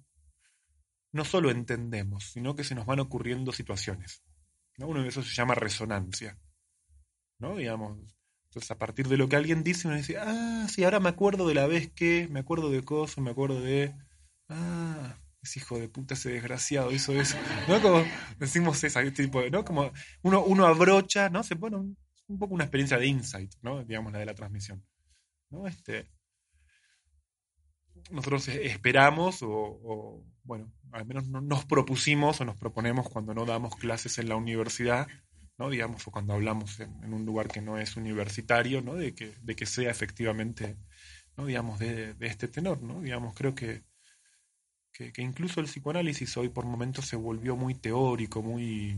no 1.11 1.25
solo 1.25 1.51
entendemos, 1.51 2.31
sino 2.31 2.55
que 2.55 2.63
se 2.63 2.75
nos 2.75 2.85
van 2.85 2.99
ocurriendo 2.99 3.51
situaciones. 3.51 4.23
Uno 4.77 5.01
de 5.01 5.09
eso 5.09 5.23
se 5.23 5.35
llama 5.35 5.55
resonancia. 5.55 6.37
¿no? 7.39 7.55
Digamos. 7.55 7.97
Entonces, 8.49 8.71
a 8.71 8.77
partir 8.77 9.07
de 9.07 9.17
lo 9.17 9.29
que 9.29 9.35
alguien 9.35 9.63
dice, 9.63 9.87
uno 9.87 9.97
dice, 9.97 10.17
ah, 10.17 10.67
sí, 10.69 10.83
ahora 10.83 10.99
me 10.99 11.09
acuerdo 11.09 11.47
de 11.47 11.53
la 11.53 11.67
vez 11.67 11.91
que, 11.91 12.27
me 12.31 12.39
acuerdo 12.39 12.69
de 12.69 12.83
cosas, 12.83 13.19
me 13.19 13.31
acuerdo 13.31 13.61
de. 13.61 13.93
Ah, 14.47 15.17
ese 15.41 15.59
hijo 15.59 15.79
de 15.79 15.87
puta, 15.87 16.15
ese 16.15 16.31
desgraciado 16.31 16.91
hizo 16.91 17.13
eso. 17.13 17.37
¿No? 17.67 17.81
Como 17.81 18.03
decimos 18.39 18.83
esa 18.83 19.09
tipo 19.11 19.41
de, 19.41 19.51
¿no? 19.51 19.63
Como 19.63 19.91
uno, 20.23 20.43
uno 20.43 20.65
abrocha, 20.65 21.29
¿no? 21.29 21.43
Se 21.43 21.55
un 21.55 22.37
poco 22.37 22.53
una 22.53 22.65
experiencia 22.65 22.97
de 22.97 23.07
insight, 23.07 23.53
¿no? 23.61 23.83
digamos, 23.83 24.11
la 24.11 24.19
de 24.19 24.25
la 24.25 24.35
transmisión. 24.35 24.83
¿no? 25.49 25.67
Este, 25.67 26.07
nosotros 28.11 28.47
esperamos 28.47 29.39
o, 29.41 30.23
bueno, 30.43 30.71
al 30.91 31.05
menos 31.05 31.27
nos 31.27 31.65
propusimos 31.65 32.41
o 32.41 32.45
nos 32.45 32.57
proponemos 32.57 33.09
cuando 33.09 33.33
no 33.33 33.45
damos 33.45 33.75
clases 33.75 34.17
en 34.17 34.29
la 34.29 34.35
universidad, 34.35 35.07
¿no? 35.57 35.69
digamos, 35.69 36.07
o 36.07 36.11
cuando 36.11 36.33
hablamos 36.33 36.79
en, 36.79 37.13
un 37.13 37.25
lugar 37.25 37.47
que 37.47 37.61
no 37.61 37.77
es 37.77 37.95
universitario, 37.97 38.81
¿no? 38.81 38.95
de, 38.95 39.13
que, 39.13 39.35
de 39.41 39.55
que 39.55 39.65
sea 39.65 39.91
efectivamente, 39.91 40.77
¿no? 41.37 41.45
digamos, 41.45 41.79
de, 41.79 42.15
este 42.21 42.47
tenor. 42.47 42.81
¿no? 42.81 43.01
Digamos, 43.01 43.35
creo 43.35 43.53
que, 43.53 43.83
que, 44.91 45.11
que, 45.11 45.21
incluso 45.21 45.59
el 45.59 45.67
psicoanálisis 45.67 46.35
hoy 46.37 46.49
por 46.49 46.65
momentos 46.65 47.05
se 47.05 47.15
volvió 47.15 47.55
muy 47.55 47.75
teórico, 47.75 48.41
muy 48.41 48.97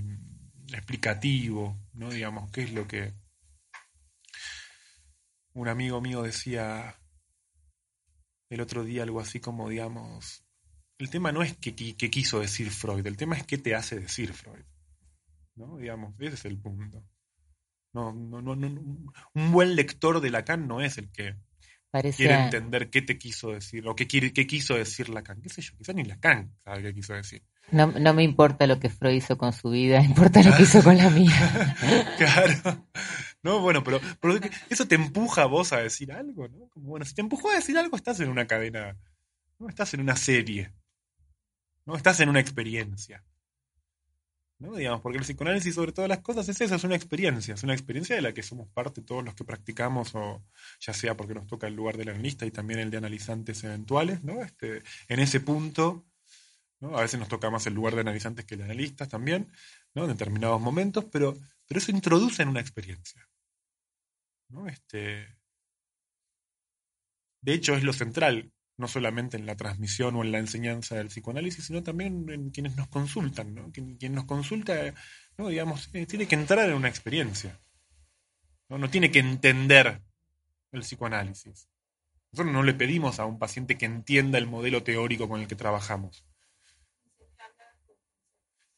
explicativo, 0.69 1.77
¿no? 1.93 2.09
digamos, 2.09 2.49
qué 2.51 2.63
es 2.63 2.73
lo 2.73 2.87
que 2.87 3.13
un 5.53 5.67
amigo 5.67 6.01
mío 6.01 6.21
decía 6.21 7.00
el 8.51 8.61
otro 8.61 8.83
día 8.83 9.03
algo 9.03 9.21
así 9.21 9.39
como, 9.39 9.69
digamos, 9.69 10.43
el 10.99 11.09
tema 11.09 11.31
no 11.31 11.41
es 11.41 11.55
qué, 11.57 11.73
quiso 11.73 12.41
decir 12.41 12.69
Freud, 12.69 13.07
el 13.07 13.17
tema 13.17 13.37
es 13.37 13.45
qué 13.45 13.57
te 13.57 13.73
hace 13.73 13.99
decir 13.99 14.33
Freud. 14.33 14.65
¿No? 15.55 15.77
Digamos, 15.77 16.13
ese 16.19 16.35
es 16.35 16.45
el 16.45 16.57
punto. 16.57 17.03
No, 17.93 18.13
no, 18.13 18.41
no, 18.41 18.51
un 18.53 19.51
buen 19.51 19.75
lector 19.75 20.19
de 20.21 20.29
Lacan 20.29 20.67
no 20.67 20.81
es 20.81 20.97
el 20.97 21.11
que 21.11 21.35
quiere 22.15 22.43
entender 22.43 22.89
qué 22.89 23.01
te 23.01 23.17
quiso 23.17 23.51
decir 23.51 23.87
o 23.87 23.95
qué, 23.95 24.07
quiere, 24.07 24.31
qué 24.33 24.45
quiso 24.45 24.75
decir 24.75 25.09
Lacan. 25.09 25.41
¿Qué 25.41 25.49
sé 25.49 25.61
yo? 25.61 25.77
Quizás 25.77 25.95
ni 25.95 26.03
Lacan 26.03 26.53
sabe 26.63 26.83
qué 26.83 26.93
quiso 26.93 27.13
decir. 27.13 27.43
No, 27.71 27.87
no 27.87 28.13
me 28.13 28.23
importa 28.23 28.67
lo 28.67 28.79
que 28.79 28.89
Freud 28.89 29.15
hizo 29.15 29.37
con 29.37 29.53
su 29.53 29.69
vida, 29.69 30.01
importa 30.03 30.43
lo 30.43 30.55
que 30.55 30.63
hizo 30.63 30.83
con 30.83 30.97
la 30.97 31.09
mía. 31.09 31.75
claro. 32.17 32.87
No, 33.43 33.59
bueno, 33.59 33.83
pero, 33.83 33.99
eso 34.69 34.87
te 34.87 34.95
empuja 34.95 35.43
a 35.43 35.47
vos 35.47 35.73
a 35.73 35.77
decir 35.77 36.11
algo, 36.11 36.47
¿no? 36.47 36.69
Como, 36.69 36.89
bueno, 36.89 37.05
si 37.05 37.15
te 37.15 37.21
empujó 37.21 37.49
a 37.49 37.55
decir 37.55 37.77
algo, 37.77 37.97
estás 37.97 38.19
en 38.19 38.29
una 38.29 38.45
cadena, 38.45 38.97
no 39.57 39.67
estás 39.67 39.93
en 39.93 40.01
una 40.01 40.15
serie, 40.15 40.71
no 41.85 41.95
estás 41.95 42.19
en 42.19 42.29
una 42.29 42.39
experiencia. 42.39 43.23
¿no? 44.59 44.75
Digamos, 44.75 45.01
porque 45.01 45.17
el 45.17 45.23
psicoanálisis 45.23 45.73
sobre 45.73 45.91
todas 45.91 46.07
las 46.07 46.19
cosas 46.19 46.47
es 46.47 46.61
eso, 46.61 46.75
es 46.75 46.83
una 46.83 46.95
experiencia, 46.95 47.55
es 47.55 47.63
una 47.63 47.73
experiencia 47.73 48.15
de 48.15 48.21
la 48.21 48.31
que 48.31 48.43
somos 48.43 48.67
parte 48.69 49.01
todos 49.01 49.25
los 49.25 49.33
que 49.33 49.43
practicamos, 49.43 50.13
o 50.13 50.43
ya 50.79 50.93
sea 50.93 51.17
porque 51.17 51.33
nos 51.33 51.47
toca 51.47 51.65
el 51.65 51.73
lugar 51.73 51.97
del 51.97 52.09
analista 52.09 52.45
y 52.45 52.51
también 52.51 52.79
el 52.79 52.91
de 52.91 52.97
analizantes 52.97 53.63
eventuales, 53.63 54.23
¿no? 54.23 54.43
Este, 54.43 54.83
en 55.07 55.19
ese 55.19 55.39
punto 55.39 56.05
a 56.81 57.01
veces 57.01 57.19
nos 57.19 57.29
toca 57.29 57.49
más 57.49 57.65
el 57.67 57.73
lugar 57.73 57.95
de 57.95 58.01
analizantes 58.01 58.45
que 58.45 58.55
el 58.55 58.59
de 58.59 58.65
analistas 58.65 59.07
también, 59.09 59.51
¿no? 59.93 60.03
en 60.03 60.09
determinados 60.09 60.59
momentos, 60.59 61.05
pero, 61.11 61.37
pero 61.67 61.79
eso 61.79 61.91
introduce 61.91 62.41
en 62.41 62.49
una 62.49 62.59
experiencia. 62.59 63.27
Este, 64.67 65.27
de 67.41 67.53
hecho, 67.53 67.75
es 67.75 67.83
lo 67.83 67.93
central, 67.93 68.51
no 68.77 68.87
solamente 68.87 69.37
en 69.37 69.45
la 69.45 69.55
transmisión 69.55 70.15
o 70.15 70.23
en 70.23 70.31
la 70.31 70.39
enseñanza 70.39 70.95
del 70.95 71.07
psicoanálisis, 71.07 71.65
sino 71.65 71.83
también 71.83 72.29
en 72.29 72.51
quienes 72.51 72.75
nos 72.75 72.87
consultan. 72.87 73.55
¿no? 73.55 73.71
Quien, 73.71 74.13
nos 74.13 74.25
consulta, 74.25 74.93
¿no? 75.37 75.49
digamos, 75.49 75.89
eh, 75.93 76.05
tiene 76.05 76.27
que 76.27 76.35
entrar 76.35 76.69
en 76.69 76.75
una 76.75 76.89
experiencia. 76.89 77.59
¿no? 78.69 78.77
no 78.77 78.89
tiene 78.89 79.11
que 79.11 79.19
entender 79.19 80.01
el 80.71 80.81
psicoanálisis. 80.81 81.67
Nosotros 82.31 82.53
no 82.53 82.63
le 82.63 82.73
pedimos 82.73 83.19
a 83.19 83.25
un 83.25 83.39
paciente 83.39 83.77
que 83.77 83.85
entienda 83.85 84.37
el 84.37 84.47
modelo 84.47 84.83
teórico 84.83 85.27
con 85.27 85.41
el 85.41 85.47
que 85.47 85.55
trabajamos. 85.55 86.25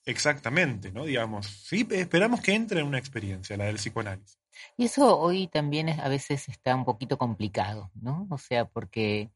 Exactamente, 0.05 0.91
¿no? 0.91 1.05
Digamos, 1.05 1.47
sí, 1.47 1.88
esperamos 1.91 2.41
que 2.41 2.53
entre 2.53 2.82
en 2.82 2.88
una 2.88 2.97
experiencia, 2.97 3.55
la 3.55 3.65
del 3.65 3.76
psicoanálisis. 3.76 4.43
Y 4.78 4.86
eso 4.86 5.20
hoy 5.20 5.47
también 5.47 5.89
a 5.89 6.08
veces 6.10 6.49
está 6.49 6.76
un 6.76 6.86
poquito 6.86 7.18
complicado, 7.18 7.91
¿no? 7.95 8.28
O 8.30 8.38
sea, 8.38 8.66
porque 8.66 9.32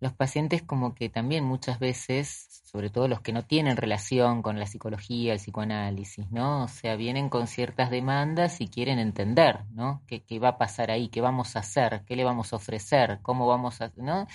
los 0.00 0.12
pacientes 0.12 0.62
como 0.62 0.94
que 0.94 1.08
también 1.08 1.44
muchas 1.44 1.78
veces, 1.78 2.62
sobre 2.64 2.90
todo 2.90 3.08
los 3.08 3.20
que 3.22 3.32
no 3.32 3.46
tienen 3.46 3.76
relación 3.76 4.42
con 4.42 4.58
la 4.58 4.66
psicología, 4.66 5.32
el 5.32 5.38
psicoanálisis, 5.38 6.30
¿no? 6.30 6.64
O 6.64 6.68
sea, 6.68 6.96
vienen 6.96 7.28
con 7.30 7.46
ciertas 7.46 7.90
demandas 7.90 8.60
y 8.60 8.68
quieren 8.68 8.98
entender, 8.98 9.64
¿no? 9.70 10.02
¿Qué, 10.06 10.22
qué 10.22 10.38
va 10.38 10.48
a 10.50 10.58
pasar 10.58 10.90
ahí? 10.90 11.08
¿Qué 11.08 11.20
vamos 11.20 11.56
a 11.56 11.60
hacer? 11.60 12.04
¿Qué 12.06 12.16
le 12.16 12.24
vamos 12.24 12.52
a 12.52 12.56
ofrecer? 12.56 13.20
¿Cómo 13.22 13.46
vamos 13.46 13.80
a...? 13.80 13.92
¿no? 13.96 14.26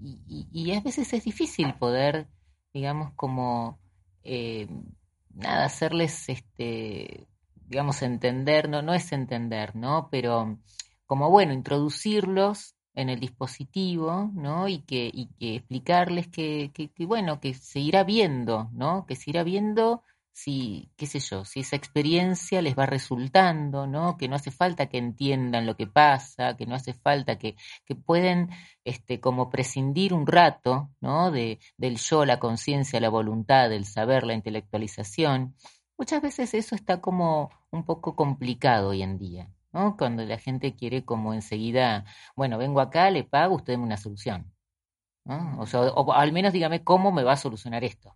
Y, 0.00 0.20
y, 0.26 0.48
y 0.52 0.74
a 0.74 0.80
veces 0.80 1.12
es 1.12 1.24
difícil 1.24 1.74
poder, 1.74 2.26
digamos, 2.74 3.12
como 3.14 3.78
eh, 4.24 4.66
nada, 5.34 5.66
hacerles, 5.66 6.28
este, 6.28 7.28
digamos, 7.68 8.02
entender, 8.02 8.68
no, 8.68 8.82
no 8.82 8.94
es 8.94 9.12
entender, 9.12 9.76
¿no? 9.76 10.08
Pero 10.10 10.58
como, 11.06 11.30
bueno, 11.30 11.52
introducirlos 11.52 12.74
en 12.94 13.10
el 13.10 13.20
dispositivo, 13.20 14.30
¿no? 14.34 14.68
Y 14.68 14.80
que, 14.80 15.10
y 15.12 15.28
que 15.38 15.56
explicarles 15.56 16.28
que, 16.28 16.70
que, 16.74 16.90
que, 16.90 17.06
bueno, 17.06 17.40
que 17.40 17.54
se 17.54 17.80
irá 17.80 18.04
viendo, 18.04 18.70
¿no? 18.72 19.06
Que 19.06 19.16
se 19.16 19.30
irá 19.30 19.42
viendo 19.44 20.02
si, 20.36 20.90
qué 20.96 21.06
sé 21.06 21.18
yo, 21.20 21.46
si 21.46 21.60
esa 21.60 21.76
experiencia 21.76 22.60
les 22.60 22.76
va 22.78 22.84
resultando, 22.84 23.86
¿no? 23.86 24.18
Que 24.18 24.28
no 24.28 24.36
hace 24.36 24.50
falta 24.50 24.86
que 24.86 24.98
entiendan 24.98 25.64
lo 25.64 25.76
que 25.76 25.86
pasa, 25.86 26.56
que 26.58 26.66
no 26.66 26.74
hace 26.74 26.92
falta 26.92 27.38
que, 27.38 27.56
que 27.86 27.94
pueden 27.94 28.50
este, 28.84 29.18
como 29.18 29.48
prescindir 29.48 30.12
un 30.12 30.26
rato, 30.26 30.90
¿no? 31.00 31.30
De, 31.30 31.58
del 31.78 31.96
yo, 31.96 32.26
la 32.26 32.38
conciencia, 32.38 33.00
la 33.00 33.08
voluntad, 33.08 33.72
el 33.72 33.86
saber, 33.86 34.24
la 34.24 34.34
intelectualización. 34.34 35.54
Muchas 35.98 36.22
veces 36.22 36.54
eso 36.54 36.74
está 36.74 37.00
como 37.00 37.50
un 37.70 37.84
poco 37.84 38.16
complicado 38.16 38.90
hoy 38.90 39.02
en 39.02 39.18
día, 39.18 39.50
¿no? 39.72 39.96
Cuando 39.96 40.24
la 40.24 40.38
gente 40.38 40.74
quiere 40.76 41.04
como 41.04 41.32
enseguida, 41.34 42.04
bueno, 42.36 42.58
vengo 42.58 42.80
acá, 42.80 43.10
le 43.10 43.24
pago, 43.24 43.56
usted 43.56 43.78
una 43.78 43.96
solución. 43.96 44.52
¿no? 45.24 45.58
O, 45.58 45.66
sea, 45.66 45.80
o 45.82 46.12
al 46.12 46.32
menos 46.32 46.52
dígame 46.52 46.84
cómo 46.84 47.12
me 47.12 47.22
va 47.24 47.32
a 47.32 47.36
solucionar 47.36 47.84
esto. 47.84 48.14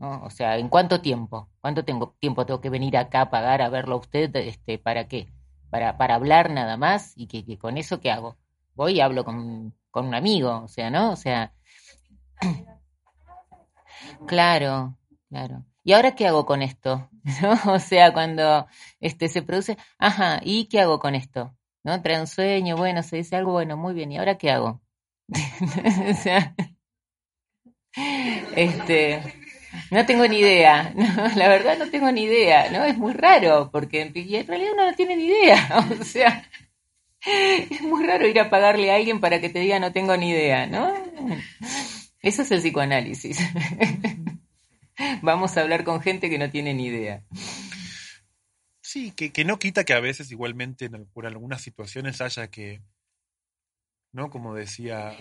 O 0.00 0.30
sea, 0.30 0.56
¿en 0.56 0.68
cuánto 0.70 1.02
tiempo? 1.02 1.50
¿Cuánto 1.60 1.84
tengo, 1.84 2.16
tiempo 2.20 2.46
tengo 2.46 2.60
que 2.62 2.70
venir 2.70 2.96
acá 2.96 3.22
a 3.22 3.30
pagar 3.30 3.60
a 3.60 3.68
verlo 3.68 3.96
a 3.96 3.98
usted? 3.98 4.34
Este, 4.36 4.78
¿Para 4.78 5.08
qué? 5.08 5.30
¿Para, 5.68 5.98
para 5.98 6.14
hablar 6.14 6.50
nada 6.50 6.78
más? 6.78 7.12
¿Y 7.16 7.26
que, 7.26 7.58
con 7.58 7.76
eso 7.76 8.00
qué 8.00 8.10
hago? 8.10 8.38
Voy 8.74 8.94
y 8.94 9.00
hablo 9.00 9.24
con, 9.24 9.74
con 9.90 10.06
un 10.06 10.14
amigo, 10.14 10.62
o 10.64 10.68
sea, 10.68 10.90
¿no? 10.90 11.12
O 11.12 11.16
sea... 11.16 11.52
claro, 14.26 14.96
claro. 15.28 15.64
¿Y 15.90 15.92
ahora 15.92 16.14
qué 16.14 16.28
hago 16.28 16.46
con 16.46 16.62
esto? 16.62 17.10
¿No? 17.42 17.72
O 17.72 17.80
sea, 17.80 18.12
cuando 18.12 18.68
este 19.00 19.26
se 19.28 19.42
produce, 19.42 19.76
ajá, 19.98 20.40
¿y 20.44 20.66
qué 20.66 20.78
hago 20.78 21.00
con 21.00 21.16
esto? 21.16 21.52
¿No? 21.82 22.00
Trae 22.00 22.20
un 22.20 22.28
sueño, 22.28 22.76
bueno, 22.76 23.02
se 23.02 23.16
dice 23.16 23.34
algo, 23.34 23.50
bueno, 23.50 23.76
muy 23.76 23.92
bien, 23.92 24.12
¿y 24.12 24.18
ahora 24.18 24.38
qué 24.38 24.52
hago? 24.52 24.80
o 26.08 26.14
sea, 26.14 26.54
este, 28.54 29.20
no 29.90 30.06
tengo 30.06 30.28
ni 30.28 30.38
idea, 30.38 30.94
la 31.34 31.48
verdad 31.48 31.76
no 31.76 31.90
tengo 31.90 32.12
ni 32.12 32.22
idea, 32.22 32.70
¿no? 32.70 32.84
Es 32.84 32.96
muy 32.96 33.12
raro, 33.12 33.70
porque 33.72 34.02
en 34.02 34.14
realidad 34.14 34.74
uno 34.74 34.88
no 34.88 34.94
tiene 34.94 35.16
ni 35.16 35.24
idea, 35.24 35.88
o 36.00 36.04
sea, 36.04 36.48
es 37.26 37.82
muy 37.82 38.06
raro 38.06 38.28
ir 38.28 38.38
a 38.38 38.48
pagarle 38.48 38.92
a 38.92 38.94
alguien 38.94 39.18
para 39.18 39.40
que 39.40 39.48
te 39.48 39.58
diga 39.58 39.80
no 39.80 39.90
tengo 39.90 40.16
ni 40.16 40.30
idea, 40.30 40.68
¿no? 40.68 40.94
Eso 42.22 42.42
es 42.42 42.50
el 42.52 42.60
psicoanálisis. 42.60 43.40
Vamos 45.22 45.56
a 45.56 45.62
hablar 45.62 45.84
con 45.84 46.00
gente 46.00 46.30
que 46.30 46.38
no 46.38 46.50
tiene 46.50 46.74
ni 46.74 46.86
idea. 46.86 47.24
Sí, 48.82 49.12
que, 49.12 49.32
que 49.32 49.44
no 49.44 49.58
quita 49.58 49.84
que 49.84 49.94
a 49.94 50.00
veces 50.00 50.30
igualmente 50.30 50.90
por 51.12 51.26
algunas 51.26 51.62
situaciones 51.62 52.20
haya 52.20 52.48
que, 52.48 52.82
¿no? 54.12 54.30
Como 54.30 54.54
decía, 54.54 55.16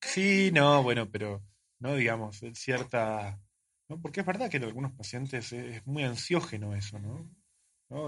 sí, 0.00 0.50
no, 0.52 0.82
bueno, 0.82 1.10
pero, 1.10 1.42
no 1.78 1.94
digamos, 1.94 2.42
cierta 2.54 3.40
¿no? 3.88 4.00
Porque 4.00 4.20
es 4.20 4.26
verdad 4.26 4.50
que 4.50 4.56
en 4.56 4.64
algunos 4.64 4.92
pacientes 4.92 5.52
es 5.52 5.86
muy 5.86 6.04
ansiógeno 6.04 6.74
eso, 6.74 6.98
¿no? 6.98 7.28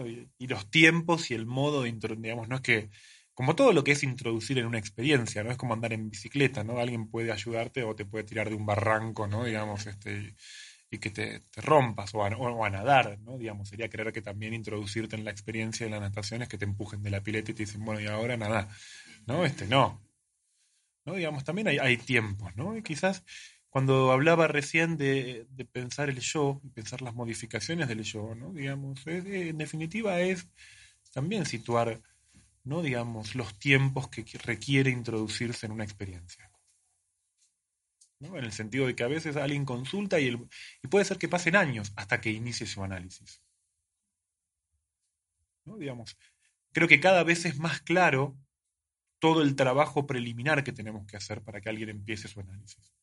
Y, 0.07 0.47
los 0.47 0.70
tiempos 0.70 1.31
y 1.31 1.35
el 1.35 1.47
modo 1.47 1.83
de 1.83 1.93
digamos, 1.93 2.49
no 2.49 2.57
es 2.57 2.62
que, 2.62 2.91
como 3.33 3.55
todo 3.55 3.72
lo 3.72 3.85
que 3.85 3.93
es 3.93 4.03
introducir 4.03 4.59
en 4.59 4.66
una 4.66 4.79
experiencia, 4.79 5.45
¿no? 5.45 5.53
Es 5.53 5.57
como 5.57 5.74
andar 5.74 5.93
en 5.93 6.11
bicicleta, 6.11 6.64
¿no? 6.64 6.79
Alguien 6.79 7.09
puede 7.09 7.31
ayudarte 7.31 7.85
o 7.85 7.95
te 7.95 8.05
puede 8.05 8.24
tirar 8.24 8.49
de 8.49 8.57
un 8.57 8.66
barranco, 8.66 9.29
¿no? 9.29 9.45
Digamos, 9.45 9.87
este, 9.87 10.35
y 10.91 10.99
que 10.99 11.11
te, 11.11 11.43
rompas, 11.57 12.14
o 12.14 12.24
a, 12.24 12.70
nadar, 12.70 13.18
¿no? 13.20 13.36
Digamos, 13.36 13.68
sería 13.68 13.89
creer 13.89 14.12
que 14.12 14.22
también 14.22 14.55
introducirte 14.55 15.16
en 15.16 15.24
la 15.24 15.30
experiencia 15.30 15.84
de 15.86 15.91
la 15.91 16.01
natación 16.01 16.43
es 16.43 16.49
que 16.49 16.59
te 16.59 16.64
empujen 16.64 17.03
de 17.03 17.11
la 17.11 17.22
pileta 17.22 17.51
y 17.51 17.55
te 17.55 17.64
dicen, 17.64 17.84
bueno, 17.84 18.01
y 18.01 18.07
ahora 18.07 18.36
nada, 18.36 18.68
¿no? 19.26 19.45
Este, 19.45 19.66
no. 19.66 20.01
¿No? 21.05 21.14
Digamos, 21.14 21.45
también 21.45 21.68
hay, 21.68 21.78
hay 21.78 21.97
tiempos, 21.97 22.55
¿no? 22.57 22.76
Y 22.76 22.82
quizás 22.82 23.24
cuando 23.70 24.12
hablaba 24.12 24.49
recién 24.49 24.97
de, 24.97 25.47
pensar 25.72 26.09
el 26.09 26.20
yo 26.20 26.61
pensar 26.74 27.03
las 27.03 27.14
modificaciones 27.14 27.89
del 27.89 28.03
yo, 28.03 28.34
¿no? 28.34 28.53
Digamos, 28.53 29.07
en 29.07 29.59
definitiva 29.59 30.20
es 30.20 30.49
también 31.12 31.45
situar, 31.45 32.01
¿no? 32.64 32.82
Digamos, 32.82 33.34
los 33.34 33.59
tiempos 33.59 34.09
que 34.09 34.24
requiere 34.39 34.91
introducirse 34.91 35.66
en 35.66 35.72
una 35.72 35.84
experiencia. 35.84 36.51
¿No? 38.21 38.37
En 38.37 38.45
el 38.45 38.53
sentido 38.53 38.87
de 38.87 38.95
que 38.95 39.05
a 39.05 39.09
veces 39.09 39.37
alguien 39.37 39.64
consulta 39.64 40.19
y, 40.21 40.29
y 40.29 40.89
puede 40.89 41.05
ser 41.05 41.19
que 41.19 41.29
pasen 41.29 41.57
años 41.57 41.93
hasta 41.97 42.21
que 42.21 42.31
inicie 42.31 42.66
su 42.66 42.83
análisis. 42.83 43.43
Digamos, 45.64 46.16
creo 46.73 46.89
que 46.89 47.01
cada 47.01 47.23
vez 47.25 47.45
es 47.45 47.59
más 47.59 47.81
claro 47.83 48.39
todo 49.19 49.43
el 49.43 49.57
trabajo 49.57 50.07
preliminar 50.07 50.64
que 50.64 50.73
tenemos 50.73 51.07
que 51.07 51.16
hacer 51.16 51.43
para 51.43 51.61
que 51.61 51.69
alguien 51.69 51.91
empiece 51.91 52.29
su 52.29 52.41
análisis. 52.41 52.95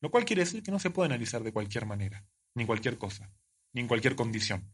Lo 0.00 0.10
cual 0.10 0.24
quiere 0.24 0.42
decir 0.42 0.62
que 0.62 0.70
no 0.70 0.78
se 0.78 0.90
puede 0.90 1.06
analizar 1.06 1.42
de 1.42 1.52
cualquier 1.52 1.86
manera, 1.86 2.24
ni 2.54 2.66
cualquier 2.66 2.98
cosa, 2.98 3.32
ni 3.72 3.82
en 3.82 3.88
cualquier 3.88 4.16
condición. 4.16 4.72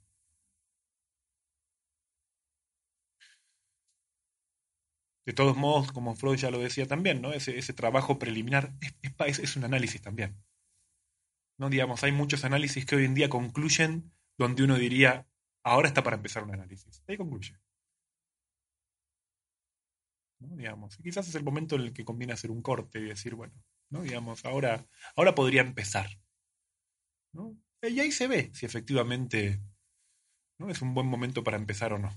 De 5.27 5.33
todos 5.33 5.57
modos, 5.57 5.91
como 5.93 6.15
Freud 6.15 6.37
ya 6.37 6.51
lo 6.51 6.59
decía 6.59 6.87
también, 6.87 7.23
¿no? 7.23 7.33
ese, 7.33 7.73
trabajo 7.73 8.19
preliminar 8.19 8.75
es, 9.27 9.39
es, 9.39 9.57
un 9.57 9.65
análisis 9.65 10.03
también. 10.03 10.37
¿no? 11.59 11.71
Digamos, 11.71 12.03
hay 12.05 12.13
muchos 12.13 12.45
análisis 12.45 12.85
que 12.85 12.97
hoy 12.97 13.05
en 13.05 13.15
día 13.15 13.29
concluyen 13.29 14.13
donde 14.37 14.65
uno 14.65 14.77
diría, 14.77 15.27
ahora 15.63 15.89
está 15.89 16.03
para 16.03 16.17
empezar 16.17 16.43
un 16.43 16.53
análisis. 16.53 17.03
Ahí 17.09 17.17
concluye. 17.17 17.59
Digamos, 20.41 20.99
quizás 20.99 21.27
es 21.29 21.35
el 21.37 21.45
momento 21.45 21.77
en 21.77 21.83
el 21.83 21.93
que 21.95 22.05
conviene 22.05 22.35
hacer 22.35 22.51
un 22.51 22.61
corte 22.61 22.99
y 22.99 23.05
decir, 23.05 23.35
bueno, 23.35 23.55
¿no? 23.89 24.03
digamos, 24.03 24.45
ahora, 24.45 24.87
ahora 25.17 25.35
podría 25.35 25.63
empezar. 25.63 26.09
Y 27.83 28.01
ahí 28.01 28.13
se 28.13 28.29
ve 28.29 28.51
si 28.53 28.67
efectivamente 28.67 29.61
¿no? 30.59 30.71
es 30.71 30.83
un 30.83 30.95
buen 30.95 31.07
momento 31.07 31.43
para 31.43 31.57
empezar 31.57 31.93
o 31.93 31.99
no. 31.99 32.11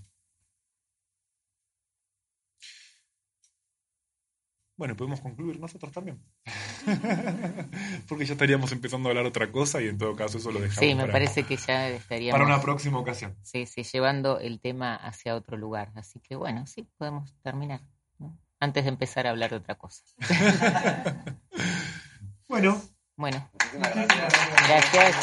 Bueno, 4.77 4.95
podemos 4.95 5.19
concluir 5.21 5.59
nosotros 5.59 5.91
también. 5.91 6.21
Porque 8.07 8.25
ya 8.25 8.33
estaríamos 8.33 8.71
empezando 8.71 9.09
a 9.09 9.11
hablar 9.11 9.25
otra 9.25 9.51
cosa 9.51 9.81
y 9.81 9.87
en 9.87 9.97
todo 9.97 10.15
caso 10.15 10.37
eso 10.37 10.51
lo 10.51 10.59
dejamos. 10.59 10.79
Sí, 10.79 10.93
me 10.93 11.07
parece 11.07 11.43
que 11.43 11.57
ya 11.57 11.89
estaríamos. 11.89 12.39
Para 12.39 12.45
una 12.45 12.61
próxima 12.61 12.99
ocasión. 12.99 13.35
Sí, 13.41 13.65
sí, 13.65 13.81
llevando 13.81 14.39
el 14.39 14.59
tema 14.59 14.95
hacia 14.95 15.35
otro 15.35 15.57
lugar. 15.57 15.91
Así 15.95 16.19
que 16.19 16.35
bueno, 16.35 16.67
sí, 16.67 16.87
podemos 16.97 17.35
terminar. 17.41 17.81
Antes 18.59 18.83
de 18.83 18.89
empezar 18.89 19.25
a 19.25 19.31
hablar 19.31 19.49
de 19.49 19.57
otra 19.57 19.75
cosa. 19.75 20.03
bueno. 22.47 22.79
Bueno. 23.15 23.49
Gracias. 23.73 24.33
gracias. 24.67 25.15